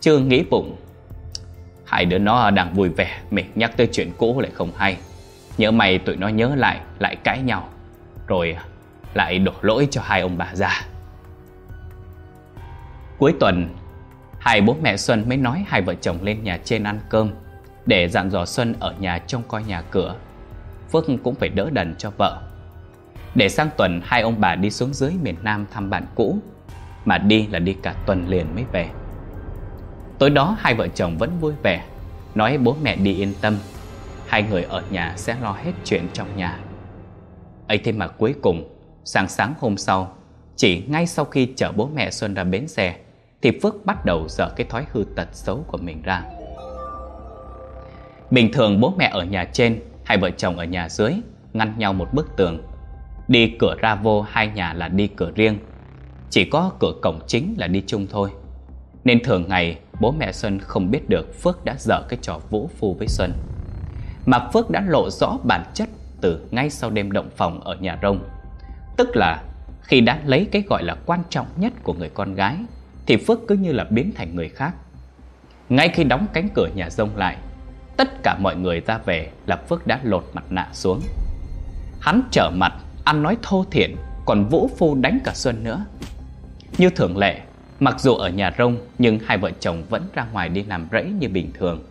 Chưa 0.00 0.18
nghĩ 0.18 0.44
bụng 0.50 0.76
Hai 1.86 2.04
đứa 2.04 2.18
nó 2.18 2.50
đang 2.50 2.74
vui 2.74 2.88
vẻ, 2.88 3.20
Mình 3.30 3.46
nhắc 3.54 3.76
tới 3.76 3.88
chuyện 3.92 4.10
cũ 4.18 4.40
lại 4.40 4.50
không 4.54 4.72
hay. 4.76 4.96
Nhớ 5.58 5.70
mày 5.70 5.98
tụi 5.98 6.16
nó 6.16 6.28
nhớ 6.28 6.54
lại 6.56 6.80
Lại 6.98 7.16
cãi 7.16 7.42
nhau. 7.42 7.68
Rồi, 8.26 8.56
lại 9.14 9.38
đổ 9.38 9.52
lỗi 9.62 9.88
cho 9.90 10.00
hai 10.04 10.20
ông 10.20 10.38
bà 10.38 10.54
già. 10.54 10.80
Cuối 13.18 13.34
tuần, 13.40 13.68
Hai 14.38 14.60
bố 14.60 14.76
mẹ 14.82 14.96
Xuân 14.96 15.24
mới 15.28 15.36
nói 15.36 15.64
hai 15.68 15.82
vợ 15.82 15.94
chồng 15.94 16.18
lên 16.22 16.44
nhà 16.44 16.58
trên 16.64 16.84
ăn 16.84 17.00
cơm 17.08 17.30
Để 17.86 18.08
dặn 18.08 18.30
dò 18.30 18.44
Xuân 18.46 18.74
ở 18.80 18.94
nhà 18.98 19.18
trông 19.18 19.42
coi 19.48 19.64
nhà 19.64 19.82
cửa. 19.82 20.14
Phước 20.92 21.04
cũng 21.22 21.34
phải 21.34 21.48
đỡ 21.48 21.70
đần 21.70 21.94
cho 21.98 22.10
vợ. 22.18 22.42
Để 23.34 23.48
sang 23.48 23.70
tuần, 23.76 24.00
hai 24.04 24.22
ông 24.22 24.40
bà 24.40 24.54
đi 24.54 24.70
xuống 24.70 24.94
dưới 24.94 25.12
miền 25.22 25.36
Nam 25.42 25.66
thăm 25.70 25.90
bạn 25.90 26.06
cũ. 26.14 26.38
Mà 27.04 27.18
đi 27.18 27.46
là 27.46 27.58
đi 27.58 27.72
cả 27.82 27.94
tuần 28.06 28.28
liền 28.28 28.54
mới 28.54 28.64
về. 28.72 28.88
Tối 30.18 30.30
đó 30.30 30.56
hai 30.60 30.74
vợ 30.74 30.88
chồng 30.88 31.18
vẫn 31.18 31.38
vui 31.40 31.52
vẻ. 31.62 31.84
Nói 32.34 32.58
bố 32.58 32.76
mẹ 32.82 32.96
đi 32.96 33.14
yên 33.14 33.32
tâm. 33.40 33.58
Hai 34.26 34.42
người 34.42 34.62
ở 34.62 34.82
nhà 34.90 35.14
sẽ 35.16 35.36
lo 35.42 35.56
hết 35.64 35.72
chuyện 35.84 36.02
trong 36.12 36.36
nhà. 36.36 36.58
Ấy 37.68 37.78
thế 37.78 37.92
mà 37.92 38.06
cuối 38.06 38.34
cùng, 38.42 38.70
Sáng 39.04 39.28
sáng 39.28 39.54
hôm 39.60 39.76
sau, 39.76 40.16
Chỉ 40.56 40.84
ngay 40.88 41.06
sau 41.06 41.24
khi 41.24 41.48
chở 41.56 41.72
bố 41.72 41.88
mẹ 41.94 42.10
Xuân 42.10 42.34
ra 42.34 42.44
bến 42.44 42.68
xe, 42.68 42.96
Thì 43.42 43.50
Phước 43.62 43.86
bắt 43.86 44.04
đầu 44.04 44.28
dở 44.28 44.48
cái 44.56 44.66
thói 44.70 44.84
hư 44.92 45.04
tật 45.16 45.28
xấu 45.32 45.64
của 45.66 45.78
mình 45.78 46.02
ra. 46.02 46.22
Bình 48.30 48.52
thường 48.52 48.80
bố 48.80 48.94
mẹ 48.98 49.10
ở 49.12 49.24
nhà 49.24 49.44
trên, 49.44 49.80
Hai 50.04 50.18
vợ 50.18 50.30
chồng 50.30 50.56
ở 50.56 50.64
nhà 50.64 50.88
dưới, 50.88 51.12
Ngăn 51.52 51.74
nhau 51.78 51.92
một 51.92 52.08
bức 52.12 52.36
tường. 52.36 52.62
Đi 53.28 53.52
cửa 53.58 53.74
ra 53.78 53.94
vô 53.94 54.22
hai 54.22 54.46
nhà 54.46 54.72
là 54.72 54.88
đi 54.88 55.06
cửa 55.06 55.30
riêng. 55.34 55.58
Chỉ 56.30 56.44
có 56.44 56.72
cửa 56.80 56.92
cổng 57.02 57.20
chính 57.26 57.54
là 57.58 57.66
đi 57.66 57.82
chung 57.86 58.06
thôi. 58.10 58.30
Nên 59.04 59.22
thường 59.24 59.48
ngày 59.48 59.78
bố 60.00 60.12
mẹ 60.12 60.32
Xuân 60.32 60.58
không 60.58 60.90
biết 60.90 61.08
được 61.08 61.42
Phước 61.42 61.64
đã 61.64 61.74
dở 61.78 62.02
cái 62.08 62.18
trò 62.22 62.40
vũ 62.50 62.70
phu 62.78 62.94
với 62.94 63.08
Xuân. 63.08 63.32
Mà 64.26 64.48
Phước 64.52 64.70
đã 64.70 64.84
lộ 64.88 65.10
rõ 65.10 65.38
bản 65.44 65.64
chất 65.74 65.88
từ 66.20 66.46
ngay 66.50 66.70
sau 66.70 66.90
đêm 66.90 67.12
động 67.12 67.30
phòng 67.36 67.60
ở 67.60 67.74
nhà 67.74 67.98
rông. 68.02 68.24
Tức 68.96 69.16
là 69.16 69.42
khi 69.82 70.00
đã 70.00 70.18
lấy 70.24 70.46
cái 70.52 70.62
gọi 70.68 70.82
là 70.82 70.96
quan 71.06 71.22
trọng 71.30 71.46
nhất 71.56 71.72
của 71.82 71.92
người 71.92 72.10
con 72.14 72.34
gái 72.34 72.56
Thì 73.06 73.16
Phước 73.16 73.38
cứ 73.48 73.56
như 73.56 73.72
là 73.72 73.84
biến 73.84 74.12
thành 74.16 74.36
người 74.36 74.48
khác. 74.48 74.74
Ngay 75.68 75.88
khi 75.88 76.04
đóng 76.04 76.26
cánh 76.32 76.48
cửa 76.54 76.68
nhà 76.74 76.90
rông 76.90 77.16
lại 77.16 77.36
Tất 77.96 78.22
cả 78.22 78.36
mọi 78.40 78.56
người 78.56 78.80
ra 78.80 78.98
về 78.98 79.30
là 79.46 79.56
Phước 79.56 79.86
đã 79.86 80.00
lột 80.02 80.30
mặt 80.32 80.44
nạ 80.50 80.68
xuống. 80.72 81.00
Hắn 82.00 82.22
trở 82.30 82.50
mặt, 82.54 82.72
ăn 83.04 83.22
nói 83.22 83.36
thô 83.42 83.64
thiển 83.70 83.96
Còn 84.26 84.48
Vũ 84.48 84.70
Phu 84.78 84.94
đánh 84.94 85.18
cả 85.24 85.32
Xuân 85.34 85.64
nữa. 85.64 85.84
Như 86.78 86.90
thường 86.90 87.16
lệ, 87.16 87.40
mặc 87.80 88.00
dù 88.00 88.14
ở 88.14 88.28
nhà 88.28 88.54
rông, 88.58 88.76
Nhưng 88.98 89.18
hai 89.26 89.38
vợ 89.38 89.50
chồng 89.60 89.82
vẫn 89.88 90.02
ra 90.14 90.26
ngoài 90.32 90.48
đi 90.48 90.62
làm 90.62 90.88
rẫy 90.92 91.04
như 91.04 91.28
bình 91.28 91.50
thường. 91.58 91.82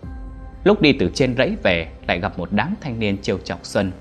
Lúc 0.64 0.82
đi 0.82 0.94
từ 0.94 1.12
trên 1.14 1.36
rẫy 1.38 1.56
về, 1.64 1.88
Lại 2.08 2.20
gặp 2.20 2.40
một 2.40 2.50
đám 2.52 2.76
thanh 2.82 3.00
niên 3.00 3.18
trêu 3.22 3.38
chọc 3.38 3.66
Xuân. 3.66 3.92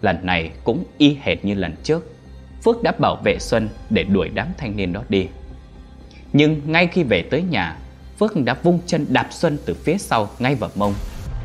Lần 0.00 0.26
này 0.26 0.50
cũng 0.64 0.84
y 0.98 1.16
hệt 1.22 1.44
như 1.44 1.54
lần 1.54 1.74
trước. 1.82 2.16
Phước 2.64 2.82
đã 2.82 2.92
bảo 2.98 3.16
vệ 3.24 3.38
Xuân 3.38 3.68
để 3.90 4.04
đuổi 4.04 4.30
đám 4.34 4.46
thanh 4.58 4.76
niên 4.76 4.92
đó 4.92 5.02
đi. 5.08 5.28
Nhưng 6.32 6.60
ngay 6.66 6.86
khi 6.86 7.02
về 7.02 7.22
tới 7.30 7.42
nhà, 7.42 7.76
Phước 8.18 8.36
đã 8.36 8.54
vung 8.62 8.80
chân 8.86 9.06
đạp 9.08 9.26
Xuân 9.30 9.58
từ 9.66 9.74
phía 9.74 9.98
sau 9.98 10.28
ngay 10.38 10.54
vào 10.54 10.70
mông, 10.74 10.94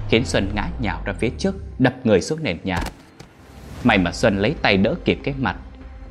Khiến 0.10 0.26
Xuân 0.26 0.50
ngã 0.56 0.70
nhào 0.80 1.02
ra 1.06 1.14
phía 1.14 1.30
trước, 1.38 1.56
Đập 1.80 1.94
người 2.04 2.22
xuống 2.22 2.44
nền 2.44 2.58
nhà. 2.64 2.80
May 3.84 3.98
mà 3.98 4.12
Xuân 4.12 4.38
lấy 4.38 4.56
tay 4.62 4.78
đỡ 4.78 4.96
kịp 5.06 5.20
cái 5.24 5.34
mặt, 5.38 5.56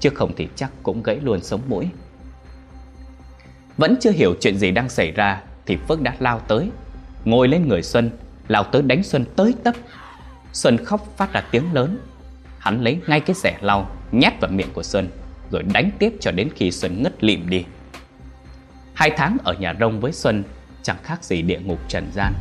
Chứ 0.00 0.10
không 0.10 0.32
thì 0.36 0.48
chắc 0.56 0.70
cũng 0.82 1.02
gãy 1.02 1.18
luôn 1.22 1.40
sống 1.42 1.60
mũi. 1.68 1.88
Vẫn 3.80 3.96
chưa 4.00 4.10
hiểu 4.10 4.34
chuyện 4.40 4.58
gì 4.58 4.70
đang 4.70 4.88
xảy 4.88 5.10
ra, 5.10 5.42
Thì 5.66 5.76
Phước 5.76 6.00
đã 6.00 6.14
lao 6.18 6.40
tới. 6.40 6.70
Ngồi 7.24 7.48
lên 7.48 7.68
người 7.68 7.82
Xuân, 7.82 8.10
Lao 8.48 8.64
tới 8.64 8.82
đánh 8.82 9.02
Xuân 9.02 9.24
tới 9.36 9.54
tấp. 9.64 9.74
Xuân 10.52 10.84
khóc 10.84 11.08
phát 11.16 11.32
ra 11.32 11.42
tiếng 11.50 11.72
lớn. 11.72 11.98
Hắn 12.58 12.82
lấy 12.82 12.98
ngay 13.06 13.20
cái 13.20 13.36
rẻ 13.36 13.58
lau, 13.60 13.90
Nhét 14.12 14.32
vào 14.40 14.50
miệng 14.50 14.72
của 14.72 14.82
Xuân, 14.82 15.08
Rồi 15.50 15.62
đánh 15.62 15.90
tiếp 15.98 16.12
cho 16.20 16.30
đến 16.30 16.48
khi 16.56 16.70
Xuân 16.70 17.02
ngất 17.02 17.24
lịm 17.24 17.50
đi. 17.50 17.64
Hai 18.94 19.10
tháng 19.16 19.36
ở 19.44 19.54
nhà 19.54 19.74
rông 19.80 20.00
với 20.00 20.12
Xuân, 20.12 20.44
Chẳng 20.82 21.02
khác 21.02 21.24
gì 21.24 21.42
địa 21.42 21.58
ngục 21.58 21.78
trần 21.88 22.10
gian. 22.12 22.32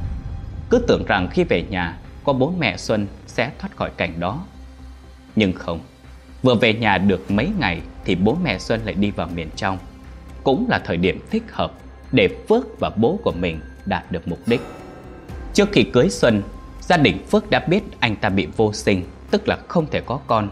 Cứ 0.69 0.85
tưởng 0.87 1.05
rằng 1.07 1.27
khi 1.31 1.43
về 1.43 1.63
nhà, 1.69 1.97
Có 2.23 2.33
bố 2.33 2.53
mẹ 2.59 2.77
Xuân 2.77 3.07
sẽ 3.27 3.51
thoát 3.59 3.75
khỏi 3.75 3.91
cảnh 3.97 4.19
đó. 4.19 4.45
Nhưng 5.35 5.53
không, 5.53 5.79
Vừa 6.41 6.55
về 6.55 6.73
nhà 6.73 6.97
được 6.97 7.31
mấy 7.31 7.49
ngày 7.59 7.81
Thì 8.05 8.15
bố 8.15 8.37
mẹ 8.43 8.59
Xuân 8.59 8.81
lại 8.85 8.93
đi 8.93 9.11
vào 9.11 9.27
miền 9.35 9.49
trong. 9.55 9.77
Cũng 10.49 10.69
là 10.69 10.79
thời 10.79 10.97
điểm 10.97 11.19
thích 11.31 11.43
hợp 11.51 11.71
Để 12.11 12.29
Phước 12.49 12.79
và 12.79 12.89
bố 12.89 13.19
của 13.23 13.31
mình 13.31 13.59
đạt 13.85 14.11
được 14.11 14.27
mục 14.27 14.39
đích. 14.45 14.61
Trước 15.53 15.69
khi 15.71 15.83
cưới 15.83 16.09
Xuân, 16.09 16.41
Gia 16.81 16.97
đình 16.97 17.25
Phước 17.25 17.49
đã 17.49 17.59
biết 17.59 17.83
anh 17.99 18.15
ta 18.15 18.29
bị 18.29 18.47
vô 18.57 18.73
sinh, 18.73 19.03
Tức 19.31 19.47
là 19.47 19.57
không 19.67 19.85
thể 19.91 20.01
có 20.01 20.19
con. 20.27 20.49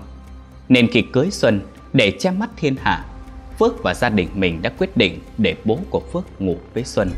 Nên 0.69 0.87
khi 0.87 1.03
cưới 1.13 1.31
Xuân, 1.31 1.61
Để 1.93 2.11
che 2.19 2.31
mắt 2.31 2.49
thiên 2.57 2.75
hạ, 2.81 3.05
Phước 3.59 3.83
và 3.83 3.93
gia 3.93 4.09
đình 4.09 4.27
mình 4.33 4.61
đã 4.61 4.69
quyết 4.77 4.97
định 4.97 5.19
Để 5.37 5.55
bố 5.65 5.79
của 5.89 6.01
Phước 6.13 6.41
ngủ 6.41 6.57
với 6.73 6.83
Xuân. 6.83 7.09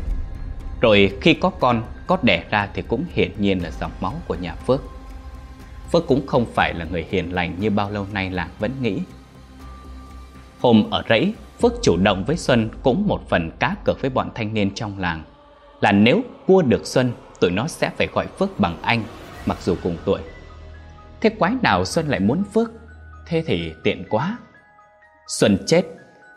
Rồi 0.80 1.12
khi 1.20 1.34
có 1.34 1.50
con, 1.50 1.82
Có 2.06 2.18
đẻ 2.22 2.44
ra 2.50 2.68
thì 2.74 2.82
cũng 2.82 3.04
hiển 3.12 3.30
nhiên 3.38 3.62
là 3.62 3.70
dòng 3.80 3.92
máu 4.00 4.14
của 4.28 4.34
nhà 4.34 4.54
Phước. 4.54 4.82
Phước 5.92 6.06
cũng 6.06 6.26
không 6.26 6.46
phải 6.54 6.74
là 6.74 6.84
người 6.84 7.06
hiền 7.10 7.32
lành 7.32 7.56
Như 7.60 7.70
bao 7.70 7.90
lâu 7.90 8.06
nay 8.12 8.30
làng 8.30 8.50
vẫn 8.58 8.72
nghĩ. 8.82 8.98
Hôm 10.60 10.90
ở 10.90 11.02
rẫy 11.08 11.32
Phước 11.62 11.72
chủ 11.82 11.96
động 11.96 12.24
với 12.24 12.36
Xuân 12.36 12.70
cũng 12.82 13.06
một 13.06 13.28
phần 13.28 13.50
cá 13.58 13.74
cược 13.84 14.00
với 14.00 14.10
bọn 14.10 14.30
thanh 14.34 14.54
niên 14.54 14.74
trong 14.74 14.98
làng. 14.98 15.22
Là 15.80 15.92
nếu 15.92 16.22
cua 16.46 16.62
được 16.62 16.86
Xuân 16.86 17.12
Tụi 17.40 17.50
nó 17.50 17.66
sẽ 17.66 17.90
phải 17.96 18.06
gọi 18.06 18.26
Phước 18.38 18.60
bằng 18.60 18.76
anh 18.82 19.02
Mặc 19.46 19.58
dù 19.62 19.76
cùng 19.82 19.96
tuổi. 20.04 20.20
Thế 21.20 21.30
quái 21.38 21.52
nào 21.62 21.84
Xuân 21.84 22.08
lại 22.08 22.20
muốn 22.20 22.44
Phước? 22.54 22.70
Thế 23.26 23.44
thì 23.46 23.72
tiện 23.84 24.04
quá. 24.10 24.38
Xuân 25.26 25.58
chết 25.66 25.82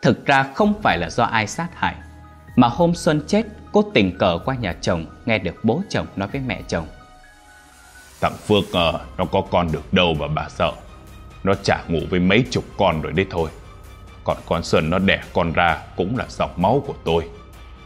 Thực 0.02 0.26
ra 0.26 0.42
không 0.54 0.74
phải 0.82 0.98
là 0.98 1.10
do 1.10 1.24
ai 1.24 1.46
sát 1.46 1.68
hại 1.74 1.94
Mà 2.56 2.68
hôm 2.68 2.94
Xuân 2.94 3.22
chết 3.26 3.46
Cô 3.72 3.84
tình 3.94 4.18
cờ 4.18 4.38
qua 4.44 4.54
nhà 4.54 4.72
chồng 4.80 5.06
Nghe 5.26 5.38
được 5.38 5.54
bố 5.62 5.82
chồng 5.88 6.06
nói 6.16 6.28
với 6.32 6.40
mẹ 6.40 6.62
chồng. 6.68 6.86
Thằng 8.20 8.36
Phước 8.46 8.64
à, 8.72 8.92
nó 9.18 9.24
có 9.24 9.42
con 9.50 9.72
được 9.72 9.92
đâu 9.92 10.14
mà 10.14 10.28
bà 10.28 10.48
sợ. 10.48 10.72
Nó 11.44 11.54
chả 11.62 11.84
ngủ 11.88 12.00
với 12.10 12.20
mấy 12.20 12.44
chục 12.50 12.64
con 12.78 13.02
rồi 13.02 13.12
đấy 13.12 13.26
thôi. 13.30 13.50
Còn 14.24 14.36
con 14.46 14.62
sơn 14.62 14.90
nó 14.90 14.98
đẻ 14.98 15.22
con 15.32 15.52
ra 15.52 15.78
Cũng 15.96 16.16
là 16.16 16.26
dòng 16.28 16.54
máu 16.56 16.82
của 16.86 16.94
tôi. 17.04 17.28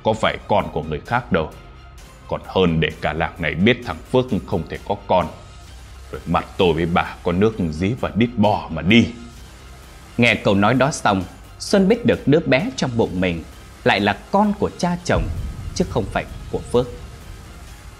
Có 0.02 0.12
phải 0.12 0.36
con 0.48 0.68
của 0.72 0.82
người 0.82 1.00
khác 1.06 1.32
đâu. 1.32 1.50
Còn 2.28 2.40
hơn 2.46 2.80
để 2.80 2.88
cả 3.00 3.12
làng 3.12 3.32
này 3.38 3.54
biết 3.54 3.78
thằng 3.86 3.96
Phước 4.12 4.24
không 4.46 4.62
thể 4.68 4.78
có 4.88 4.96
con. 5.06 5.26
Rồi 6.12 6.20
mặt 6.26 6.46
tôi 6.56 6.72
với 6.72 6.86
bà 6.86 7.16
có 7.22 7.32
nước 7.32 7.54
dí 7.70 7.94
và 8.00 8.10
đít 8.14 8.30
bò 8.36 8.68
mà 8.70 8.82
đi. 8.82 9.06
Nghe 10.18 10.34
câu 10.34 10.54
nói 10.54 10.74
đó 10.74 10.90
xong, 10.90 11.22
Xuân 11.58 11.88
biết 11.88 12.06
được 12.06 12.28
đứa 12.28 12.40
bé 12.40 12.70
trong 12.76 12.90
bụng 12.96 13.20
mình 13.20 13.44
Lại 13.84 14.00
là 14.00 14.18
con 14.30 14.52
của 14.58 14.70
cha 14.78 14.96
chồng, 15.04 15.28
Chứ 15.74 15.84
không 15.90 16.04
phải 16.12 16.24
của 16.52 16.58
Phước. 16.58 16.86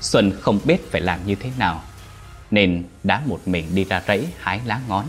Xuân 0.00 0.32
không 0.40 0.60
biết 0.64 0.92
phải 0.92 1.00
làm 1.00 1.26
như 1.26 1.34
thế 1.34 1.50
nào, 1.58 1.82
Nên 2.50 2.84
đã 3.02 3.22
một 3.26 3.40
mình 3.46 3.74
đi 3.74 3.84
ra 3.84 4.02
rẫy 4.08 4.26
hái 4.38 4.60
lá 4.64 4.80
ngón 4.88 5.04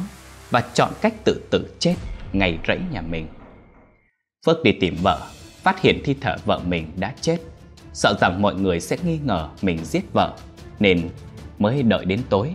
Và 0.52 0.64
chọn 0.74 0.94
cách 1.02 1.14
tự 1.24 1.42
tử 1.52 1.76
chết. 1.80 1.96
Ngay 2.34 2.58
rẫy 2.68 2.80
nhà 2.92 3.02
mình. 3.02 3.28
Phước 4.46 4.64
đi 4.64 4.72
tìm 4.72 4.96
vợ, 5.04 5.28
Phát 5.64 5.82
hiện 5.82 6.02
thi 6.04 6.16
thể 6.22 6.36
vợ 6.46 6.60
mình 6.66 6.92
đã 6.96 7.14
chết. 7.22 7.38
Sợ 7.94 8.18
rằng 8.22 8.42
mọi 8.42 8.56
người 8.56 8.80
sẽ 8.80 8.98
nghi 9.06 9.20
ngờ 9.24 9.50
mình 9.62 9.86
giết 9.86 10.04
vợ, 10.14 10.34
Nên 10.80 11.10
mới 11.60 11.84
đợi 11.84 12.06
đến 12.06 12.22
tối, 12.30 12.54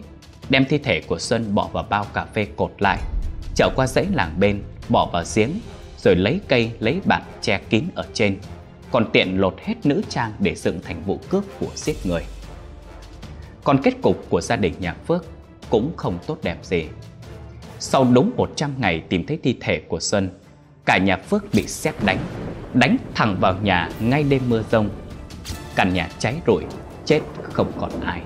Đem 0.49 0.65
thi 0.65 0.79
thể 0.79 1.01
của 1.01 1.19
Xuân 1.19 1.55
bỏ 1.55 1.69
vào 1.73 1.87
bao 1.91 2.05
cà 2.15 2.25
phê 2.25 2.47
cột 2.57 2.73
lại 2.79 2.99
Trở 3.55 3.71
qua 3.77 3.87
dãy 3.87 4.07
làng 4.13 4.41
bên, 4.41 4.63
Bỏ 4.89 5.11
vào 5.13 5.25
giếng, 5.35 5.51
Rồi 5.99 6.17
lấy 6.17 6.41
cây, 6.49 6.71
lấy 6.79 7.01
bạt 7.05 7.23
che 7.41 7.61
kín 7.71 7.85
ở 7.95 8.05
trên. 8.13 8.39
Còn 8.91 9.11
tiện 9.13 9.41
lột 9.41 9.57
hết 9.61 9.75
nữ 9.85 10.03
trang 10.09 10.33
Để 10.39 10.55
dựng 10.55 10.81
thành 10.83 11.03
vụ 11.05 11.21
cướp 11.29 11.45
của 11.61 11.71
giết 11.75 11.97
người. 12.07 12.23
Còn 13.65 13.83
kết 13.83 13.95
cục 14.03 14.31
của 14.31 14.41
gia 14.41 14.57
đình 14.57 14.75
nhà 14.79 14.95
Phước 15.07 15.25
Cũng 15.71 15.93
không 15.97 16.19
tốt 16.27 16.39
đẹp 16.43 16.59
gì. 16.63 16.85
Sau 17.87 18.05
đúng 18.05 18.33
100 18.37 18.75
ngày 18.79 19.03
tìm 19.09 19.27
thấy 19.27 19.39
thi 19.43 19.57
thể 19.61 19.81
của 19.89 20.01
Xuân 20.01 20.31
Cả 20.85 20.99
nhà 20.99 21.17
Phước 21.17 21.55
bị 21.55 21.67
xét 21.67 21.95
đánh 22.05 22.19
Đánh 22.75 22.97
thẳng 23.15 23.37
vào 23.41 23.57
nhà 23.63 23.89
ngay 24.01 24.23
đêm 24.23 24.43
mưa 24.49 24.63
rông. 24.71 24.89
Căn 25.75 25.95
nhà 25.95 26.09
cháy 26.19 26.35
rụi, 26.47 26.65
Chết 27.05 27.21
không 27.43 27.73
còn 27.81 28.01
ai. 28.01 28.21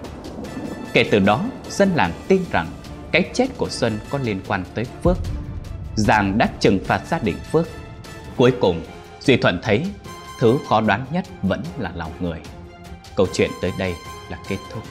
Kể 0.93 1.05
từ 1.11 1.19
đó 1.19 1.45
dân 1.69 1.91
làng 1.95 2.13
tin 2.29 2.43
rằng 2.51 2.67
Cái 3.13 3.31
chết 3.35 3.47
của 3.57 3.69
Xuân 3.71 3.99
có 4.11 4.19
liên 4.19 4.41
quan 4.49 4.65
tới 4.75 4.85
Phước. 4.85 5.17
Giàng 5.97 6.39
đã 6.39 6.49
trừng 6.61 6.79
phạt 6.85 7.07
gia 7.07 7.19
đình 7.19 7.37
Phước. 7.53 7.67
Cuối 8.37 8.53
cùng 8.61 8.81
Duy 9.21 9.37
Thuận 9.37 9.59
thấy 9.63 9.87
Thứ 10.41 10.59
khó 10.69 10.81
đoán 10.81 11.05
nhất 11.13 11.25
vẫn 11.43 11.63
là 11.79 11.93
lòng 11.95 12.13
người. 12.21 12.39
Câu 13.17 13.27
chuyện 13.35 13.51
tới 13.63 13.73
đây 13.79 13.95
là 14.31 14.39
kết 14.49 14.59
thúc. 14.73 14.83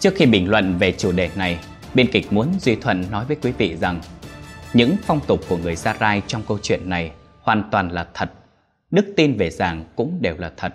Trước 0.00 0.14
khi 0.16 0.26
bình 0.26 0.50
luận 0.50 0.78
về 0.78 0.92
chủ 0.92 1.12
đề 1.12 1.30
này, 1.36 1.58
Biên 1.96 2.10
kịch 2.12 2.32
muốn 2.32 2.48
Duy 2.60 2.76
Thuận 2.76 3.04
nói 3.10 3.24
với 3.24 3.36
quý 3.42 3.52
vị 3.58 3.76
rằng 3.80 4.00
những 4.76 4.96
phong 5.02 5.20
tục 5.26 5.40
của 5.48 5.56
người 5.56 5.76
Gia 5.76 5.94
Rai 6.00 6.22
trong 6.26 6.42
câu 6.48 6.58
chuyện 6.62 6.88
này 6.88 7.12
Hoàn 7.40 7.68
toàn 7.70 7.90
là 7.90 8.06
thật 8.14 8.32
Đức 8.90 9.12
tin 9.16 9.36
về 9.36 9.50
rằng 9.50 9.84
cũng 9.96 10.18
đều 10.20 10.34
là 10.38 10.52
thật 10.56 10.74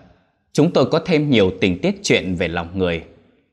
Chúng 0.54 0.72
tôi 0.74 0.86
có 0.92 1.02
thêm 1.06 1.30
nhiều 1.30 1.52
tình 1.62 1.80
tiết 1.82 1.96
chuyện 2.04 2.36
về 2.36 2.48
lòng 2.48 2.78
người 2.78 3.04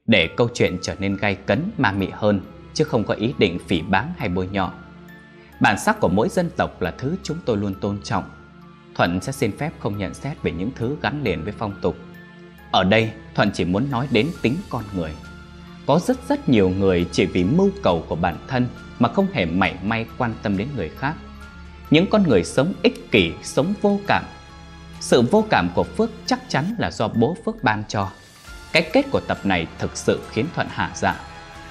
Để 0.06 0.28
câu 0.36 0.48
chuyện 0.54 0.78
trở 0.82 0.94
nên 0.98 1.16
gay 1.16 1.34
cấn 1.34 1.70
ma 1.78 1.92
mị 1.92 2.08
hơn 2.12 2.40
Chứ 2.74 2.84
không 2.84 3.04
có 3.04 3.14
ý 3.14 3.34
định 3.38 3.58
phỉ 3.66 3.82
báng 3.82 4.12
hay 4.18 4.28
bôi 4.28 4.48
nhọ 4.52 4.72
Bản 5.60 5.78
sắc 5.78 6.00
của 6.00 6.08
mỗi 6.08 6.28
dân 6.28 6.50
tộc 6.56 6.82
là 6.82 6.90
thứ 6.90 7.16
chúng 7.22 7.38
tôi 7.44 7.56
luôn 7.56 7.74
tôn 7.80 7.98
trọng. 8.04 8.24
Thuận 8.94 9.20
sẽ 9.20 9.32
xin 9.32 9.56
phép 9.58 9.70
không 9.78 9.98
nhận 9.98 10.14
xét 10.14 10.42
về 10.42 10.50
những 10.50 10.70
thứ 10.76 10.96
gắn 11.02 11.22
liền 11.22 11.44
với 11.44 11.52
phong 11.58 11.72
tục. 11.82 11.96
Ở 12.70 12.84
đây, 12.84 13.10
Thuận 13.34 13.50
chỉ 13.54 13.64
muốn 13.64 13.90
nói 13.90 14.08
đến 14.10 14.28
tính 14.42 14.56
con 14.70 14.84
người. 14.96 15.10
Có 15.86 15.98
rất 15.98 16.28
rất 16.28 16.48
nhiều 16.48 16.68
người 16.68 17.06
chỉ 17.12 17.26
vì 17.26 17.44
mưu 17.44 17.70
cầu 17.82 18.04
của 18.08 18.16
bản 18.16 18.36
thân 18.48 18.66
mà 18.98 19.08
không 19.08 19.26
hề 19.32 19.44
mảy 19.44 19.74
may 19.82 20.06
quan 20.18 20.34
tâm 20.42 20.56
đến 20.56 20.68
người 20.76 20.90
khác. 20.98 21.14
Những 21.90 22.06
con 22.10 22.22
người 22.22 22.44
sống 22.44 22.72
ích 22.82 23.10
kỷ, 23.10 23.32
sống 23.42 23.74
vô 23.82 24.00
cảm. 24.06 24.24
Sự 25.00 25.22
vô 25.22 25.44
cảm 25.50 25.68
của 25.74 25.84
Phước 25.84 26.10
chắc 26.26 26.40
chắn 26.48 26.74
là 26.78 26.90
do 26.90 27.08
bố 27.08 27.36
Phước 27.44 27.62
ban 27.62 27.84
cho. 27.88 28.10
Cái 28.72 28.90
kết 28.92 29.06
của 29.10 29.20
tập 29.20 29.38
này 29.44 29.66
thực 29.78 29.96
sự 29.96 30.20
khiến 30.30 30.46
Thuận 30.54 30.66
hạ 30.70 30.90
dạ. 30.94 31.20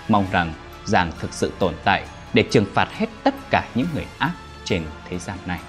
Mong 0.10 0.26
rằng 0.32 0.54
Giàng 0.86 1.12
thực 1.20 1.34
sự 1.34 1.52
tồn 1.60 1.74
tại 1.84 2.04
để 2.34 2.44
trừng 2.52 2.66
phạt 2.74 2.88
hết 2.92 3.10
tất 3.24 3.36
cả 3.50 3.68
những 3.76 3.88
người 3.96 4.06
ác 4.18 4.34
trên 4.64 4.84
thế 5.10 5.20
gian 5.20 5.38
này. 5.46 5.60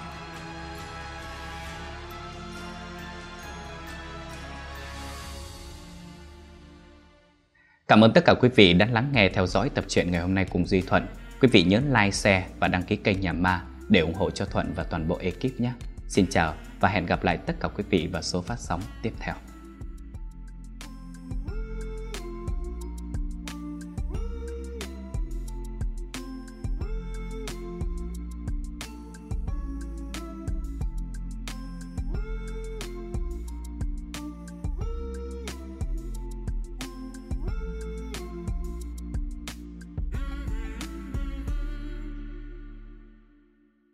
Cảm 7.87 8.03
ơn 8.03 8.13
tất 8.13 8.25
cả 8.25 8.33
quý 8.33 8.49
vị 8.55 8.73
đã 8.73 8.87
lắng 8.91 9.09
nghe 9.13 9.29
theo 9.29 9.47
dõi 9.47 9.69
tập 9.69 9.85
truyện 9.87 10.11
ngày 10.11 10.21
hôm 10.21 10.35
nay 10.35 10.45
cùng 10.51 10.65
Duy 10.65 10.81
Thuận. 10.81 11.07
Quý 11.41 11.47
vị 11.51 11.63
nhớ 11.63 11.79
like, 11.79 12.11
share 12.11 12.47
và 12.59 12.67
đăng 12.67 12.83
ký 12.83 12.95
kênh 12.95 13.21
Nhà 13.21 13.33
Ma 13.33 13.63
để 13.89 13.99
ủng 13.99 14.13
hộ 14.13 14.29
cho 14.29 14.45
Thuận 14.45 14.73
và 14.75 14.83
toàn 14.83 15.07
bộ 15.07 15.17
ekip 15.21 15.59
nhé. 15.59 15.71
Xin 16.07 16.27
chào 16.27 16.55
và 16.79 16.89
hẹn 16.89 17.05
gặp 17.05 17.23
lại 17.23 17.37
tất 17.37 17.53
cả 17.59 17.67
quý 17.67 17.83
vị 17.89 18.09
vào 18.11 18.21
số 18.21 18.41
phát 18.41 18.59
sóng 18.59 18.81
tiếp 19.01 19.13
theo. 19.19 19.35